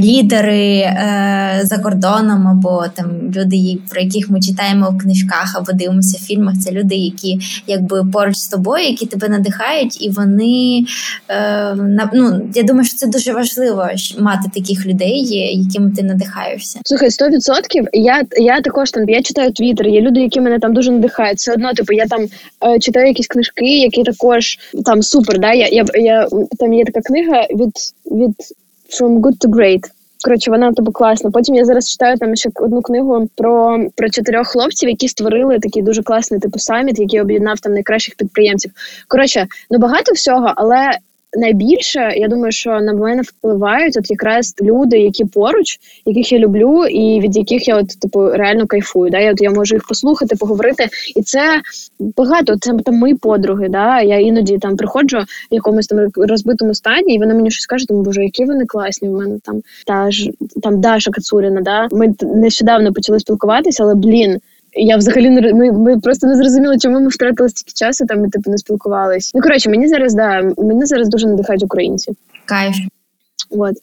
лідери 0.00 0.78
е, 0.78 1.60
за 1.64 1.78
кордоном, 1.78 2.46
або 2.48 2.84
там 2.94 3.06
люди, 3.36 3.78
про 3.90 4.00
яких 4.00 4.30
ми 4.30 4.40
читаємо 4.40 4.90
в 4.90 4.98
книжках 4.98 5.56
або 5.56 5.72
дивимося 5.72 6.18
в 6.18 6.26
фільмах. 6.26 6.54
Це 6.64 6.72
люди, 6.72 6.94
які 6.94 7.38
якби 7.66 8.04
поруч 8.12 8.36
з 8.36 8.48
тобою, 8.48 8.84
які 8.84 9.06
тебе 9.06 9.28
надихають, 9.28 10.02
і 10.02 10.10
вони 10.10 10.84
ну, 12.12 12.50
я 12.54 12.62
думаю, 12.62 12.84
що 12.84 12.96
це 12.96 13.06
дуже 13.06 13.32
важливо 13.32 13.88
мати 14.18 14.50
таких 14.54 14.86
людей, 14.86 15.22
якими 15.66 15.90
ти 15.90 16.02
надихаєшся. 16.02 16.80
Слухай, 16.84 17.08
100%. 17.08 17.86
Я 17.92 18.22
я 18.36 18.60
також 18.60 18.90
там 18.90 19.08
я 19.08 19.22
читаю 19.22 19.52
твіттер, 19.52 19.86
є 19.86 20.00
люди, 20.00 20.20
які 20.20 20.40
мене 20.40 20.58
там 20.58 20.65
дуже 20.68 20.90
надихають. 20.90 21.38
Все 21.38 21.52
одно, 21.52 21.74
типу, 21.74 21.92
я 21.92 22.06
там 22.06 22.26
е, 22.66 22.78
читаю 22.78 23.06
якісь 23.06 23.26
книжки, 23.26 23.78
які 23.78 24.02
також 24.02 24.58
там 24.84 25.02
супер. 25.02 25.38
Да? 25.38 25.52
Я, 25.52 25.68
я, 25.68 25.84
я, 25.94 26.28
Там 26.58 26.72
є 26.72 26.84
така 26.84 27.00
книга 27.00 27.42
від 27.42 27.72
від 28.06 28.34
From 29.00 29.20
Good 29.20 29.38
to 29.46 29.48
Great. 29.48 29.80
Коротше, 30.24 30.50
вона 30.50 30.72
тобі 30.72 30.90
класна. 30.92 31.30
Потім 31.30 31.54
я 31.54 31.64
зараз 31.64 31.90
читаю 31.90 32.16
там 32.16 32.36
ще 32.36 32.50
одну 32.54 32.82
книгу 32.82 33.28
про 33.34 33.84
про 33.96 34.10
чотирьох 34.10 34.48
хлопців, 34.48 34.88
які 34.88 35.08
створили 35.08 35.58
такий 35.58 35.82
дуже 35.82 36.02
класний 36.02 36.40
типу 36.40 36.58
саміт, 36.58 36.98
який 36.98 37.20
об'єднав 37.20 37.60
там 37.60 37.72
найкращих 37.72 38.14
підприємців. 38.14 38.72
Коротше, 39.08 39.46
ну 39.70 39.78
багато 39.78 40.12
всього, 40.12 40.52
але 40.56 40.90
найбільше 41.36 42.12
я 42.16 42.28
думаю, 42.28 42.52
що 42.52 42.70
на 42.80 42.92
мене 42.92 43.22
впливають 43.22 43.96
от 43.96 44.10
якраз 44.10 44.54
люди, 44.62 44.98
які 44.98 45.24
поруч, 45.24 45.78
яких 46.06 46.32
я 46.32 46.38
люблю, 46.38 46.86
і 46.86 47.20
від 47.20 47.36
яких 47.36 47.68
я 47.68 47.76
от 47.76 48.00
типу 48.00 48.28
реально 48.28 48.66
кайфую. 48.66 49.10
Да? 49.10 49.18
Я 49.18 49.32
от 49.32 49.42
я 49.42 49.50
можу 49.50 49.74
їх 49.74 49.86
послухати, 49.88 50.36
поговорити, 50.36 50.88
і 51.16 51.22
це 51.22 51.60
багато. 52.16 52.56
Це 52.56 52.72
там 52.84 52.94
мої 52.94 53.14
подруги. 53.14 53.68
Да? 53.68 54.00
Я 54.00 54.18
іноді 54.18 54.58
там 54.58 54.76
приходжу 54.76 55.18
в 55.50 55.54
якомусь 55.54 55.86
там 55.86 55.98
розбитому 56.16 56.74
стані, 56.74 57.14
і 57.14 57.18
вона 57.18 57.34
мені 57.34 57.50
щось 57.50 57.66
каже, 57.66 57.86
тому 57.86 58.02
боже, 58.02 58.22
які 58.22 58.44
вони 58.44 58.66
класні. 58.66 59.08
У 59.08 59.18
мене 59.18 59.38
там 59.44 59.62
та 59.86 60.10
ж 60.10 60.30
там 60.62 60.80
Даша 60.80 61.10
Кацуріна. 61.10 61.60
Да? 61.60 61.88
Ми 61.92 62.14
нещодавно 62.20 62.92
почали 62.92 63.20
спілкуватися, 63.20 63.82
але 63.82 63.94
блін. 63.94 64.38
Я 64.76 64.96
взагалі 64.96 65.30
не 65.30 65.54
ми, 65.54 65.72
ми 65.72 65.98
просто 65.98 66.26
не 66.26 66.36
зрозуміли, 66.36 66.78
чому 66.78 67.00
ми 67.00 67.08
втратили 67.08 67.48
стільки 67.48 67.72
часу, 67.74 68.06
там 68.06 68.24
і 68.26 68.28
типу 68.28 68.50
не 68.50 68.58
спілкувались. 68.58 69.32
Ну 69.34 69.40
коротше, 69.40 69.70
мені 69.70 69.88
зараз 69.88 70.14
да 70.14 70.42
мене 70.58 70.86
зараз 70.86 71.08
дуже 71.08 71.26
надихають 71.26 71.64
українці. 71.64 72.12
Кайф. 72.44 72.76
От. 73.50 73.74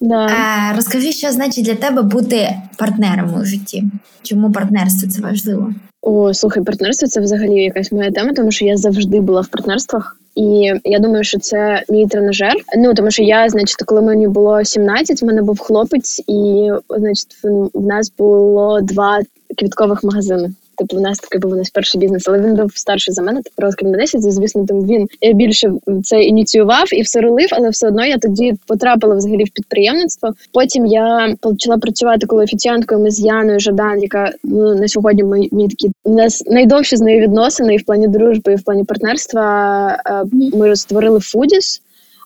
Да. 0.00 0.26
А, 0.26 0.76
Розкажи, 0.76 1.12
що 1.12 1.32
значить 1.32 1.64
для 1.64 1.74
тебе 1.74 2.02
бути 2.02 2.48
партнером 2.78 3.34
у 3.34 3.44
житті? 3.44 3.84
Чому 4.22 4.52
партнерство 4.52 5.10
це 5.10 5.22
важливо? 5.22 5.72
О, 6.02 6.34
слухай, 6.34 6.62
партнерство 6.62 7.08
це 7.08 7.20
взагалі 7.20 7.62
якась 7.62 7.92
моя 7.92 8.10
тема, 8.10 8.32
тому 8.32 8.50
що 8.50 8.64
я 8.64 8.76
завжди 8.76 9.20
була 9.20 9.40
в 9.40 9.48
партнерствах. 9.48 10.16
І 10.34 10.72
я 10.84 10.98
думаю, 10.98 11.24
що 11.24 11.38
це 11.38 11.82
мій 11.88 12.06
тренажер. 12.06 12.54
Ну 12.76 12.94
тому 12.94 13.10
що 13.10 13.22
я, 13.22 13.48
значить, 13.48 13.82
коли 13.86 14.02
мені 14.02 14.28
було 14.28 14.64
17, 14.64 15.22
в 15.22 15.26
мене 15.26 15.42
був 15.42 15.58
хлопець, 15.58 16.22
і 16.26 16.70
значить, 16.98 17.36
в 17.74 17.86
нас 17.86 18.12
було 18.18 18.80
два 18.80 19.20
квіткових 19.56 20.04
магазини. 20.04 20.50
Типу, 20.78 20.96
в 20.96 21.00
нас 21.00 21.18
такий 21.18 21.40
був 21.40 21.52
у 21.52 21.56
нас 21.56 21.70
перший 21.70 22.00
бізнес, 22.00 22.28
але 22.28 22.40
він 22.40 22.54
був 22.54 22.72
старший 22.74 23.14
за 23.14 23.22
мене, 23.22 23.42
типу 23.42 23.62
років 23.62 23.88
на 23.88 23.98
10, 23.98 24.32
звісно, 24.32 24.66
там 24.66 24.84
він 24.84 25.08
більше 25.34 25.72
це 26.04 26.22
ініціював 26.22 26.94
і 26.94 27.02
все 27.02 27.20
рулив, 27.20 27.48
але 27.52 27.70
все 27.70 27.88
одно 27.88 28.06
я 28.06 28.18
тоді 28.18 28.54
потрапила 28.66 29.14
взагалі 29.14 29.44
в 29.44 29.50
підприємництво. 29.50 30.30
Потім 30.52 30.86
я 30.86 31.34
почала 31.40 31.78
працювати 31.78 32.26
коли 32.26 32.44
офіціанткою. 32.44 33.00
Ми 33.00 33.10
з 33.10 33.20
Яною 33.20 33.60
Жадан, 33.60 34.02
яка 34.02 34.32
ну 34.44 34.74
на 34.74 34.88
сьогодні 34.88 35.24
ми, 35.24 35.48
ми 35.52 35.68
такі 35.68 35.90
у 36.04 36.14
нас 36.14 36.44
найдовші 36.46 36.96
з 36.96 37.00
нею 37.00 37.20
відносини 37.20 37.74
і 37.74 37.78
в 37.78 37.84
плані 37.84 38.08
дружби, 38.08 38.52
і 38.52 38.56
в 38.56 38.64
плані 38.64 38.84
партнерства. 38.84 40.22
Ми 40.52 40.76
створили 40.76 41.20
Фудіс. 41.20 41.82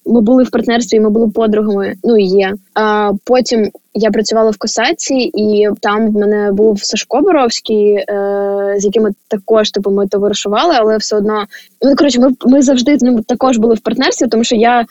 Ми 0.06 0.20
були 0.20 0.42
в 0.42 0.50
партнерстві, 0.50 1.00
ми 1.00 1.10
були 1.10 1.28
подругами. 1.28 1.94
Ну 2.04 2.16
і 2.18 2.24
є. 2.24 2.52
А 2.74 3.12
потім 3.24 3.70
я 3.94 4.10
працювала 4.10 4.50
в 4.50 4.56
Косаці, 4.56 5.14
і 5.34 5.68
там 5.80 6.10
в 6.10 6.12
мене 6.12 6.52
був 6.52 6.84
Сашко 6.84 7.20
Боровський, 7.20 7.92
е, 7.92 8.04
з 8.78 8.84
яким 8.84 9.08
також 9.28 9.70
типу, 9.70 9.90
ми 9.90 10.08
товаришували, 10.08 10.74
але 10.78 10.96
все 10.96 11.16
одно 11.16 11.44
ну 11.82 11.96
коротше, 11.96 12.20
ми 12.20 12.30
ми 12.46 12.62
завжди 12.62 12.98
з 12.98 13.02
ним 13.02 13.22
також 13.22 13.58
були 13.58 13.74
в 13.74 13.80
партнерстві, 13.80 14.26
тому 14.26 14.44
що 14.44 14.56
я 14.56 14.84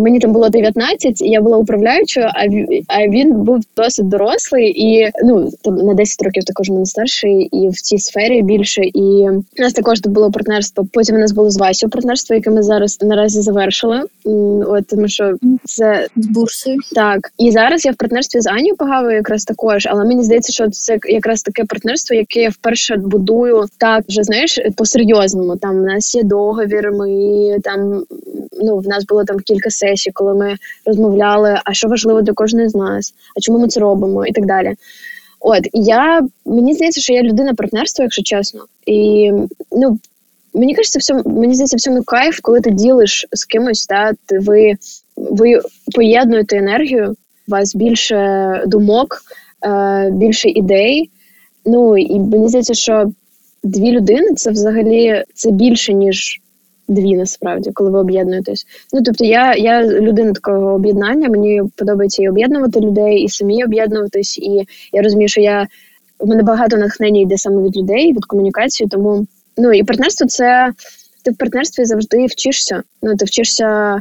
мені 0.00 0.18
там 0.18 0.32
було 0.32 0.48
19, 0.48 1.20
я 1.20 1.40
була 1.40 1.56
управляючою, 1.56 2.26
а 2.26 2.44
а 2.88 3.08
він 3.08 3.32
був 3.32 3.60
досить 3.76 4.08
дорослий 4.08 4.82
і 4.82 5.10
ну 5.24 5.50
там 5.62 5.74
на 5.74 5.94
10 5.94 6.22
років 6.22 6.44
також 6.44 6.70
мене 6.70 6.86
старший, 6.86 7.48
і 7.52 7.68
в 7.68 7.74
цій 7.74 7.98
сфері 7.98 8.42
більше. 8.42 8.82
І 8.84 9.28
у 9.58 9.62
нас 9.62 9.72
також 9.72 10.00
тут 10.00 10.12
було 10.12 10.30
партнерство. 10.30 10.86
Потім 10.92 11.16
у 11.16 11.18
нас 11.18 11.32
було 11.32 11.50
з 11.50 11.56
Васю 11.56 11.88
партнерство, 11.88 12.36
яке 12.36 12.50
ми 12.50 12.62
зараз 12.62 12.98
наразі 13.02 13.40
завершили. 13.40 14.02
От 14.66 14.86
тому 14.86 15.08
що 15.08 15.34
це 15.64 16.06
з 16.16 16.26
бурси. 16.26 16.76
Так 16.94 17.32
і 17.38 17.50
зараз 17.50 17.84
я 17.84 17.92
в 17.92 17.96
партнерстві 17.96 18.40
з 18.40 18.46
Анією 18.46 18.76
Пагавою 18.76 19.16
якраз 19.16 19.44
також, 19.44 19.86
але 19.86 20.04
мені 20.04 20.22
здається, 20.22 20.52
що 20.52 20.70
це 20.70 20.98
якраз 21.08 21.42
таке 21.42 21.64
партнерство, 21.64 22.16
яке 22.16 22.40
я 22.40 22.48
вперше 22.48 22.96
будую 22.96 23.64
так 23.78 24.04
вже 24.08 24.22
знаєш 24.22 24.60
по 24.76 24.84
серйозному. 24.84 25.56
Там 25.56 25.76
у 25.76 25.84
нас 25.84 26.14
є 26.14 26.22
договір. 26.22 26.92
Ми 26.92 27.08
там 27.62 28.04
ну 28.62 28.78
в 28.78 28.88
нас 28.88 29.06
було 29.06 29.24
там 29.24 29.38
кілька 29.38 29.70
сесій, 29.70 29.85
коли 30.12 30.34
ми 30.34 30.56
розмовляли, 30.86 31.60
а 31.64 31.74
що 31.74 31.88
важливо 31.88 32.22
для 32.22 32.32
кожної 32.32 32.68
з 32.68 32.74
нас, 32.74 33.14
а 33.36 33.40
чому 33.40 33.58
ми 33.58 33.68
це 33.68 33.80
робимо, 33.80 34.26
і 34.26 34.32
так 34.32 34.46
далі. 34.46 34.74
От 35.40 35.68
я 35.72 36.20
мені 36.46 36.74
здається, 36.74 37.00
що 37.00 37.12
я 37.12 37.22
людина 37.22 37.54
партнерства, 37.54 38.02
якщо 38.02 38.22
чесно, 38.22 38.64
і 38.86 39.32
ну. 39.72 39.98
Мені 40.54 40.74
кажеться, 40.74 40.98
всьому 40.98 41.22
мені 41.26 41.54
здається, 41.54 41.76
в 41.76 41.80
цьому 41.80 42.02
кайф, 42.02 42.40
коли 42.42 42.60
ти 42.60 42.70
ділиш 42.70 43.26
з 43.32 43.44
кимось, 43.44 43.86
та 43.86 44.12
ти 44.26 44.38
ви 44.38 44.74
ви 45.16 45.60
поєднуєте 45.94 46.56
енергію, 46.56 47.16
у 47.48 47.50
вас 47.50 47.74
більше 47.74 48.62
думок, 48.66 49.16
е, 49.66 50.10
більше 50.10 50.48
ідей. 50.48 51.10
Ну 51.66 51.98
і 51.98 52.20
мені 52.20 52.48
здається, 52.48 52.74
що 52.74 53.12
дві 53.62 53.92
людини 53.92 54.34
це 54.34 54.50
взагалі 54.50 55.24
це 55.34 55.50
більше, 55.50 55.94
ніж 55.94 56.40
дві 56.88 57.16
насправді, 57.16 57.70
коли 57.74 57.90
ви 57.90 57.98
об'єднуєтесь. 57.98 58.66
Ну 58.92 59.02
тобто, 59.02 59.24
я 59.24 59.54
я 59.54 59.84
людина 59.86 60.32
такого 60.32 60.74
об'єднання. 60.74 61.28
Мені 61.28 61.62
подобається 61.76 62.22
і 62.22 62.28
об'єднувати 62.28 62.80
людей, 62.80 63.18
і 63.18 63.28
самі 63.28 63.64
об'єднуватись. 63.64 64.38
І 64.38 64.66
я 64.92 65.02
розумію, 65.02 65.28
що 65.28 65.40
я 65.40 65.66
в 66.18 66.26
мене 66.26 66.42
багато 66.42 66.76
натхнення 66.76 67.20
йде 67.20 67.38
саме 67.38 67.62
від 67.62 67.76
людей, 67.76 68.12
від 68.12 68.24
комунікації. 68.24 68.88
Тому 68.88 69.26
ну 69.56 69.72
і 69.72 69.84
партнерство 69.84 70.26
це. 70.26 70.72
Ти 71.22 71.32
в 71.32 71.36
партнерстві 71.36 71.84
завжди 71.84 72.26
вчишся. 72.26 72.82
Ну 73.02 73.16
ти 73.16 73.24
вчишся 73.24 74.00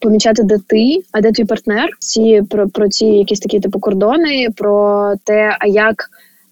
помічати, 0.00 0.42
де 0.42 0.58
ти, 0.66 1.00
а 1.12 1.20
де 1.20 1.32
твій 1.32 1.44
партнер. 1.44 1.88
Ці 1.98 2.42
про 2.50 2.68
про 2.68 2.88
ці 2.88 3.06
якісь 3.06 3.40
такі 3.40 3.60
типу 3.60 3.80
кордони, 3.80 4.48
про 4.56 5.12
те, 5.24 5.56
а 5.60 5.66
як 5.66 6.10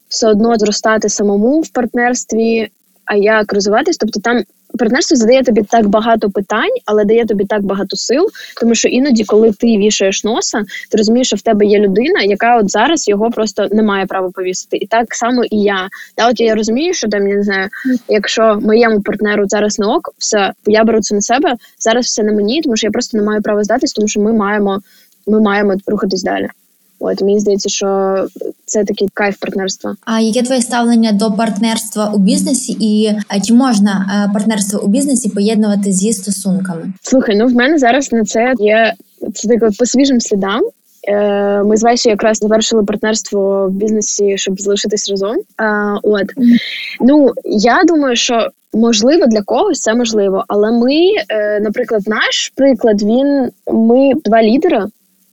все 0.08 0.28
одно 0.28 0.56
зростати 0.56 1.08
самому 1.08 1.60
в 1.60 1.68
партнерстві, 1.68 2.68
а 3.04 3.16
як 3.16 3.52
розвиватись. 3.52 3.96
Тобто 3.96 4.20
там 4.20 4.42
партнерство 4.76 5.16
задає 5.16 5.42
тобі 5.42 5.62
так 5.62 5.88
багато 5.88 6.30
питань, 6.30 6.72
але 6.84 7.04
дає 7.04 7.24
тобі 7.24 7.44
так 7.44 7.62
багато 7.62 7.96
сил. 7.96 8.28
Тому 8.60 8.74
що 8.74 8.88
іноді, 8.88 9.24
коли 9.24 9.52
ти 9.52 9.66
вішаєш 9.66 10.24
носа, 10.24 10.64
ти 10.90 10.98
розумієш, 10.98 11.26
що 11.26 11.36
в 11.36 11.40
тебе 11.40 11.66
є 11.66 11.78
людина, 11.78 12.22
яка 12.22 12.58
от 12.58 12.70
зараз 12.70 13.08
його 13.08 13.30
просто 13.30 13.68
не 13.70 13.82
має 13.82 14.06
права 14.06 14.30
повісити. 14.30 14.76
І 14.76 14.86
так 14.86 15.14
само 15.14 15.44
і 15.44 15.62
я. 15.62 15.88
Та 16.14 16.28
от 16.28 16.40
я 16.40 16.54
розумію, 16.54 16.94
що 16.94 17.08
там 17.08 17.28
я 17.28 17.36
не 17.36 17.42
знаю, 17.42 17.68
якщо 18.08 18.58
моєму 18.62 19.00
партнеру 19.00 19.44
зараз 19.48 19.78
не 19.78 19.86
ок, 19.86 20.14
все 20.18 20.52
я 20.66 20.84
беру 20.84 21.00
це 21.00 21.14
на 21.14 21.20
себе. 21.20 21.54
Зараз 21.78 22.04
все 22.06 22.22
на 22.22 22.32
мені, 22.32 22.62
тому 22.62 22.76
що 22.76 22.86
я 22.86 22.90
просто 22.90 23.18
не 23.18 23.22
маю 23.22 23.42
права 23.42 23.64
здатись, 23.64 23.92
тому 23.92 24.08
що 24.08 24.20
ми 24.20 24.32
маємо, 24.32 24.80
ми 25.26 25.40
маємо 25.40 25.74
рухатись 25.86 26.22
далі. 26.22 26.48
От 27.00 27.22
мені 27.22 27.40
здається, 27.40 27.68
що 27.68 28.16
це 28.64 28.84
такий 28.84 29.08
кайф 29.14 29.36
партнерства. 29.36 29.96
А 30.04 30.20
яке 30.20 30.42
твоє 30.42 30.62
ставлення 30.62 31.12
до 31.12 31.32
партнерства 31.32 32.10
у 32.14 32.18
бізнесі, 32.18 32.76
і 32.80 33.12
чи 33.44 33.54
можна 33.54 34.24
е, 34.28 34.32
партнерство 34.32 34.82
у 34.84 34.88
бізнесі 34.88 35.28
поєднувати 35.28 35.92
зі 35.92 36.12
стосунками? 36.12 36.92
Слухай, 37.02 37.36
ну 37.36 37.46
в 37.46 37.52
мене 37.52 37.78
зараз 37.78 38.12
на 38.12 38.24
це 38.24 38.54
є 38.58 38.94
це 39.34 39.48
таке 39.48 39.70
по 39.78 39.86
свіжим 39.86 40.20
слідам. 40.20 40.62
Е, 41.08 41.62
ми 41.62 41.76
з 41.76 41.82
Вайші 41.82 42.08
якраз 42.08 42.38
завершили 42.38 42.84
партнерство 42.84 43.68
в 43.68 43.70
бізнесі, 43.70 44.38
щоб 44.38 44.60
залишитись 44.60 45.10
разом. 45.10 45.36
От 46.02 46.26
ну 47.00 47.32
я 47.44 47.82
думаю, 47.84 48.16
що 48.16 48.48
можливо 48.72 49.26
для 49.26 49.42
когось 49.42 49.80
це 49.80 49.94
можливо, 49.94 50.44
але 50.48 50.72
ми, 50.72 50.94
е, 51.28 51.60
наприклад, 51.60 52.02
наш 52.06 52.52
приклад, 52.56 53.02
він 53.02 53.48
ми 53.66 54.12
два 54.24 54.42
лідери 54.42 54.84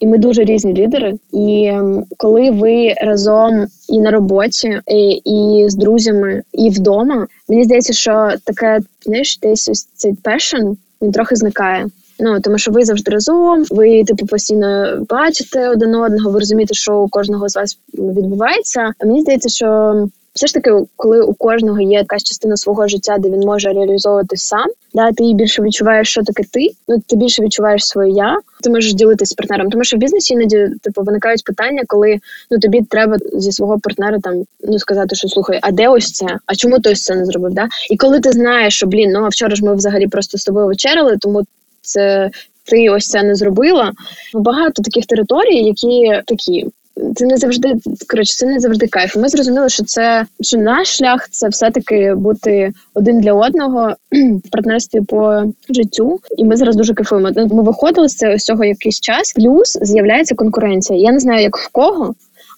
і 0.03 0.07
ми 0.07 0.17
дуже 0.17 0.43
різні 0.43 0.73
лідери. 0.73 1.13
І 1.33 1.65
ем, 1.65 2.05
коли 2.17 2.51
ви 2.51 2.93
разом 3.01 3.65
і 3.89 4.01
на 4.01 4.11
роботі, 4.11 4.79
і, 4.87 5.09
і 5.09 5.69
з 5.69 5.75
друзями, 5.75 6.41
і 6.53 6.69
вдома, 6.69 7.27
мені 7.49 7.63
здається, 7.63 7.93
що 7.93 8.31
таке 8.43 8.79
знаєш, 9.05 9.39
десь 9.41 9.69
ось 9.69 9.87
цей 9.95 10.13
пешен 10.23 10.77
він 11.01 11.11
трохи 11.11 11.35
зникає. 11.35 11.85
Ну 12.19 12.39
тому, 12.41 12.57
що 12.57 12.71
ви 12.71 12.85
завжди 12.85 13.11
разом, 13.11 13.65
ви 13.71 14.03
типу 14.03 14.25
постійно 14.25 14.97
бачите 15.09 15.69
один 15.69 15.95
одного, 15.95 16.31
ви 16.31 16.39
розумієте, 16.39 16.73
що 16.73 16.99
у 16.99 17.07
кожного 17.07 17.49
з 17.49 17.55
вас 17.55 17.77
відбувається. 17.93 18.91
А 18.99 19.05
мені 19.05 19.21
здається, 19.21 19.49
що 19.49 19.95
все 20.33 20.47
ж 20.47 20.53
таки, 20.53 20.71
коли 20.95 21.21
у 21.21 21.33
кожного 21.33 21.81
є 21.81 21.97
якась 21.97 22.23
частина 22.23 22.57
свого 22.57 22.87
життя, 22.87 23.17
де 23.17 23.29
він 23.29 23.39
може 23.39 23.73
реалізовувати 23.73 24.37
сам, 24.37 24.65
да, 24.93 25.11
ти 25.11 25.33
більше 25.33 25.61
відчуваєш, 25.61 26.09
що 26.09 26.23
таке 26.23 26.43
ти. 26.51 26.69
Ну 26.87 26.97
ти 27.07 27.15
більше 27.15 27.43
відчуваєш 27.43 27.85
своє 27.85 28.13
я. 28.13 28.39
Ти 28.63 28.69
можеш 28.69 28.93
ділитися 28.93 29.29
з 29.29 29.33
партнером. 29.33 29.69
Тому 29.69 29.83
що 29.83 29.97
в 29.97 29.99
бізнесі 29.99 30.33
іноді 30.33 30.67
типу 30.81 31.01
виникають 31.01 31.43
питання, 31.43 31.83
коли 31.87 32.19
ну 32.51 32.59
тобі 32.59 32.81
треба 32.89 33.17
зі 33.33 33.51
свого 33.51 33.79
партнера 33.79 34.19
там 34.19 34.43
ну 34.63 34.79
сказати, 34.79 35.15
що 35.15 35.27
слухай, 35.27 35.59
а 35.61 35.71
де 35.71 35.87
ось 35.87 36.11
це? 36.11 36.25
А 36.45 36.55
чому 36.55 36.79
ти 36.79 36.91
ось 36.91 37.03
це 37.03 37.15
не 37.15 37.25
зробив? 37.25 37.53
Да? 37.53 37.67
І 37.89 37.97
коли 37.97 38.19
ти 38.19 38.31
знаєш, 38.31 38.75
що 38.75 38.87
блін, 38.87 39.11
ну 39.11 39.25
а 39.25 39.27
вчора 39.27 39.55
ж 39.55 39.65
ми 39.65 39.75
взагалі 39.75 40.07
просто 40.07 40.37
з 40.37 40.43
тобою 40.43 40.67
вечеряли, 40.67 41.17
тому 41.19 41.43
це. 41.81 42.31
Ти 42.65 42.89
ось 42.89 43.07
це 43.07 43.23
не 43.23 43.35
зробила. 43.35 43.91
Багато 44.33 44.83
таких 44.83 45.05
територій, 45.05 45.63
які 45.63 46.21
такі 46.25 46.65
це 47.15 47.25
не 47.25 47.37
завжди 47.37 47.73
коротше, 48.09 48.33
це 48.33 48.45
не 48.45 48.59
завжди 48.59 48.87
кайф. 48.87 49.15
Ми 49.15 49.29
зрозуміли, 49.29 49.69
що 49.69 49.83
це 49.83 50.25
що 50.41 50.57
наш 50.57 50.97
шлях 50.97 51.29
це 51.29 51.47
все-таки 51.47 52.15
бути 52.15 52.71
один 52.93 53.19
для 53.19 53.33
одного 53.33 53.93
в 54.45 54.49
партнерстві 54.51 55.01
по 55.01 55.43
життю. 55.69 56.19
І 56.37 56.45
ми 56.45 56.55
зараз 56.55 56.75
дуже 56.75 56.93
кайфуємо. 56.93 57.29
Ми 57.35 57.63
виходили 57.63 58.09
з 58.09 58.37
цього 58.37 58.65
якийсь 58.65 58.99
час. 58.99 59.33
Плюс 59.33 59.77
з'являється 59.81 60.35
конкуренція. 60.35 60.99
Я 60.99 61.11
не 61.11 61.19
знаю, 61.19 61.41
як 61.41 61.57
в 61.57 61.69
кого, 61.71 62.13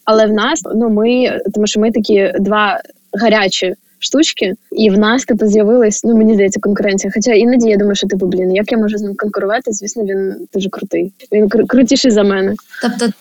але 0.06 0.26
в 0.26 0.32
нас 0.32 0.62
ну 0.76 0.90
ми 0.90 1.40
тому, 1.54 1.68
що 1.68 1.80
ми 1.80 1.92
такі 1.92 2.32
два 2.40 2.82
гарячі 3.14 3.74
штучки, 4.06 4.54
і 4.72 4.90
в 4.90 4.98
нас 4.98 5.26
типу 5.26 5.48
з'явилась, 5.48 6.04
ну 6.04 6.16
мені 6.16 6.34
здається, 6.34 6.60
конкуренція. 6.60 7.12
Хоча 7.16 7.32
іноді 7.32 7.70
я 7.70 7.78
думаю, 7.78 7.96
що 7.96 8.08
типу, 8.08 8.26
блін, 8.26 8.56
як 8.56 8.72
я 8.72 8.78
можу 8.78 8.98
з 8.98 9.02
ним 9.02 9.14
конкурувати? 9.18 9.72
Звісно, 9.72 10.04
він 10.04 10.48
дуже 10.54 10.70
крутий. 10.70 11.14
Він 11.32 11.46
кру- 11.46 11.66
крутіший 11.66 12.12
за 12.12 12.24
мене. 12.24 12.56
Тобто, 12.82 13.06
ти 13.08 13.14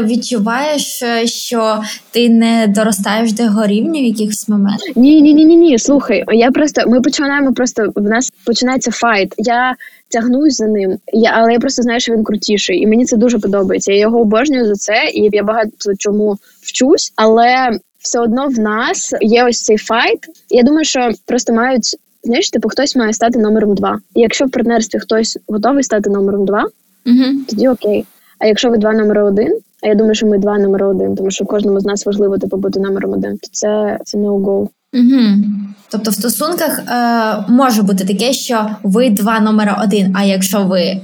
От. 0.00 0.10
відчуваєш, 0.10 1.02
що 1.24 1.82
ти 2.10 2.28
не 2.28 2.66
доростаєш 2.68 3.32
до 3.32 3.42
його 3.42 3.66
рівня 3.66 4.00
в 4.00 4.04
якихось 4.04 4.48
моментах? 4.48 4.96
Ні, 4.96 5.22
ні, 5.22 5.34
ні, 5.34 5.44
ні, 5.44 5.56
ні. 5.56 5.78
Слухай, 5.78 6.24
я 6.32 6.50
просто 6.50 6.82
ми 6.86 7.00
починаємо 7.00 7.52
просто 7.52 7.92
в 7.94 8.02
нас 8.02 8.32
починається 8.46 8.90
fight. 8.90 9.34
Я 9.38 9.74
тягнусь 10.08 10.56
за 10.56 10.66
ним, 10.66 10.98
я 11.12 11.32
але 11.36 11.52
я 11.52 11.58
просто 11.58 11.82
знаю, 11.82 12.00
що 12.00 12.12
він 12.12 12.24
крутіший, 12.24 12.78
і 12.78 12.86
мені 12.86 13.04
це 13.04 13.16
дуже 13.16 13.38
подобається. 13.38 13.92
Я 13.92 13.98
його 13.98 14.20
обожнюю 14.20 14.66
за 14.66 14.74
це, 14.74 14.94
і 15.14 15.28
я 15.32 15.42
багато 15.42 15.70
чому 15.98 16.36
вчусь, 16.62 17.12
але 17.16 17.78
все 18.02 18.20
одно 18.20 18.46
в 18.46 18.58
нас 18.58 19.14
є 19.20 19.44
ось 19.44 19.62
цей 19.62 19.76
fight. 19.76 20.18
Я 20.50 20.62
думаю, 20.62 20.84
що 20.84 21.10
просто 21.26 21.52
мають 21.52 21.96
знаєш, 22.24 22.50
типу, 22.50 22.68
хтось 22.68 22.96
має 22.96 23.12
стати 23.12 23.38
номером 23.38 23.74
два. 23.74 23.98
І 24.14 24.20
якщо 24.20 24.44
в 24.46 24.50
партнерстві 24.50 24.98
хтось 24.98 25.38
готовий 25.48 25.82
стати 25.82 26.10
номером 26.10 26.44
два, 26.46 26.66
угу. 27.06 27.24
тоді 27.48 27.68
окей. 27.68 28.04
А 28.38 28.46
якщо 28.46 28.70
ви 28.70 28.78
два 28.78 28.92
номери 28.92 29.22
один, 29.22 29.58
а 29.82 29.88
я 29.88 29.94
думаю, 29.94 30.14
що 30.14 30.26
ми 30.26 30.38
два 30.38 30.58
номери 30.58 30.86
один, 30.86 31.16
тому 31.16 31.30
що 31.30 31.44
кожному 31.44 31.80
з 31.80 31.84
нас 31.84 32.06
важливо 32.06 32.38
типу, 32.38 32.56
бути 32.56 32.80
номером 32.80 33.12
один, 33.12 33.38
то 33.38 33.48
це 33.52 33.98
це 34.04 34.18
no-go. 34.18 34.68
Угу. 34.94 35.44
Тобто 35.92 36.10
в 36.10 36.14
стосунках 36.14 36.78
е, 36.78 37.52
може 37.52 37.82
бути 37.82 38.04
таке, 38.04 38.32
що 38.32 38.66
ви 38.82 39.10
два 39.10 39.40
номера 39.40 39.82
один. 39.84 40.16
А 40.16 40.24
якщо 40.24 40.62
ви 40.62 40.80
е, 40.80 41.00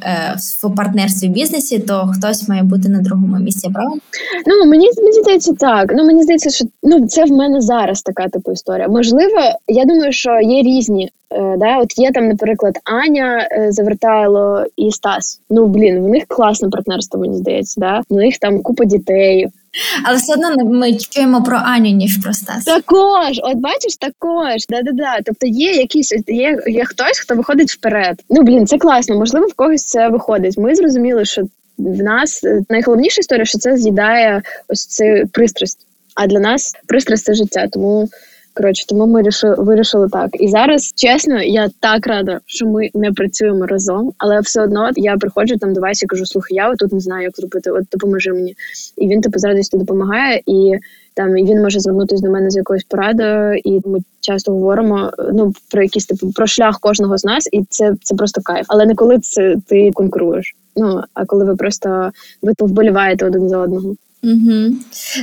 в 0.63 0.75
партнерстві 0.77 1.29
в 1.29 1.31
бізнесі, 1.31 1.79
то 1.79 2.13
хтось 2.17 2.49
має 2.49 2.63
бути 2.63 2.89
на 2.89 3.01
другому 3.01 3.39
місці, 3.39 3.71
правда? 3.75 3.97
Ну 4.47 4.71
мені 4.71 4.89
мені 5.03 5.23
здається 5.23 5.53
так. 5.53 5.93
Ну 5.97 6.05
мені 6.05 6.23
здається, 6.23 6.51
що 6.51 6.65
ну 6.83 7.07
це 7.07 7.25
в 7.25 7.31
мене 7.31 7.61
зараз 7.61 8.03
така 8.03 8.29
типу 8.29 8.53
історія. 8.53 8.89
Можливо, 8.89 9.39
я 9.69 9.85
думаю, 9.85 10.13
що 10.13 10.41
є 10.41 10.63
різні. 10.63 11.11
Е, 11.33 11.57
да, 11.59 11.79
От 11.79 11.99
є 11.99 12.11
там, 12.13 12.29
наприклад, 12.29 12.75
Аня 12.85 13.49
е, 13.53 13.73
Завертайло 13.73 14.65
і 14.77 14.91
Стас. 14.91 15.41
Ну 15.51 15.67
блін, 15.67 16.05
в 16.05 16.09
них 16.09 16.25
класне 16.29 16.69
партнерство, 16.69 17.21
мені 17.21 17.37
здається. 17.37 17.81
Да? 17.81 18.03
В 18.11 18.15
них 18.15 18.39
там 18.39 18.63
купа 18.63 18.85
дітей. 18.85 19.49
Але 20.05 20.17
все 20.17 20.33
одно 20.33 20.65
ми 20.65 20.97
чуємо 20.97 21.43
про 21.43 21.57
Аню, 21.57 21.91
ніж 21.91 22.17
про 22.17 22.33
Стас. 22.33 22.65
Також, 22.65 23.41
от 23.43 23.57
бачиш, 23.57 23.97
також. 23.97 24.67
Да-да-да. 24.69 25.19
Тобто 25.25 25.47
є 25.47 25.73
якісь 25.73 26.13
є, 26.27 26.59
є 26.67 26.85
хтось, 26.85 27.19
хто 27.19 27.35
виходить 27.35 27.71
вперед. 27.71 28.23
Ну 28.31 28.43
блін, 28.43 28.67
це 28.67 28.79
класно. 28.79 29.17
Можливо, 29.17 29.47
в 29.47 29.55
когось 29.55 29.85
це 29.85 30.09
виходить. 30.09 30.59
Ми 30.59 30.75
зрозуміли, 30.75 31.25
що 31.25 31.43
в 31.79 32.03
нас 32.03 32.45
е, 32.45 32.63
найголовніша 32.69 33.21
історія, 33.21 33.45
що 33.45 33.59
це 33.59 33.77
з'їдає 33.77 34.43
ось 34.69 34.87
цю 34.87 35.05
пристрасть. 35.33 35.79
А 36.15 36.27
для 36.27 36.41
нас 36.41 36.75
пристрасть 36.87 37.25
це 37.25 37.35
життя. 37.35 37.69
Тому 37.73 38.09
Коротше, 38.59 38.87
тому 38.87 39.07
ми 39.07 39.23
рішили, 39.23 39.55
вирішили 39.59 40.09
так. 40.09 40.31
І 40.33 40.49
зараз, 40.49 40.93
чесно, 40.97 41.43
я 41.43 41.69
так 41.81 42.07
рада, 42.07 42.41
що 42.47 42.67
ми 42.67 42.91
не 42.95 43.13
працюємо 43.13 43.67
разом, 43.67 44.13
але 44.19 44.41
все 44.41 44.63
одно 44.63 44.91
я 44.97 45.17
приходжу 45.17 45.55
там 45.61 45.73
до 45.73 45.81
Васі 45.81 46.07
кажу, 46.07 46.27
слухай, 46.27 46.57
я 46.57 46.75
тут 46.75 46.93
не 46.93 47.01
знаю, 47.01 47.23
як 47.23 47.37
зробити, 47.37 47.71
от 47.71 47.85
допоможи 47.93 48.33
мені. 48.33 48.55
І 48.97 49.09
він 49.09 49.21
типу 49.21 49.39
з 49.39 49.45
радістю 49.45 49.79
допомагає, 49.79 50.43
і 50.47 50.79
там 51.15 51.37
і 51.37 51.45
він 51.45 51.63
може 51.63 51.81
звернутися 51.81 52.27
до 52.27 52.33
мене 52.33 52.51
з 52.51 52.57
якоюсь 52.57 52.85
порадою, 52.85 53.61
і 53.65 53.81
ми 53.85 53.99
часто 54.21 54.53
говоримо 54.53 55.11
ну 55.33 55.53
про 55.71 55.83
якісь 55.83 56.07
типу 56.07 56.33
про 56.33 56.47
шлях 56.47 56.81
кожного 56.81 57.19
з 57.19 57.25
нас, 57.25 57.49
і 57.53 57.65
це 57.69 57.95
це 58.03 58.15
просто 58.15 58.41
кайф. 58.45 58.67
Але 58.69 58.87
не 58.87 58.95
коли 58.95 59.19
це 59.19 59.57
ти 59.67 59.91
конкуруєш. 59.95 60.57
Ну 60.77 61.03
а 61.15 61.25
коли 61.25 61.45
ви 61.45 61.57
просто 61.57 62.11
ви 62.43 62.53
повболіваєте 62.57 63.27
один 63.27 63.49
за 63.49 63.59
одного. 63.59 63.95
Угу. 64.23 64.75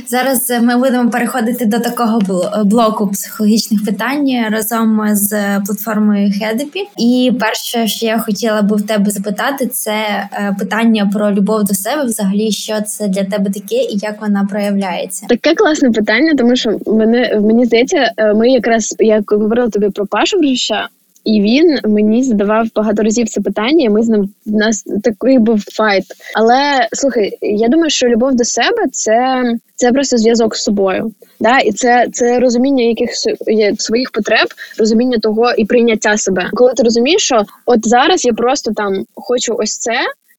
Зараз 0.06 0.52
ми 0.62 0.76
будемо 0.76 1.10
переходити 1.10 1.66
до 1.66 1.78
такого 1.78 2.20
блоку 2.64 3.08
психологічних 3.08 3.84
питань 3.84 4.28
разом 4.50 5.00
з 5.12 5.60
платформою 5.66 6.32
Хедепі. 6.38 6.88
І 6.98 7.32
перше, 7.40 7.86
що 7.86 8.06
я 8.06 8.18
хотіла 8.18 8.62
би 8.62 8.76
в 8.76 8.86
тебе 8.86 9.10
запитати, 9.10 9.66
це 9.66 9.92
е, 10.32 10.56
питання 10.58 11.10
про 11.14 11.32
любов 11.32 11.64
до 11.64 11.74
себе. 11.74 12.04
Взагалі, 12.04 12.50
що 12.50 12.80
це 12.80 13.08
для 13.08 13.24
тебе 13.24 13.50
таке 13.50 13.76
і 13.76 13.98
як 14.02 14.20
вона 14.20 14.46
проявляється? 14.50 15.26
Таке 15.26 15.54
класне 15.54 15.90
питання, 15.90 16.34
тому 16.38 16.56
що 16.56 16.78
мене 16.86 17.40
мені 17.40 17.64
здається, 17.64 18.12
е, 18.16 18.34
ми 18.34 18.50
якраз 18.50 18.94
як 18.98 19.30
говорила 19.30 19.68
тобі 19.68 19.90
про 19.90 20.06
Пашу 20.06 20.38
Грища, 20.38 20.88
і 21.26 21.40
він 21.40 21.78
мені 21.84 22.22
задавав 22.22 22.66
багато 22.74 23.02
разів 23.02 23.28
це 23.28 23.40
питання. 23.40 23.84
і 23.84 23.88
Ми 23.88 24.02
з 24.02 24.08
ним 24.08 24.28
у 24.46 24.50
нас 24.50 24.84
такий 25.04 25.38
був 25.38 25.60
файт. 25.72 26.04
Але 26.34 26.88
слухай, 26.92 27.38
я 27.42 27.68
думаю, 27.68 27.90
що 27.90 28.08
любов 28.08 28.34
до 28.34 28.44
себе 28.44 28.82
це 28.92 29.42
це 29.74 29.92
просто 29.92 30.18
зв'язок 30.18 30.56
з 30.56 30.62
собою. 30.62 31.12
Да? 31.40 31.58
І 31.58 31.72
це 31.72 32.06
це 32.12 32.38
розуміння 32.38 32.84
якихось 32.84 33.28
своїх 33.78 34.10
потреб, 34.10 34.46
розуміння 34.78 35.18
того 35.22 35.52
і 35.58 35.64
прийняття 35.64 36.16
себе. 36.16 36.50
Коли 36.52 36.72
ти 36.72 36.82
розумієш, 36.82 37.22
що 37.22 37.42
от 37.66 37.88
зараз 37.88 38.24
я 38.24 38.32
просто 38.32 38.72
там 38.76 39.04
хочу 39.14 39.54
ось 39.58 39.78
це, 39.78 39.94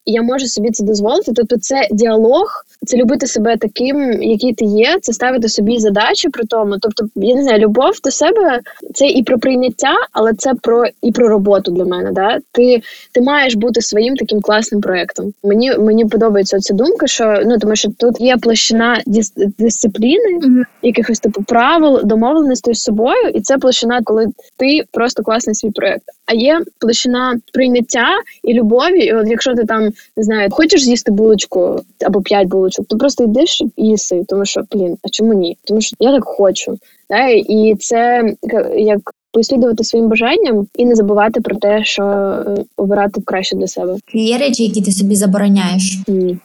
і 0.06 0.12
я 0.12 0.22
можу 0.22 0.46
собі 0.46 0.72
це 0.72 0.86
дозволити. 0.86 1.32
Тобто, 1.36 1.58
це 1.58 1.88
діалог, 1.92 2.48
це 2.86 2.98
любити 2.98 3.28
себе 3.28 3.58
таким, 3.58 4.24
який 4.24 4.54
ти 4.54 4.66
є, 4.66 4.98
це 5.02 5.14
ставити 5.14 5.50
собі 5.50 5.78
задачі 5.80 6.30
при 6.30 6.44
тому. 6.44 6.76
Тобто, 6.82 7.06
я 7.16 7.36
не 7.36 7.44
знаю, 7.44 7.60
любов 7.60 7.92
до 8.04 8.12
себе 8.12 8.60
це 8.94 9.08
і 9.08 9.24
про 9.24 9.40
прийняття, 9.40 9.96
але 10.12 10.34
це 10.34 10.54
про 10.62 10.86
і 11.02 11.12
про 11.12 11.28
роботу 11.28 11.72
для 11.72 11.86
мене. 11.86 12.12
Да? 12.12 12.40
Ти 12.52 12.82
ти 13.12 13.22
маєш 13.22 13.56
бути 13.56 13.82
своїм 13.82 14.16
таким 14.16 14.42
класним 14.42 14.82
проектом. 14.82 15.34
Мені 15.44 15.78
мені 15.78 16.06
подобається 16.06 16.60
ця 16.60 16.74
думка, 16.74 17.08
що 17.08 17.42
ну 17.46 17.58
тому, 17.58 17.76
що 17.76 17.90
тут 17.98 18.22
є 18.22 18.38
площина 18.38 19.02
дис, 19.06 19.34
дисципліни, 19.58 20.40
mm-hmm. 20.40 20.64
якихось 20.82 21.20
типу 21.20 21.44
правил, 21.44 22.02
домовленостей 22.04 22.74
з 22.74 22.82
собою, 22.82 23.30
і 23.34 23.42
це 23.42 23.58
площина, 23.58 24.02
коли 24.04 24.28
ти 24.58 24.84
просто 24.92 25.24
класний 25.24 25.56
свій 25.56 25.72
проект. 25.72 26.04
А 26.26 26.34
є 26.34 26.62
площина 26.80 27.40
прийняття 27.54 28.08
і 28.44 28.54
любові. 28.54 29.00
І 29.00 29.14
от 29.14 29.28
якщо 29.28 29.56
ти 29.56 29.66
там 29.66 29.90
не 30.18 30.24
знаю, 30.24 30.50
хочеш 30.52 30.84
з'їсти 30.84 31.12
булочку 31.12 31.82
або 32.06 32.22
п'ять 32.22 32.48
булочок, 32.48 32.67
то 32.70 32.98
просто 32.98 33.24
йдеш 33.24 33.62
і 33.78 33.88
їси, 33.88 34.24
тому 34.28 34.46
що 34.46 34.62
блін, 34.72 34.98
а 35.04 35.10
чому 35.10 35.34
ні? 35.34 35.58
Тому 35.64 35.82
що 35.82 35.96
я 36.00 36.12
так 36.12 36.24
хочу. 36.24 36.78
Да? 37.10 37.28
І 37.30 37.76
це 37.80 38.34
як 38.78 39.00
послідувати 39.32 39.84
своїм 39.84 40.10
бажанням 40.10 40.68
і 40.76 40.86
не 40.86 40.96
забувати 40.96 41.42
про 41.42 41.56
те, 41.56 41.84
що 41.84 42.04
е, 42.04 42.64
обирати 42.78 43.22
краще 43.22 43.56
для 43.56 43.68
себе. 43.68 43.96
Є 44.14 44.38
речі, 44.38 44.64
які 44.64 44.82
ти 44.82 44.92
собі 44.92 45.16
забороняєш? 45.16 46.00
Ні. 46.08 46.38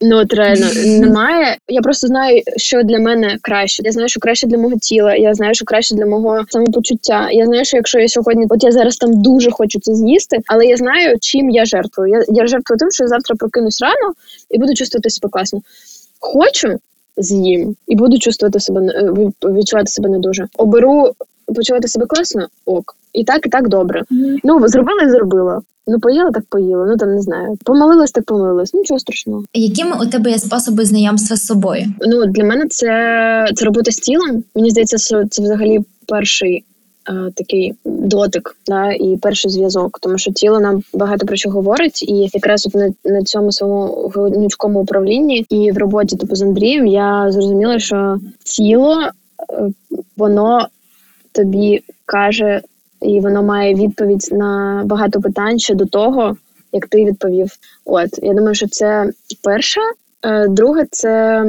Ну 0.00 0.16
от 0.16 0.34
реально 0.34 0.66
немає. 1.00 1.56
Я 1.68 1.80
просто 1.80 2.06
знаю, 2.06 2.42
що 2.56 2.82
для 2.82 2.98
мене 2.98 3.38
краще. 3.42 3.82
Я 3.84 3.92
знаю, 3.92 4.08
що 4.08 4.20
краще 4.20 4.46
для 4.46 4.58
мого 4.58 4.76
тіла. 4.76 5.14
Я 5.14 5.34
знаю, 5.34 5.54
що 5.54 5.64
краще 5.64 5.94
для 5.94 6.06
мого 6.06 6.44
самопочуття. 6.48 7.30
Я 7.30 7.46
знаю, 7.46 7.64
що 7.64 7.76
якщо 7.76 7.98
я 7.98 8.08
сьогодні, 8.08 8.46
от 8.50 8.64
я 8.64 8.72
зараз 8.72 8.96
там 8.96 9.22
дуже 9.22 9.50
хочу 9.50 9.80
це 9.80 9.94
з'їсти, 9.94 10.38
але 10.46 10.66
я 10.66 10.76
знаю, 10.76 11.16
чим 11.20 11.50
я 11.50 11.64
жертвую. 11.64 12.10
Я 12.10 12.24
я 12.28 12.46
жертвую 12.46 12.78
тим, 12.78 12.90
що 12.90 13.04
я 13.04 13.08
завтра 13.08 13.36
прокинусь 13.36 13.80
рано 13.80 14.12
і 14.50 14.58
буду 14.58 14.74
чувствувати 14.74 15.10
себе 15.10 15.28
класно. 15.30 15.60
Хочу 16.20 16.78
з'їм 17.16 17.76
і 17.86 17.96
буду 17.96 18.18
чувствувати 18.18 18.60
себе 18.60 18.80
е, 18.80 19.12
відчувати 19.44 19.86
себе 19.86 20.08
не 20.08 20.18
дуже. 20.18 20.46
Оберу 20.56 21.12
почувати 21.54 21.88
себе 21.88 22.06
класно, 22.06 22.46
ок. 22.66 22.96
І 23.12 23.24
так, 23.24 23.46
і 23.46 23.48
так 23.48 23.68
добре. 23.68 24.02
Mm. 24.10 24.36
Ну 24.44 24.68
зробила 24.68 25.02
і 25.02 25.10
зробила. 25.10 25.60
Ну, 25.86 26.00
поїла, 26.00 26.30
так 26.30 26.44
поїла. 26.48 26.86
Ну 26.86 26.96
там 26.96 27.14
не 27.14 27.22
знаю. 27.22 27.56
Помолилась, 27.64 28.12
так 28.12 28.24
помолилась. 28.24 28.74
Нічого 28.74 29.00
страшного. 29.00 29.44
Якими 29.54 29.96
у 30.02 30.06
тебе 30.06 30.30
є 30.30 30.38
способи 30.38 30.84
знайомства 30.84 31.36
з 31.36 31.46
собою? 31.46 31.84
Ну 32.00 32.26
для 32.26 32.44
мене 32.44 32.66
це 32.68 32.88
це 33.54 33.64
робота 33.64 33.90
з 33.90 33.96
тілом. 33.96 34.44
Мені 34.54 34.70
здається, 34.70 34.98
що 34.98 35.24
це 35.30 35.42
взагалі 35.42 35.80
перший 36.06 36.64
такий 37.34 37.74
дотик, 37.84 38.56
да, 38.66 38.92
і 38.92 39.16
перший 39.16 39.50
зв'язок, 39.50 39.98
тому 40.02 40.18
що 40.18 40.32
тіло 40.32 40.60
нам 40.60 40.82
багато 40.94 41.26
про 41.26 41.36
що 41.36 41.50
говорить, 41.50 42.02
і 42.02 42.30
якраз 42.32 42.66
от 42.66 42.74
на, 42.74 42.90
на 43.04 43.22
цьому 43.22 43.52
своєму 43.52 43.86
гнучкому 44.14 44.80
управлінні 44.80 45.46
і 45.48 45.72
в 45.72 45.78
роботі 45.78 46.16
типу 46.16 46.36
з 46.36 46.42
Андрієм 46.42 46.86
я 46.86 47.26
зрозуміла, 47.30 47.78
що 47.78 48.18
тіло 48.44 49.02
е, 49.02 49.10
воно 50.16 50.68
тобі 51.38 51.82
каже 52.06 52.60
і 53.02 53.20
воно 53.20 53.42
має 53.42 53.74
відповідь 53.74 54.28
на 54.32 54.82
багато 54.86 55.20
питань 55.20 55.58
ще 55.58 55.74
до 55.74 55.86
того, 55.86 56.36
як 56.72 56.86
ти 56.86 57.04
відповів. 57.04 57.50
От 57.84 58.10
я 58.22 58.34
думаю, 58.34 58.54
що 58.54 58.68
це 58.68 59.10
перше. 59.42 59.80
Е, 60.22 60.48
друге, 60.48 60.86
це 60.90 61.44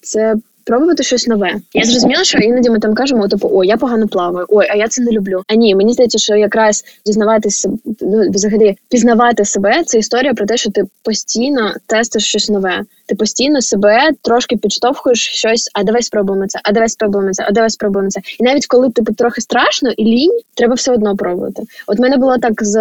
це 0.00 0.34
пробувати 0.64 1.02
щось 1.02 1.26
нове. 1.26 1.54
Я 1.74 1.84
зрозуміла, 1.84 2.24
що 2.24 2.38
іноді 2.38 2.70
ми 2.70 2.78
там 2.78 2.94
кажемо, 2.94 3.28
типу, 3.28 3.50
о, 3.52 3.64
я 3.64 3.76
погано 3.76 4.08
плаваю, 4.08 4.46
ой, 4.48 4.66
а 4.70 4.74
я 4.74 4.88
це 4.88 5.02
не 5.02 5.10
люблю. 5.10 5.42
А 5.48 5.54
ні, 5.54 5.74
мені 5.74 5.92
здається, 5.92 6.18
що 6.18 6.36
якраз 6.36 6.84
дізнаватися 7.06 7.70
ну, 8.00 8.30
взагалі 8.30 8.76
пізнавати 8.88 9.44
себе 9.44 9.82
це 9.86 9.98
історія 9.98 10.34
про 10.34 10.46
те, 10.46 10.56
що 10.56 10.70
ти 10.70 10.84
постійно 11.02 11.74
тестиш 11.86 12.24
щось 12.24 12.50
нове 12.50 12.80
ти 13.12 13.16
постійно 13.16 13.60
себе 13.60 14.10
трошки 14.22 14.56
підштовхуєш 14.56 15.20
щось, 15.20 15.70
а 15.74 15.84
давай 15.84 16.02
спробуємо 16.02 16.46
це, 16.46 16.60
а 16.64 16.72
давай 16.72 16.88
спробуємо 16.88 17.32
це, 17.32 17.44
а 17.48 17.52
давай 17.52 17.70
спробуємо 17.70 18.10
це. 18.10 18.20
І 18.40 18.44
навіть 18.44 18.66
коли 18.66 18.90
тобі 18.90 19.12
трохи 19.12 19.40
страшно 19.40 19.90
і 19.90 20.04
лінь, 20.04 20.38
треба 20.54 20.74
все 20.74 20.92
одно 20.92 21.16
пробувати. 21.16 21.62
От 21.86 21.98
мене 21.98 22.16
було 22.16 22.38
так 22.38 22.64
з, 22.64 22.74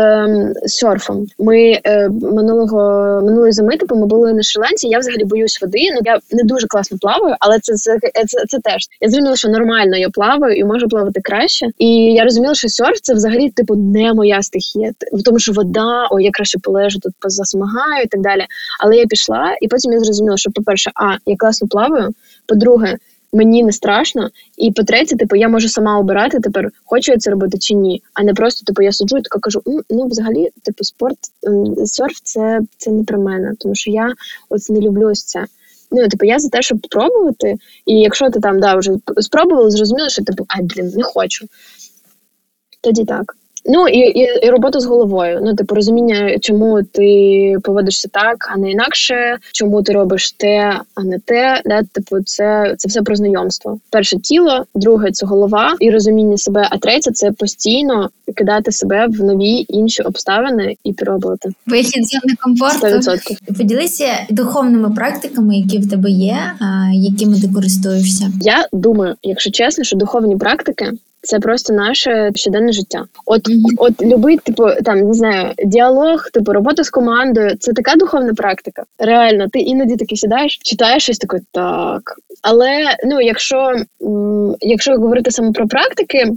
з 0.65 0.73
серфом. 0.73 1.25
Ми 1.39 1.79
е, 1.83 2.09
минулого 2.09 2.77
минулої 3.25 3.51
зими, 3.51 3.77
типу, 3.77 3.95
ми 3.95 4.05
були 4.05 4.33
на 4.33 4.41
Шри-Ланці, 4.41 4.87
Я 4.87 4.99
взагалі 4.99 5.25
боюсь 5.25 5.61
води. 5.61 5.79
Ну 5.93 5.99
я 6.05 6.19
не 6.31 6.43
дуже 6.43 6.67
класно 6.67 6.97
плаваю, 7.01 7.35
але 7.39 7.59
це 7.59 7.73
це, 7.73 7.97
це, 8.27 8.45
це 8.47 8.59
теж. 8.59 8.87
Я 9.01 9.09
зрозуміла, 9.09 9.35
що 9.35 9.49
нормально 9.49 9.97
я 9.97 10.09
плаваю 10.09 10.55
і 10.55 10.63
можу 10.63 10.87
плавати 10.87 11.21
краще. 11.23 11.67
І 11.77 11.87
я 12.13 12.23
розуміла, 12.23 12.55
що 12.55 12.69
серф 12.69 12.99
це 13.01 13.13
взагалі 13.13 13.49
типу 13.49 13.75
не 13.75 14.13
моя 14.13 14.41
стихія, 14.41 14.91
тому 15.25 15.39
що 15.39 15.51
вода, 15.51 16.07
ой, 16.11 16.23
я 16.23 16.31
краще 16.33 16.59
полежу 16.59 16.99
тут 16.99 17.13
позасмагаю 17.19 18.03
і 18.03 18.07
так 18.07 18.21
далі. 18.21 18.45
Але 18.83 18.95
я 18.95 19.05
пішла, 19.05 19.57
і 19.61 19.67
потім 19.67 19.91
я 19.91 19.99
зрозуміла, 19.99 20.20
зрозуміла, 20.21 20.37
що, 20.37 20.51
по-перше, 20.51 20.91
а 20.95 21.17
я 21.25 21.35
класно 21.37 21.67
плаваю. 21.67 22.09
По-друге, 22.45 22.97
мені 23.33 23.63
не 23.63 23.71
страшно. 23.71 24.29
І 24.57 24.71
по-третє, 24.71 25.15
типу, 25.15 25.35
я 25.35 25.49
можу 25.49 25.69
сама 25.69 25.99
обирати 25.99 26.39
тепер, 26.39 26.69
хочу 26.85 27.11
я 27.11 27.17
це 27.17 27.31
робити 27.31 27.57
чи 27.57 27.73
ні. 27.73 28.03
А 28.13 28.23
не 28.23 28.33
просто 28.33 28.65
типу, 28.65 28.81
я 28.81 28.91
суджу 28.91 29.17
і 29.17 29.21
така 29.21 29.39
кажу: 29.39 29.61
ну, 29.89 30.07
взагалі, 30.07 30.49
типу, 30.61 30.83
спорт, 30.83 31.17
серф 31.85 32.19
це 32.23 32.59
це 32.77 32.91
не 32.91 33.03
про 33.03 33.19
мене, 33.19 33.53
тому 33.59 33.75
що 33.75 33.91
я 33.91 34.13
ось 34.49 34.69
не 34.69 34.79
люблю 34.79 35.09
ось 35.09 35.23
це. 35.23 35.45
Ну, 35.91 36.07
типу, 36.07 36.25
я 36.25 36.39
за 36.39 36.49
те, 36.49 36.61
щоб 36.61 36.85
спробувати. 36.85 37.55
І 37.85 37.99
якщо 37.99 38.29
ти 38.29 38.39
там 38.39 38.59
да, 38.59 38.75
вже 38.75 38.91
спробувала, 39.21 39.69
зрозуміло, 39.69 40.09
що 40.09 40.23
типу, 40.23 40.45
ай, 40.47 40.63
блін, 40.63 40.93
не 40.95 41.03
хочу. 41.03 41.47
Тоді 42.81 43.05
так. 43.05 43.37
Ну 43.65 43.87
і, 43.87 43.97
і 43.97 44.27
і, 44.43 44.49
робота 44.49 44.79
з 44.79 44.85
головою. 44.85 45.39
Ну, 45.43 45.55
типу, 45.55 45.75
розуміння, 45.75 46.39
чому 46.39 46.83
ти 46.83 47.55
поводишся 47.63 48.09
так, 48.11 48.49
а 48.53 48.57
не 48.57 48.71
інакше, 48.71 49.37
чому 49.51 49.83
ти 49.83 49.93
робиш 49.93 50.31
те, 50.31 50.79
а 50.95 51.03
не 51.03 51.19
те. 51.19 51.61
Да? 51.65 51.83
Типу, 51.91 52.23
це 52.25 52.75
це 52.77 52.87
все 52.87 53.01
про 53.01 53.15
знайомство. 53.15 53.79
Перше 53.89 54.17
тіло, 54.17 54.65
друге 54.75 55.11
це 55.11 55.25
голова 55.25 55.75
і 55.79 55.91
розуміння 55.91 56.37
себе. 56.37 56.67
А 56.71 56.77
третє 56.77 57.11
це 57.11 57.31
постійно 57.31 58.09
кидати 58.35 58.71
себе 58.71 59.07
в 59.07 59.23
нові 59.23 59.65
інші 59.69 60.03
обставини 60.03 60.75
і 60.83 60.93
пробувати. 60.93 61.49
Вихід 61.67 62.07
зони 62.07 62.35
комфорту. 62.43 62.87
100%. 62.87 63.57
Поділися 63.57 64.05
духовними 64.29 64.91
практиками, 64.91 65.57
які 65.57 65.79
в 65.79 65.89
тебе 65.89 66.09
є, 66.09 66.37
а 66.59 66.91
якими 66.93 67.41
ти 67.41 67.47
користуєшся. 67.47 68.31
Я 68.41 68.67
думаю, 68.73 69.15
якщо 69.23 69.51
чесно, 69.51 69.83
що 69.83 69.97
духовні 69.97 70.37
практики. 70.37 70.91
Це 71.23 71.39
просто 71.39 71.73
наше 71.73 72.31
щоденне 72.35 72.71
життя. 72.71 73.05
От 73.25 73.49
mm-hmm. 73.49 73.75
от 73.77 74.01
любий, 74.01 74.37
типу, 74.37 74.67
там 74.85 74.99
не 74.99 75.13
знаю, 75.13 75.53
діалог, 75.65 76.29
типу 76.33 76.53
робота 76.53 76.83
з 76.83 76.89
командою. 76.89 77.57
Це 77.59 77.73
така 77.73 77.95
духовна 77.95 78.33
практика. 78.33 78.83
Реально, 78.99 79.47
ти 79.47 79.59
іноді 79.59 79.95
таки 79.95 80.15
сідаєш, 80.15 80.59
читаєш 80.63 81.03
щось 81.03 81.17
таке, 81.17 81.39
так. 81.51 82.01
Але 82.41 82.97
ну, 83.03 83.21
якщо 83.21 83.75
якщо 84.59 84.91
говорити 84.91 85.31
саме 85.31 85.51
про 85.51 85.67
практики, 85.67 86.31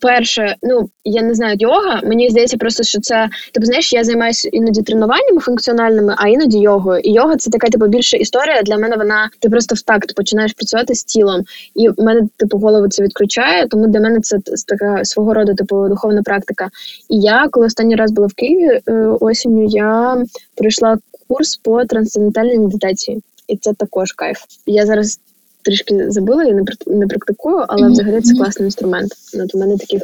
перше, 0.00 0.56
ну 0.62 0.88
я 1.04 1.22
не 1.22 1.34
знаю, 1.34 1.56
йога. 1.58 2.00
Мені 2.04 2.30
здається, 2.30 2.56
просто 2.56 2.82
що 2.82 3.00
це 3.00 3.28
типу, 3.52 3.66
знаєш, 3.66 3.92
я 3.92 4.04
займаюся 4.04 4.48
іноді 4.52 4.82
тренуваннями 4.82 5.40
функціональними, 5.40 6.14
а 6.18 6.28
іноді 6.28 6.58
йогою. 6.58 7.00
І 7.00 7.12
йога 7.12 7.36
це 7.36 7.50
така 7.50 7.68
типу 7.68 7.86
більша 7.86 8.16
історія. 8.16 8.62
Для 8.62 8.78
мене 8.78 8.96
вона 8.96 9.30
ти 9.40 9.50
просто 9.50 9.74
в 9.74 9.82
такт 9.82 10.14
починаєш 10.14 10.52
працювати 10.52 10.94
з 10.94 11.04
тілом, 11.04 11.42
і 11.74 11.88
в 11.88 11.94
мене 11.98 12.20
типу 12.36 12.58
голову 12.58 12.88
це 12.88 13.02
відключає. 13.02 13.68
Тому 13.68 13.86
для 13.86 14.00
мене 14.00 14.20
це 14.20 14.38
така 14.66 15.04
свого 15.04 15.34
роду 15.34 15.54
типу 15.54 15.88
духовна 15.88 16.22
практика. 16.22 16.68
І 17.08 17.20
я, 17.20 17.48
коли 17.50 17.66
останній 17.66 17.96
раз 17.96 18.12
була 18.12 18.26
в 18.26 18.34
Києві 18.34 18.80
е, 18.86 18.92
осінню, 19.20 19.64
я 19.68 20.24
пройшла 20.56 20.98
курс 21.28 21.56
по 21.56 21.84
трансцендентальній 21.84 22.58
медитації. 22.58 23.22
І 23.48 23.56
це 23.56 23.72
також 23.74 24.12
кайф. 24.12 24.38
Я 24.66 24.86
зараз 24.86 25.20
трішки 25.68 26.10
забула, 26.10 26.44
я 26.44 26.52
не 26.52 26.62
не 26.86 27.06
практикую, 27.06 27.64
але 27.68 27.86
mm-hmm. 27.86 27.92
взагалі 27.92 28.20
це 28.20 28.34
класний 28.34 28.66
інструмент. 28.66 29.12
От 29.34 29.54
у 29.54 29.58
мене 29.58 29.76
таких 29.76 30.02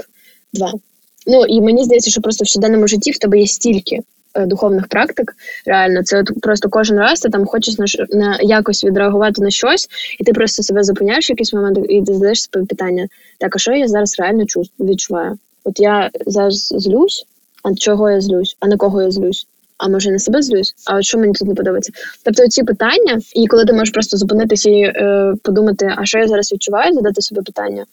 два. 0.53 0.73
Ну 1.27 1.45
і 1.45 1.61
мені 1.61 1.85
здається, 1.85 2.11
що 2.11 2.21
просто 2.21 2.45
в 2.45 2.47
щоденному 2.47 2.87
житті 2.87 3.11
в 3.11 3.19
тебе 3.19 3.39
є 3.39 3.47
стільки 3.47 4.01
е, 4.35 4.47
духовних 4.47 4.89
практик. 4.89 5.33
Реально, 5.67 6.03
це 6.03 6.21
от 6.21 6.41
просто 6.43 6.69
кожен 6.69 6.99
раз 6.99 7.21
ти 7.21 7.29
там 7.29 7.47
хочеш 7.47 7.79
на 7.79 7.87
на 8.11 8.39
якось 8.43 8.85
відреагувати 8.85 9.43
на 9.43 9.51
щось, 9.51 9.89
і 10.21 10.25
ти 10.25 10.33
просто 10.33 10.63
себе 10.63 10.85
зупиняєш 10.85 11.29
в 11.29 11.33
якийсь 11.33 11.53
момент 11.53 11.79
і 11.89 12.03
ти 12.03 12.15
задаєш 12.15 12.43
себе 12.43 12.67
питання: 12.67 13.09
так, 13.39 13.57
а 13.57 13.59
що 13.59 13.73
я 13.73 13.89
зараз 13.89 14.19
реально 14.19 14.45
відчуваю? 14.81 15.39
От 15.65 15.81
я 15.81 16.11
зараз 16.27 16.67
злюсь, 16.77 17.27
а 17.63 17.75
чого 17.75 18.11
я 18.11 18.21
злюсь, 18.21 18.57
а 18.61 18.69
на 18.69 18.77
кого 18.77 19.03
я 19.03 19.11
злюсь? 19.11 19.47
А 19.79 19.89
може 19.89 20.09
я 20.09 20.13
на 20.13 20.19
себе 20.19 20.43
злюсь, 20.43 20.75
а 20.87 20.97
от 20.97 21.05
що 21.05 21.19
мені 21.19 21.33
тут 21.33 21.49
не 21.49 21.55
подобається. 21.55 21.93
Тобто 22.25 22.49
ці 22.49 22.63
питання, 22.63 23.21
і 23.35 23.47
коли 23.47 23.65
ти 23.65 23.73
можеш 23.73 23.91
просто 23.91 24.17
зупинитися 24.17 24.71
і 24.71 24.81
е, 24.83 25.35
подумати, 25.43 25.95
а 25.97 26.05
що 26.05 26.19
я 26.19 26.29
зараз 26.29 26.53
відчуваю, 26.53 26.95
задати 26.95 27.21
собі 27.21 27.41
питання, 27.41 27.85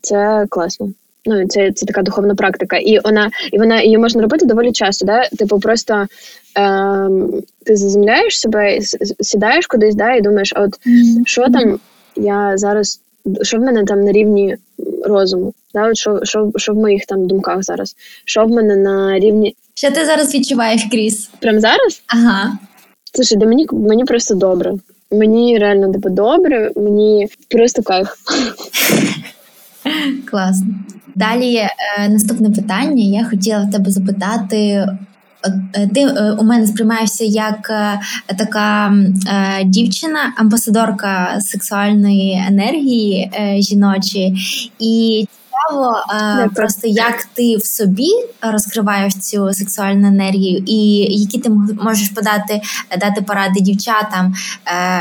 це 0.00 0.46
класно. 0.48 0.92
Ну, 1.26 1.46
це 1.48 1.72
це 1.72 1.86
така 1.86 2.02
духовна 2.02 2.34
практика, 2.34 2.76
і 2.76 3.00
вона 3.04 3.30
і 3.52 3.58
вона 3.58 3.82
її 3.82 3.98
можна 3.98 4.22
робити 4.22 4.46
доволі 4.46 4.72
часто. 4.72 5.06
Да? 5.06 5.28
Типу, 5.28 5.60
просто 5.60 5.94
е, 5.94 6.06
ти 7.64 7.76
заземляєш 7.76 8.40
себе, 8.40 8.78
сідаєш 9.20 9.66
кудись, 9.66 9.94
да, 9.94 10.14
і 10.14 10.20
думаєш, 10.20 10.52
а 10.56 10.62
от 10.62 10.70
mm-hmm. 10.70 11.26
що 11.26 11.42
там 11.42 11.78
я 12.16 12.52
зараз, 12.56 13.00
що 13.42 13.58
в 13.58 13.60
мене 13.60 13.84
там 13.84 14.00
на 14.00 14.12
рівні 14.12 14.56
розуму? 15.04 15.54
Да? 15.74 15.88
От 15.88 15.96
Що 15.96 16.20
що, 16.22 16.50
що 16.56 16.72
в 16.72 16.76
моїх 16.76 17.06
там 17.06 17.26
думках 17.26 17.62
зараз? 17.62 17.96
Що 18.24 18.44
в 18.44 18.48
мене 18.50 18.76
на 18.76 19.18
рівні. 19.18 19.56
Що 19.76 19.90
ти 19.90 20.06
зараз 20.06 20.34
відчуваєш, 20.34 20.86
Кріс? 20.90 21.30
Прямо 21.40 21.60
зараз? 21.60 22.02
Ага. 22.06 22.58
Слушай, 23.14 23.38
да 23.38 23.46
мені 23.46 23.66
мені 23.72 24.04
просто 24.04 24.34
добре. 24.34 24.72
Мені 25.10 25.58
реально 25.58 25.92
типу, 25.92 26.10
добре, 26.10 26.70
мені 26.76 27.28
просто 27.50 27.82
кайф. 27.82 28.08
Класно. 30.30 30.66
Далі 31.14 31.56
е, 31.56 31.70
наступне 32.08 32.50
питання. 32.50 33.04
Я 33.04 33.24
хотіла 33.24 33.64
в 33.64 33.70
тебе 33.70 33.90
запитати. 33.90 34.86
Е, 35.74 35.88
ти 35.94 36.00
е, 36.00 36.36
у 36.40 36.44
мене 36.44 36.66
сприймаєшся 36.66 37.24
як 37.24 37.70
е, 37.70 38.00
така 38.36 38.94
е, 39.28 39.64
дівчина, 39.64 40.18
амбасадорка 40.36 41.40
сексуальної 41.40 42.44
енергії 42.48 43.30
е, 43.34 43.60
жіночої, 43.60 44.36
і 44.78 45.26
цікаво, 45.54 45.96
е, 46.44 46.48
просто 46.54 46.88
як 46.88 47.24
ти 47.34 47.56
в 47.56 47.66
собі 47.66 48.08
розкриваєш 48.42 49.14
цю 49.14 49.52
сексуальну 49.52 50.08
енергію, 50.08 50.62
і 50.66 51.06
які 51.20 51.38
ти 51.38 51.50
можеш 51.82 52.08
подати 52.08 52.60
дати 52.98 53.22
поради 53.22 53.60
дівчатам, 53.60 54.34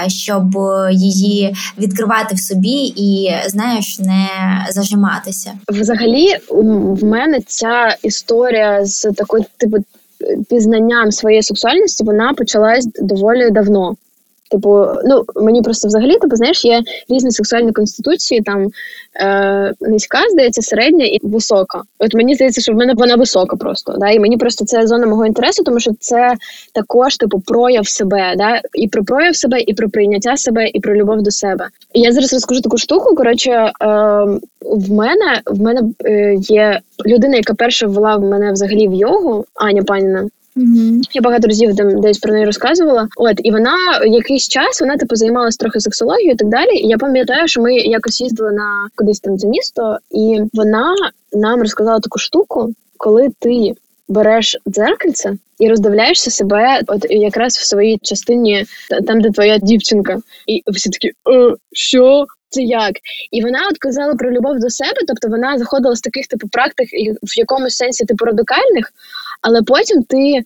е, 0.06 0.10
щоб 0.10 0.44
її 0.92 1.56
відкривати 1.78 2.36
в 2.36 2.40
собі 2.40 2.94
і 2.96 3.32
знаєш, 3.48 4.00
не 4.00 4.28
зажиматися. 4.70 5.52
Взагалі, 5.68 6.38
в 6.50 7.04
мене 7.04 7.40
ця 7.48 7.98
історія 8.04 8.86
з 8.86 9.12
такою 9.12 9.46
типу 9.58 9.78
пізнанням 10.50 11.12
своєї 11.12 11.44
сексуальності 11.44 12.04
вона 12.04 12.34
почалась 12.34 12.88
доволі 13.02 13.52
давно. 13.52 13.96
Типу, 14.54 14.88
ну 15.06 15.24
мені 15.36 15.62
просто 15.62 15.88
взагалі 15.88 16.18
типу, 16.18 16.36
знаєш, 16.36 16.66
є 16.66 16.82
різні 17.10 17.32
сексуальні 17.32 17.72
конституції, 17.72 18.42
там 18.42 18.68
е, 19.16 19.74
низька, 19.82 20.20
здається, 20.32 20.62
середня 20.62 21.06
і 21.06 21.20
висока. 21.24 21.82
От 22.00 22.14
мені 22.14 22.36
здається, 22.36 22.62
що 22.62 22.74
в 22.74 22.76
мене 22.76 22.94
вона 22.94 23.16
висока 23.16 23.56
просто. 23.56 23.96
Да? 23.98 24.10
І 24.10 24.20
мені 24.20 24.38
просто 24.38 24.66
це 24.66 24.88
зона 24.88 25.08
мого 25.08 25.26
інтересу, 25.26 25.64
тому 25.64 25.80
що 25.80 25.92
це 26.00 26.34
також 26.74 27.18
типу 27.18 27.40
прояв 27.40 27.88
себе, 27.88 28.34
да? 28.38 28.62
і 28.74 28.88
про 28.88 29.04
прояв 29.04 29.36
себе, 29.36 29.62
і 29.62 29.74
про 29.74 29.90
прийняття 29.90 30.38
себе, 30.38 30.68
і 30.74 30.80
про 30.80 30.96
любов 30.96 31.22
до 31.22 31.32
себе. 31.32 31.68
Я 31.94 32.12
зараз 32.12 32.34
розкажу 32.34 32.62
таку 32.62 32.78
штуку. 32.78 33.16
Коротше, 33.16 33.52
е, 33.52 33.72
в 34.62 34.92
мене 34.92 35.42
в 35.46 35.62
мене 35.62 35.82
е, 36.06 36.36
є 36.36 36.80
людина, 37.06 37.36
яка 37.36 37.54
перша 37.54 37.88
ввела 37.88 38.16
в 38.16 38.22
мене 38.22 38.52
взагалі 38.52 38.88
в 38.88 38.94
йогу, 38.94 39.46
Аня 39.56 39.84
Паніна. 39.84 40.30
Mm-hmm. 40.56 41.02
Я 41.14 41.22
багато 41.22 41.48
разів 41.48 41.76
там 41.76 42.02
десь 42.02 42.18
про 42.18 42.34
неї 42.34 42.46
розказувала. 42.46 43.08
От 43.18 43.40
і 43.44 43.52
вона 43.52 43.76
якийсь 44.06 44.48
час 44.48 44.82
вона 44.82 44.98
типу 44.98 45.16
займалась 45.16 45.58
трохи 45.58 45.80
сексологією 45.80 46.32
і 46.32 46.36
так 46.36 46.50
далі. 46.50 46.76
І 46.76 46.88
я 46.88 46.98
пам'ятаю, 46.98 47.48
що 47.48 47.62
ми 47.62 47.76
якось 47.76 48.22
їздили 48.22 48.52
на 48.52 48.88
кудись 48.96 49.20
там 49.20 49.38
за 49.38 49.48
місто, 49.48 49.98
і 50.12 50.42
вона 50.54 50.96
нам 51.34 51.60
розказала 51.60 52.00
таку 52.00 52.20
штуку, 52.20 52.74
коли 52.98 53.30
ти 53.40 53.74
береш 54.08 54.58
дзеркальце 54.68 55.38
і 55.60 55.70
роздивляєшся 55.70 56.32
себе, 56.32 56.82
от 56.88 57.06
якраз 57.10 57.58
в 57.58 57.66
своїй 57.66 58.00
частині, 58.02 58.66
там 59.08 59.22
де 59.22 59.32
твоя 59.32 59.58
дівчинка, 59.58 60.18
і 60.48 60.64
всі 60.68 60.90
такі 60.90 61.08
е, 61.08 61.56
що. 61.72 62.26
Це 62.54 62.62
як, 62.62 62.94
і 63.32 63.42
вона 63.42 63.60
от 63.72 63.78
казала 63.78 64.16
про 64.16 64.32
любов 64.32 64.60
до 64.60 64.70
себе, 64.70 65.00
тобто 65.08 65.28
вона 65.28 65.58
заходила 65.58 65.96
з 65.96 66.02
таких 66.02 66.28
типу 66.28 66.48
практик 66.48 66.90
в 67.24 67.38
якомусь 67.38 67.76
сенсі 67.76 68.06
типу 68.06 68.26
радикальних, 68.26 68.94
але 69.44 69.62
потім 69.62 70.04
ти 70.04 70.44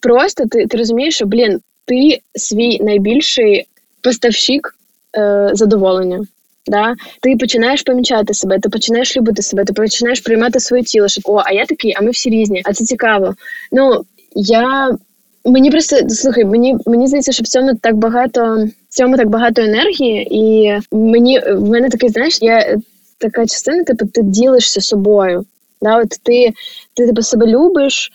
просто 0.00 0.44
ти 0.50 0.66
ти 0.66 0.76
розумієш, 0.76 1.14
що 1.14 1.26
блін, 1.26 1.60
ти 1.84 2.18
свій 2.34 2.78
найбільший 2.78 3.66
поставщик 4.00 4.76
е, 5.16 5.50
задоволення. 5.52 6.26
Да? 6.66 6.94
Ти 7.22 7.36
починаєш 7.36 7.82
помічати 7.82 8.34
себе, 8.34 8.58
ти 8.58 8.68
починаєш 8.68 9.16
любити 9.16 9.42
себе, 9.42 9.64
ти 9.64 9.72
починаєш 9.72 10.20
приймати 10.20 10.60
своє 10.60 10.82
тіло, 10.82 11.08
що 11.08 11.20
о, 11.24 11.42
а 11.44 11.52
я 11.52 11.66
такий, 11.66 11.94
а 11.96 12.02
ми 12.02 12.10
всі 12.10 12.30
різні, 12.30 12.62
а 12.64 12.72
це 12.72 12.84
цікаво. 12.84 13.34
Ну 13.72 14.04
я 14.34 14.96
мені 15.44 15.70
просто 15.70 16.08
слухай, 16.08 16.44
мені 16.44 16.76
мені 16.86 17.06
здається, 17.06 17.32
що 17.32 17.42
в 17.44 17.46
цьому 17.46 17.74
так 17.74 17.96
багато 17.96 18.68
в 18.88 18.94
цьому 18.94 19.16
так 19.16 19.28
багато 19.28 19.62
енергії, 19.62 20.28
і 20.30 20.78
мені 20.92 21.40
в 21.40 21.70
мене 21.70 21.88
такий, 21.88 22.08
знаєш, 22.08 22.42
є 22.42 22.76
така 23.18 23.46
частина, 23.46 23.84
типу, 23.84 24.06
ти 24.06 24.22
ділишся 24.22 24.80
собою. 24.80 25.44
Да, 25.82 25.98
от 25.98 26.08
ти 26.22 26.52
ти 26.98 27.06
тебе 27.06 27.22
себе 27.22 27.46
любиш, 27.46 28.12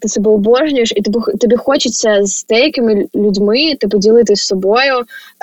ти 0.00 0.08
себе 0.08 0.30
обожнюєш, 0.30 0.92
і 0.96 1.02
тобі 1.02 1.18
тобі 1.40 1.56
хочеться 1.56 2.18
з 2.22 2.46
деякими 2.46 3.06
людьми 3.14 3.74
ти 3.80 3.88
поділитися 3.88 4.42
з 4.42 4.46
собою, 4.46 4.94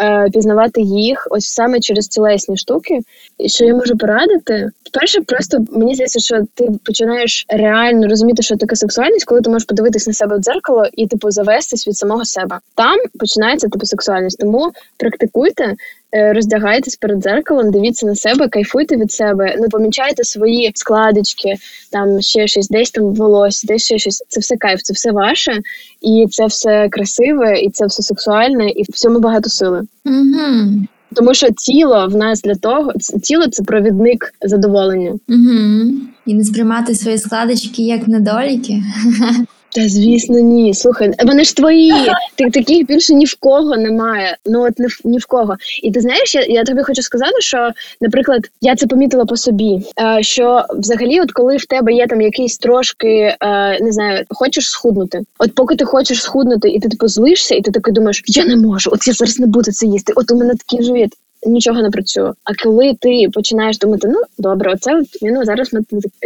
е, 0.01 0.29
пізнавати 0.33 0.81
їх 0.81 1.27
ось 1.31 1.45
саме 1.45 1.79
через 1.79 2.07
тілесні 2.07 2.57
штуки. 2.57 2.99
І 3.37 3.49
що 3.49 3.65
я 3.65 3.75
можу 3.75 3.97
порадити? 3.97 4.69
Перше, 4.93 5.21
просто 5.21 5.57
мені 5.71 5.95
здається, 5.95 6.19
що 6.19 6.41
ти 6.53 6.67
починаєш 6.85 7.45
реально 7.49 8.07
розуміти, 8.07 8.43
що 8.43 8.57
таке 8.57 8.75
сексуальність, 8.75 9.25
коли 9.25 9.41
ти 9.41 9.49
можеш 9.49 9.65
подивитись 9.65 10.07
на 10.07 10.13
себе 10.13 10.37
в 10.37 10.39
дзеркало 10.39 10.85
і 10.93 11.07
типу 11.07 11.31
завестись 11.31 11.87
від 11.87 11.95
самого 11.95 12.25
себе. 12.25 12.59
Там 12.75 12.97
починається 13.19 13.67
типу 13.67 13.85
сексуальність. 13.85 14.39
Тому 14.39 14.71
практикуйте. 14.97 15.75
Е, 16.11 16.33
роздягайтесь 16.33 16.95
перед 16.95 17.19
дзеркалом, 17.19 17.71
дивіться 17.71 18.05
на 18.05 18.15
себе, 18.15 18.47
кайфуйте 18.47 18.95
від 18.95 19.11
себе, 19.11 19.55
ну 19.59 19.69
помічайте 19.69 20.23
свої 20.23 20.71
складочки, 20.75 21.55
там 21.91 22.21
ще 22.21 22.47
щось, 22.47 22.69
десь 22.79 22.91
там 22.91 23.13
волосся, 23.13 23.67
десь 23.67 23.83
ще 23.83 23.97
щось. 23.97 24.23
Це 24.27 24.39
все 24.39 24.57
кайф, 24.57 24.81
це 24.81 24.93
все 24.93 25.11
ваше, 25.11 25.59
і 26.01 26.25
це 26.31 26.45
все 26.45 26.89
красиве, 26.89 27.59
і 27.59 27.69
це 27.69 27.85
все 27.85 28.03
сексуальне, 28.03 28.69
і 28.69 28.83
в 28.83 28.95
цьому 28.95 29.19
багато 29.19 29.49
сили. 29.49 29.81
Угу. 30.05 30.85
Тому 31.13 31.33
що 31.33 31.47
тіло 31.57 32.07
в 32.07 32.15
нас 32.15 32.41
для 32.41 32.55
того, 32.55 32.93
тіло 33.23 33.47
це 33.47 33.63
провідник 33.63 34.33
задоволення. 34.41 35.11
Угу. 35.29 35.91
І 36.25 36.33
не 36.33 36.43
сприймати 36.43 36.95
свої 36.95 37.17
складочки 37.17 37.83
як 37.83 38.07
недоліки. 38.07 38.83
Та 39.71 39.89
звісно, 39.89 40.39
ні. 40.39 40.73
Слухай, 40.73 41.13
вони 41.25 41.43
ж 41.43 41.55
твої. 41.55 41.93
Ти 42.35 42.49
таких 42.49 42.85
більше 42.85 43.13
ні 43.13 43.25
в 43.25 43.35
кого 43.39 43.77
немає. 43.77 44.37
Ну 44.45 44.63
от 44.63 44.73
ні, 45.03 45.17
в 45.17 45.25
кого. 45.25 45.55
І 45.83 45.91
ти 45.91 46.01
знаєш, 46.01 46.35
я 46.35 46.45
я 46.49 46.63
тобі 46.63 46.83
хочу 46.83 47.01
сказати, 47.01 47.41
що, 47.41 47.71
наприклад, 48.01 48.41
я 48.61 48.75
це 48.75 48.87
помітила 48.87 49.25
по 49.25 49.37
собі. 49.37 49.81
Е, 49.99 50.23
що 50.23 50.65
взагалі, 50.69 51.21
от 51.21 51.31
коли 51.31 51.57
в 51.57 51.65
тебе 51.65 51.93
є 51.93 52.07
там 52.07 52.21
якийсь 52.21 52.57
трошки 52.57 53.07
е, 53.41 53.79
не 53.81 53.91
знаю, 53.91 54.25
хочеш 54.29 54.69
схуднути. 54.69 55.21
От 55.39 55.55
поки 55.55 55.75
ти 55.75 55.85
хочеш 55.85 56.21
схуднути, 56.21 56.69
і 56.69 56.79
ти 56.79 56.89
типу 56.89 57.07
злишся, 57.07 57.55
і 57.55 57.61
ти 57.61 57.71
такий 57.71 57.93
думаєш, 57.93 58.23
я 58.25 58.45
не 58.45 58.55
можу, 58.55 58.89
от 58.93 59.07
я 59.07 59.13
зараз 59.13 59.39
не 59.39 59.47
буду 59.47 59.71
це 59.71 59.85
їсти. 59.85 60.13
От 60.15 60.31
у 60.31 60.35
мене 60.35 60.53
такий 60.55 60.85
живіт 60.85 61.13
нічого 61.45 61.81
не 61.81 61.89
працює. 61.89 62.31
А 62.43 62.63
коли 62.63 62.93
ти 63.01 63.27
починаєш 63.33 63.77
думати, 63.77 64.07
ну 64.07 64.21
добре, 64.37 64.73
оце 64.73 64.95
от 64.95 65.05
ну, 65.21 65.45
зараз 65.45 65.73
ми 65.73 65.81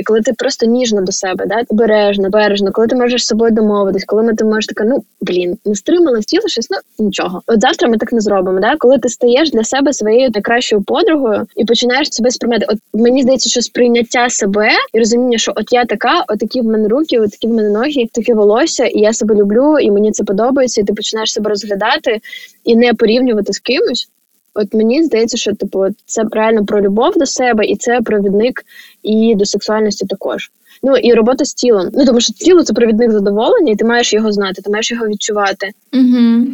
коли 0.06 0.22
ти 0.22 0.34
просто 0.34 0.66
ніжно 0.66 1.02
до 1.02 1.12
себе, 1.12 1.46
да 1.46 1.62
обережно, 1.68 2.30
бережно, 2.30 2.72
коли 2.72 2.88
ти 2.88 2.96
можеш 2.96 3.24
з 3.24 3.28
собою 3.28 3.52
домовитись, 3.52 4.06
коли 4.06 4.24
ми 4.24 4.34
ти 4.34 4.46
можеш 4.46 4.66
така, 4.68 4.84
ну 4.84 5.04
блін, 5.22 5.58
не 5.66 5.76
стрималась, 5.76 6.26
тіло 6.26 6.48
щось, 6.48 6.68
ну 6.70 7.06
нічого. 7.06 7.42
От 7.48 7.62
завтра 7.62 7.90
ми 7.90 7.98
так 7.98 8.14
не 8.14 8.20
зробимо. 8.20 8.60
Да, 8.60 8.76
коли 8.78 8.98
ти 8.98 9.10
стаєш 9.10 9.52
для 9.52 9.64
себе 9.64 9.94
своєю 9.94 10.30
найкращою 10.34 10.82
подругою 10.82 11.46
і 11.56 11.66
починаєш 11.66 12.14
себе 12.14 12.32
сприймати. 12.32 12.66
От 12.70 12.78
мені 12.94 13.22
здається, 13.22 13.50
що 13.50 13.62
сприйняття 13.62 14.30
себе 14.30 14.70
і 14.94 15.00
розуміння, 15.00 15.38
що 15.38 15.54
от 15.56 15.74
я 15.74 15.86
така, 15.86 16.24
от 16.28 16.40
такі 16.40 16.62
в 16.62 16.66
мене 16.66 16.88
руки, 16.88 17.20
от 17.20 17.32
такі 17.32 17.48
в 17.48 17.54
мене 17.54 17.70
ноги, 17.70 18.08
таке 18.14 18.34
волосся, 18.34 18.86
і 18.86 19.00
я 19.00 19.14
себе 19.14 19.36
люблю, 19.36 19.80
і 19.80 19.92
мені 19.92 20.12
це 20.12 20.24
подобається. 20.24 20.82
І 20.82 20.84
ти 20.84 20.94
починаєш 20.94 21.34
себе 21.34 21.50
розглядати 21.50 22.20
і 22.64 22.76
не 22.76 22.94
порівнювати 22.94 23.54
з 23.54 23.60
кимось. 23.60 24.10
От 24.56 24.74
мені 24.74 25.04
здається, 25.04 25.38
що 25.38 25.56
типу 25.56 25.86
це 26.06 26.24
реально 26.32 26.66
про 26.66 26.82
любов 26.82 27.14
до 27.18 27.26
себе, 27.26 27.66
і 27.66 27.76
це 27.76 28.02
провідник 28.02 28.66
і 29.04 29.36
до 29.36 29.46
сексуальності 29.46 30.06
також. 30.06 30.52
Ну 30.84 30.98
і 30.98 31.14
робота 31.14 31.46
з 31.46 31.54
тілом. 31.54 31.90
Ну 31.94 32.06
тому 32.06 32.22
що 32.22 32.34
тіло 32.34 32.64
це 32.64 32.74
провідник 32.74 33.12
задоволення, 33.12 33.72
і 33.72 33.76
ти 33.76 33.86
маєш 33.86 34.14
його 34.14 34.32
знати, 34.32 34.62
ти 34.62 34.72
маєш 34.72 34.92
його 34.92 35.08
відчувати. 35.08 35.72
Угу. 35.94 36.46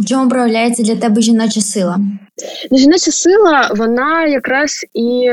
В 0.00 0.04
чому 0.04 0.30
проявляється 0.30 0.82
для 0.82 0.96
тебе 0.96 1.20
жіноча 1.20 1.60
сила? 1.60 1.98
Ну, 2.70 2.78
Жіноча 2.78 3.10
сила, 3.10 3.70
вона 3.76 4.26
якраз 4.26 4.86
і 4.94 5.30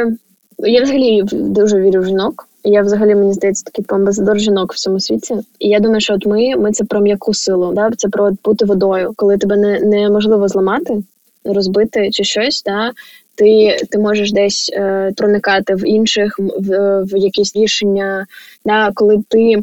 я 0.60 0.84
взагалі 0.84 1.24
дуже 1.32 1.82
вірю 1.82 2.02
в 2.02 2.06
жінок. 2.06 2.48
Я 2.64 2.82
взагалі 2.82 3.16
мені 3.16 3.34
здається 3.34 3.64
такий 3.64 3.86
амбасадор 3.88 4.40
жінок 4.40 4.74
в 4.74 4.78
цьому 4.78 5.00
світі. 5.00 5.36
І 5.60 5.70
я 5.70 5.80
думаю, 5.80 6.02
що 6.02 6.14
от 6.14 6.26
ми 6.26 6.56
ми 6.56 6.72
це 6.72 6.84
про 6.84 7.02
м'яку 7.02 7.34
силу, 7.34 7.74
да? 7.74 7.90
це 7.98 8.10
про 8.10 8.32
бути 8.44 8.66
водою, 8.66 9.14
коли 9.16 9.38
тебе 9.38 9.58
не 9.58 9.80
неможливо 9.80 10.48
зламати 10.48 11.04
розбити 11.46 12.10
чи 12.12 12.24
щось, 12.24 12.64
да, 12.64 12.92
ти 13.36 13.78
ти 13.92 13.98
можеш 14.00 14.32
десь 14.32 14.72
е, 14.74 15.12
проникати 15.18 15.76
в 15.76 15.88
інших, 15.88 16.40
в, 16.40 17.02
в 17.04 17.18
якісь 17.18 17.56
рішення, 17.56 18.26
да, 18.66 18.92
коли 18.96 19.24
ти 19.30 19.56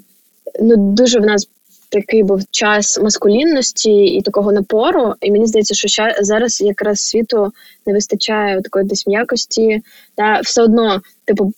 ну 0.61 0.77
дуже 0.77 1.21
в 1.21 1.27
нас. 1.27 1.49
Такий 1.93 2.23
був 2.23 2.41
час 2.51 3.01
маскулінності 3.01 4.05
і 4.05 4.23
такого 4.23 4.53
напору, 4.53 5.15
і 5.21 5.33
мені 5.33 5.47
здається, 5.47 5.75
що 5.75 6.03
зараз 6.21 6.61
якраз 6.61 7.01
світу 7.01 7.53
не 7.87 7.93
вистачає 7.93 8.63
такої 8.63 8.85
десь 8.85 9.07
м'якості. 9.07 9.83
Та 10.15 10.41
все 10.41 10.63
одно, 10.63 11.01
типу, 11.25 11.53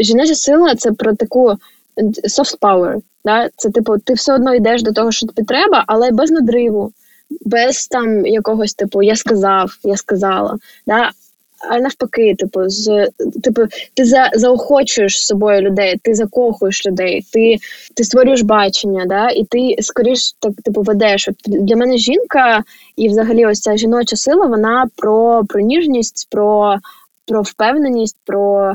жіноча 0.00 0.34
сила 0.34 0.74
це 0.74 0.92
про 0.92 1.14
таку 1.14 1.54
soft 2.24 2.58
power. 2.60 2.96
Да? 3.24 3.48
Це 3.56 3.70
типу, 3.70 3.98
ти 3.98 4.14
все 4.14 4.34
одно 4.34 4.54
йдеш 4.54 4.82
до 4.82 4.92
того, 4.92 5.12
що 5.12 5.26
тобі 5.26 5.46
треба, 5.46 5.84
але 5.86 6.10
без 6.10 6.30
надриву, 6.30 6.92
без 7.44 7.88
там 7.88 8.26
якогось 8.26 8.74
типу 8.74 9.02
я 9.02 9.16
сказав, 9.16 9.78
я 9.84 9.96
сказала. 9.96 10.58
Да? 10.86 11.10
А 11.68 11.78
навпаки, 11.78 12.34
типу, 12.34 12.68
з 12.68 13.08
типу, 13.42 13.62
ти 13.94 14.04
за 14.04 14.30
заохочуєш 14.34 15.26
собою 15.26 15.60
людей, 15.60 16.00
ти 16.02 16.14
закохуєш 16.14 16.86
людей, 16.86 17.26
ти 17.32 17.56
ти 17.94 18.04
створюєш 18.04 18.42
бачення, 18.42 19.04
да, 19.06 19.30
і 19.30 19.44
ти 19.44 19.76
скоріш 19.82 20.32
так 20.40 20.52
типу 20.64 20.82
ведеш. 20.82 21.28
От 21.28 21.34
Для 21.46 21.76
мене 21.76 21.96
жінка 21.96 22.62
і 22.96 23.08
взагалі 23.08 23.46
ось 23.46 23.60
ця 23.60 23.76
жіноча 23.76 24.16
сила, 24.16 24.46
вона 24.46 24.86
про 24.96 25.42
про 25.48 25.60
ніжність, 25.60 26.28
про 26.30 26.76
про 27.26 27.42
впевненість, 27.42 28.16
про 28.24 28.74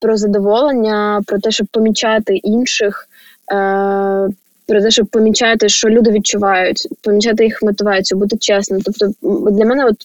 про 0.00 0.16
задоволення, 0.16 1.22
про 1.26 1.38
те, 1.38 1.50
щоб 1.50 1.66
помічати 1.66 2.36
інших. 2.36 3.08
Е- 3.52 4.28
про 4.66 4.82
те, 4.82 4.90
щоб 4.90 5.06
помічати, 5.06 5.68
що 5.68 5.88
люди 5.88 6.10
відчувають, 6.10 6.88
помічати 7.02 7.44
їх 7.44 7.62
мотивацію, 7.62 8.18
бути 8.18 8.36
чесним. 8.40 8.80
Тобто, 8.80 9.10
для 9.50 9.64
мене, 9.64 9.84
от 9.84 9.96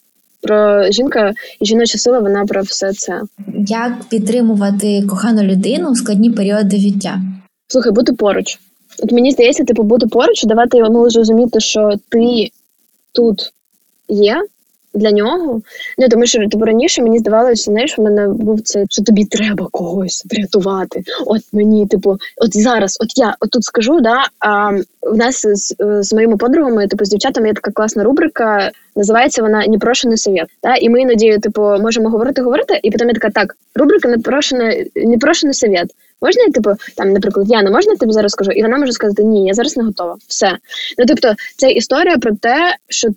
про 0.42 0.92
жінка 0.92 1.32
і 1.60 1.66
жіноча 1.66 1.98
сила, 1.98 2.20
вона 2.20 2.46
про 2.46 2.62
все 2.62 2.94
це. 2.94 3.22
Як 3.68 3.94
підтримувати 4.10 5.04
кохану 5.10 5.44
людину 5.44 5.90
у 5.92 5.96
складні 5.96 6.32
періоди 6.32 6.78
життя? 6.78 7.22
Слухай, 7.68 7.92
бути 7.92 8.14
поруч. 8.14 8.60
От 9.04 9.12
мені 9.12 9.32
здається, 9.32 9.64
типу, 9.64 9.84
бути 9.84 10.08
поруч, 10.08 10.44
давати 10.44 10.78
йому 10.78 11.10
зрозуміти, 11.10 11.60
що 11.60 11.94
ти 12.10 12.50
тут 13.12 13.54
є, 14.08 14.42
для 14.94 15.12
нього. 15.12 15.62
Ну 15.98 16.10
тому 16.10 16.26
що 16.26 16.40
типу, 16.40 16.66
раніше 16.66 17.02
мені 17.02 17.20
здавалося, 17.20 17.64
знаєш, 17.64 18.00
у 18.00 18.04
мене 18.04 18.28
був 18.28 18.62
це, 18.62 18.86
що 18.90 19.04
тобі 19.04 19.26
треба 19.26 19.68
когось 19.72 20.26
врятувати. 20.32 21.04
От 21.26 21.42
мені, 21.54 21.88
типу, 21.88 22.18
от 22.38 22.58
зараз, 22.58 22.98
от 23.02 23.18
я 23.18 23.36
от 23.40 23.50
тут 23.50 23.64
скажу, 23.64 24.00
да. 24.02 24.24
А 24.40 24.70
в 25.02 25.18
нас 25.18 25.46
з, 25.48 25.76
з 26.00 26.14
моїми 26.14 26.38
подругами, 26.38 26.88
типу, 26.88 27.06
з 27.06 27.10
дівчатами 27.10 27.48
є 27.48 27.54
така 27.54 27.72
класна 27.72 28.04
рубрика. 28.04 28.72
Називається 28.96 29.42
вона 29.42 29.68
Непрошений 29.68 30.18
совет. 30.18 30.48
Да? 30.64 30.76
І 30.76 30.90
ми 30.90 31.02
іноді, 31.02 31.38
типу, 31.38 31.62
можемо 31.62 32.10
говорити, 32.10 32.42
говорити, 32.42 32.80
і 32.84 32.92
потім 32.92 33.08
я 33.08 33.14
така, 33.14 33.30
так, 33.30 33.58
рубрика 33.76 34.08
непрошений, 34.08 34.92
непрошений 34.96 35.54
совет. 35.54 35.92
Можна, 36.22 36.46
типу, 36.54 36.72
там, 36.98 37.10
наприклад, 37.10 37.50
Яна, 37.50 37.72
можна 37.72 37.92
я 37.92 37.98
тобі 37.98 38.12
зараз 38.12 38.32
скажу? 38.32 38.52
І 38.52 38.62
вона 38.62 38.78
може 38.78 38.92
сказати, 38.92 39.24
ні, 39.24 39.48
я 39.48 39.54
зараз 39.54 39.78
не 39.78 39.84
готова. 39.84 40.18
Все. 40.28 40.58
Ну 40.98 41.06
тобто, 41.08 41.34
це 41.58 41.72
історія 41.72 42.18
про 42.18 42.36
те, 42.36 42.76
що. 42.88 43.08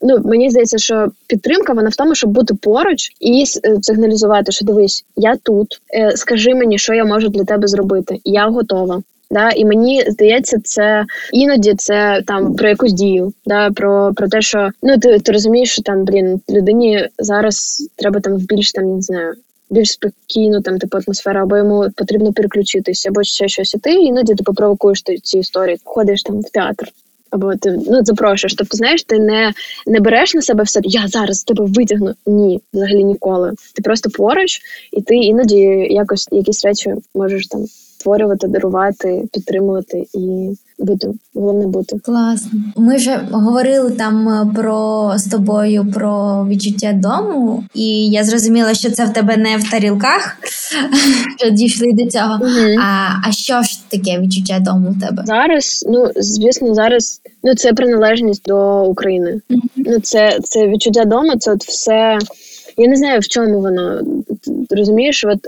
Ну 0.00 0.18
мені 0.24 0.50
здається, 0.50 0.78
що 0.78 1.08
підтримка 1.26 1.72
вона 1.72 1.88
в 1.88 1.96
тому, 1.96 2.14
щоб 2.14 2.30
бути 2.30 2.54
поруч 2.54 3.10
і 3.20 3.44
е, 3.64 3.78
сигналізувати, 3.82 4.52
що 4.52 4.64
дивись, 4.64 5.04
я 5.16 5.36
тут. 5.36 5.80
Е, 5.94 6.16
скажи 6.16 6.54
мені, 6.54 6.78
що 6.78 6.94
я 6.94 7.04
можу 7.04 7.28
для 7.28 7.44
тебе 7.44 7.68
зробити. 7.68 8.20
Я 8.24 8.48
готова. 8.48 9.02
Да, 9.30 9.50
і 9.50 9.64
мені 9.64 10.04
здається, 10.08 10.58
це 10.64 11.04
іноді 11.32 11.74
це 11.74 12.22
там 12.26 12.54
про 12.54 12.68
якусь 12.68 12.92
дію, 12.92 13.32
да, 13.46 13.70
про 13.70 14.12
про 14.16 14.28
те, 14.28 14.42
що 14.42 14.70
ну 14.82 14.98
ти 14.98 15.18
ти 15.18 15.32
розумієш, 15.32 15.72
що 15.72 15.82
там 15.82 16.04
блін 16.04 16.40
людині 16.50 17.08
зараз 17.18 17.88
треба 17.96 18.20
там 18.20 18.36
в 18.36 18.46
більш 18.46 18.72
там 18.72 18.94
не 18.94 19.02
знаю. 19.02 19.34
Більш 19.70 19.92
спокійну 19.92 20.60
там 20.60 20.78
типу 20.78 20.98
атмосфера, 21.06 21.42
або 21.42 21.56
йому 21.56 21.86
потрібно 21.96 22.32
переключитися, 22.32 23.08
або 23.08 23.22
ще 23.22 23.48
щось. 23.48 23.74
І 23.74 23.78
ти 23.78 23.92
іноді 23.92 24.34
типу 24.34 24.54
провокуєш 24.54 25.02
ці 25.22 25.38
історії. 25.38 25.78
Ходиш 25.84 26.22
там 26.22 26.40
в 26.40 26.50
театр, 26.50 26.88
або 27.30 27.56
ти 27.56 27.78
ну 27.86 28.04
запрошуєш. 28.04 28.54
Тобто, 28.54 28.76
знаєш, 28.76 29.02
ти 29.02 29.18
не 29.18 29.52
не 29.86 30.00
береш 30.00 30.34
на 30.34 30.42
себе 30.42 30.64
все, 30.64 30.80
я 30.82 31.08
зараз 31.08 31.44
тебе 31.44 31.64
витягну. 31.68 32.14
Ні, 32.26 32.60
взагалі 32.72 33.04
ніколи. 33.04 33.52
Ти 33.74 33.82
просто 33.82 34.10
поруч, 34.10 34.60
і 34.92 35.02
ти 35.02 35.14
іноді 35.14 35.58
якось 35.90 36.28
якісь 36.32 36.64
речі 36.64 36.94
можеш 37.14 37.46
там 37.46 37.64
створювати, 37.98 38.48
дарувати, 38.48 39.24
підтримувати 39.32 40.06
і 40.14 40.50
бути. 40.78 41.08
Головне 41.34 41.66
бути 41.66 41.98
класно. 41.98 42.50
Ми 42.76 42.96
вже 42.96 43.20
говорили 43.30 43.90
там 43.90 44.28
е, 44.28 44.52
про 44.54 45.12
з 45.16 45.24
тобою 45.24 45.86
про 45.94 46.46
відчуття 46.48 46.92
дому, 46.92 47.64
і 47.74 48.10
я 48.10 48.24
зрозуміла, 48.24 48.74
що 48.74 48.90
це 48.90 49.04
в 49.04 49.12
тебе 49.12 49.36
не 49.36 49.56
в 49.56 49.70
тарілках. 49.70 50.36
Що 51.38 51.50
дійшли 51.50 51.92
до 51.92 52.06
цього. 52.06 52.38
uh 52.38 52.76
А 52.80 53.08
а 53.28 53.32
що 53.32 53.62
ж 53.62 53.80
таке 53.88 54.20
відчуття 54.20 54.58
дому 54.60 54.90
в 54.90 55.00
тебе 55.06 55.22
зараз? 55.26 55.84
Ну 55.88 56.10
звісно, 56.16 56.74
зараз 56.74 57.20
ну 57.42 57.54
це 57.54 57.72
приналежність 57.72 58.42
до 58.46 58.84
України. 58.84 59.40
uh 59.50 59.58
Ну 59.76 60.00
це 60.00 60.38
це 60.42 60.66
відчуття 60.68 61.04
дому. 61.04 61.36
Це 61.36 61.52
от 61.52 61.64
все. 61.64 62.18
Я 62.76 62.88
не 62.88 62.96
знаю, 62.96 63.20
в 63.20 63.28
чому 63.28 63.60
воно 63.60 64.00
розумієш, 64.70 65.24
от 65.24 65.38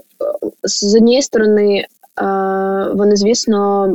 з 0.63 0.95
однієї 0.95 1.23
сторони 1.23 1.87
вони, 2.95 3.17
звісно, 3.17 3.89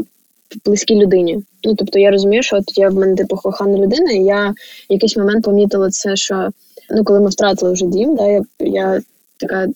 близькі 0.66 0.96
людині. 0.96 1.44
Ну, 1.64 1.76
тобто, 1.76 2.00
я 2.00 2.12
розумію, 2.12 2.44
що 2.44 2.58
от 2.58 2.78
я 2.78 2.90
в 2.90 2.96
мене 2.96 3.16
типу 3.16 3.38
кохана 3.38 3.78
людина, 3.78 4.12
і 4.12 4.24
я 4.24 4.54
в 4.90 4.94
якийсь 4.94 5.18
момент 5.18 5.46
помітила 5.46 5.90
це, 5.90 6.16
що 6.16 6.50
ну, 6.90 7.04
коли 7.04 7.20
ми 7.20 7.30
втратили 7.30 7.72
вже 7.72 7.86
дім, 7.86 8.16
да, 8.16 8.28
я 8.28 8.44
я 8.60 9.02
така 9.38 9.68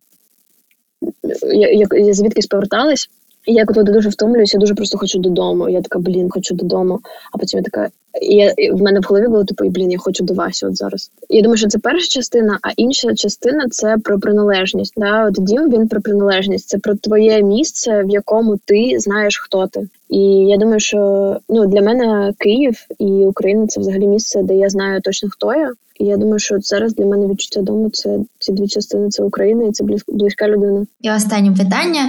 я, 1.53 1.87
я, 1.91 2.13
звідкись 2.13 2.47
поверталась, 2.47 3.09
я 3.45 3.65
коли 3.65 3.83
дуже 3.83 4.09
втомлююся, 4.09 4.57
дуже 4.57 4.75
просто 4.75 4.97
хочу 4.97 5.19
додому. 5.19 5.69
Я 5.69 5.81
така, 5.81 5.99
блін, 5.99 6.29
хочу 6.29 6.55
додому. 6.55 6.99
А 7.33 7.37
потім 7.37 7.57
я 7.57 7.63
така, 7.63 7.89
і 8.21 8.35
я, 8.35 8.53
і 8.57 8.71
в 8.71 8.81
мене 8.81 8.99
в 8.99 9.03
голові 9.03 9.27
було 9.27 9.43
типу, 9.43 9.69
блін, 9.69 9.91
я 9.91 9.97
хочу 9.97 10.23
до 10.23 10.33
Васі 10.33 10.65
от 10.65 10.77
зараз. 10.77 11.11
Я 11.29 11.41
думаю, 11.41 11.57
що 11.57 11.67
це 11.67 11.79
перша 11.79 12.07
частина, 12.07 12.59
а 12.61 12.69
інша 12.77 13.15
частина 13.15 13.67
це 13.71 13.97
про 14.03 14.19
приналежність. 14.19 14.93
Да? 14.97 15.25
От 15.25 15.33
дім 15.39 15.69
він 15.69 15.87
про 15.87 16.01
приналежність. 16.01 16.69
Це 16.69 16.77
про 16.77 16.95
твоє 16.95 17.43
місце, 17.43 18.03
в 18.03 18.09
якому 18.09 18.57
ти 18.65 18.95
знаєш, 18.99 19.39
хто 19.39 19.67
ти. 19.67 19.87
І 20.09 20.21
я 20.27 20.57
думаю, 20.57 20.79
що 20.79 21.37
ну 21.49 21.65
для 21.65 21.81
мене 21.81 22.33
Київ 22.37 22.85
і 22.99 23.05
Україна 23.05 23.67
це 23.67 23.79
взагалі 23.79 24.07
місце, 24.07 24.43
де 24.43 24.55
я 24.55 24.69
знаю 24.69 25.01
точно 25.01 25.29
хто 25.31 25.53
я. 25.53 25.71
І 25.99 26.05
я 26.05 26.17
думаю, 26.17 26.39
що 26.39 26.59
зараз 26.59 26.95
для 26.95 27.05
мене 27.05 27.27
відчуття 27.27 27.61
дому 27.61 27.89
це 27.89 28.19
ці 28.39 28.51
дві 28.51 28.67
частини 28.67 29.09
це 29.09 29.23
Україна 29.23 29.63
і 29.63 29.71
це 29.71 29.85
близька 30.07 30.47
людина. 30.47 30.85
І 31.01 31.11
останнє 31.11 31.51
питання: 31.51 32.01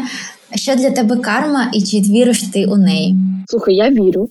що 0.55 0.75
для 0.75 0.91
тебе 0.91 1.17
карма, 1.17 1.71
і 1.75 1.83
чи 1.83 1.97
віриш 1.97 2.43
ти 2.43 2.67
у 2.67 2.77
неї? 2.77 3.17
Слухай, 3.49 3.75
я 3.75 3.91
вірю. 3.91 4.29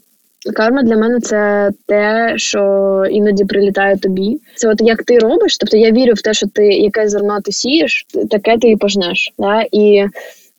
Карма 0.55 0.84
для 0.84 0.97
мене 0.97 1.20
це 1.20 1.72
те, 1.86 2.34
що 2.36 3.03
іноді 3.11 3.45
прилітає 3.45 3.97
тобі. 3.97 4.39
Це 4.55 4.70
от 4.70 4.82
як 4.82 5.03
ти 5.03 5.20
робиш. 5.20 5.57
Тобто 5.57 5.78
я 5.78 5.91
вірю 5.91 6.13
в 6.13 6.22
те, 6.22 6.34
що 6.34 6.47
ти 6.47 6.65
яке 6.65 7.09
зерно 7.09 7.41
ти 7.41 7.51
сієш, 7.51 8.05
таке 8.30 8.57
ти 8.57 8.70
і 8.70 8.76
пожнеш. 8.76 9.34
Да? 9.39 9.65
І 9.72 10.05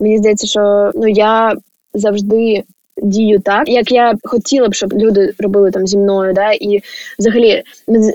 мені 0.01 0.19
здається, 0.19 0.47
що 0.47 0.91
ну 0.95 1.09
я 1.09 1.55
завжди 1.95 2.63
дію 3.03 3.41
так, 3.41 3.69
як 3.69 3.93
я 3.93 4.15
хотіла 4.25 4.69
б, 4.69 4.75
щоб 4.75 4.93
люди 4.93 5.33
робили 5.39 5.71
там 5.71 5.87
зі 5.87 5.99
мною. 5.99 6.33
Да? 6.33 6.53
І 6.53 6.83
взагалі, 7.19 7.63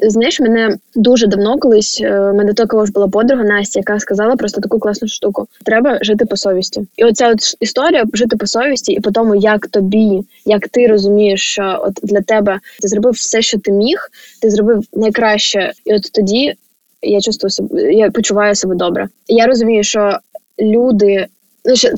знаєш, 0.02 0.40
мене 0.40 0.78
дуже 0.96 1.28
давно 1.28 1.58
колись 1.58 2.02
е, 2.04 2.34
мене 2.34 2.54
також 2.54 2.90
була 2.90 3.08
подруга 3.08 3.44
Настя, 3.44 3.80
яка 3.80 4.00
сказала 4.00 4.36
просто 4.36 4.62
таку 4.62 4.80
класну 4.80 5.08
штуку: 5.08 5.48
треба 5.66 6.00
жити 6.02 6.26
по 6.26 6.38
совісті. 6.38 6.82
І 6.98 7.04
оця 7.04 7.30
от 7.30 7.40
історія 7.60 8.04
жити 8.14 8.38
по 8.38 8.48
совісті, 8.48 8.94
і 8.94 9.00
по 9.00 9.12
тому, 9.12 9.36
як 9.36 9.68
тобі, 9.68 10.22
як 10.46 10.68
ти 10.68 10.88
розумієш, 10.88 11.42
що 11.42 11.80
от 11.84 11.94
для 12.04 12.22
тебе 12.22 12.60
ти 12.82 12.88
зробив 12.88 13.14
все, 13.14 13.42
що 13.42 13.60
ти 13.60 13.72
міг, 13.72 13.98
ти 14.42 14.50
зробив 14.50 14.84
найкраще, 14.94 15.72
і 15.86 15.94
от 15.94 16.12
тоді. 16.12 16.54
Я 17.02 17.22
чувствую 17.22 17.52
себе, 17.52 17.94
я 17.94 18.12
почуваю 18.12 18.56
себе 18.56 18.76
добре. 18.76 19.08
Я 19.28 19.46
розумію, 19.46 19.84
що 19.84 20.20
люди 20.60 21.28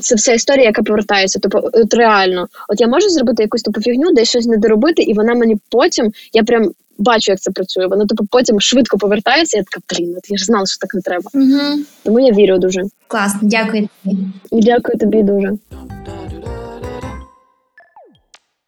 це 0.00 0.14
вся 0.14 0.32
історія, 0.32 0.64
яка 0.64 0.82
повертається. 0.82 1.38
Тобто, 1.42 1.70
от 1.72 1.94
реально, 1.94 2.46
от 2.68 2.80
я 2.80 2.88
можу 2.88 3.08
зробити 3.08 3.42
якусь 3.42 3.62
тупу 3.62 3.80
фігню, 3.80 4.12
десь 4.12 4.28
щось 4.28 4.46
не 4.46 4.56
доробити, 4.56 5.02
і 5.02 5.14
вона 5.14 5.34
мені 5.34 5.56
потім, 5.70 6.12
я 6.32 6.42
прям 6.42 6.70
бачу, 6.98 7.32
як 7.32 7.40
це 7.40 7.50
працює. 7.50 7.86
Вона 7.86 8.06
типу 8.06 8.24
потім 8.30 8.60
швидко 8.60 8.98
повертається. 8.98 9.56
Я 9.56 9.62
така, 9.62 9.80
блін, 9.94 10.14
от 10.18 10.30
я 10.30 10.36
ж 10.36 10.44
знала, 10.44 10.66
що 10.66 10.78
так 10.78 10.94
не 10.94 11.00
треба. 11.00 11.30
Угу. 11.34 11.84
Тому 12.02 12.20
я 12.20 12.32
вірю 12.32 12.58
дуже. 12.58 12.82
Класно, 13.06 13.40
дякую 13.42 13.88
тобі. 14.04 14.16
Дякую 14.52 14.98
тобі 14.98 15.22
дуже. 15.22 15.52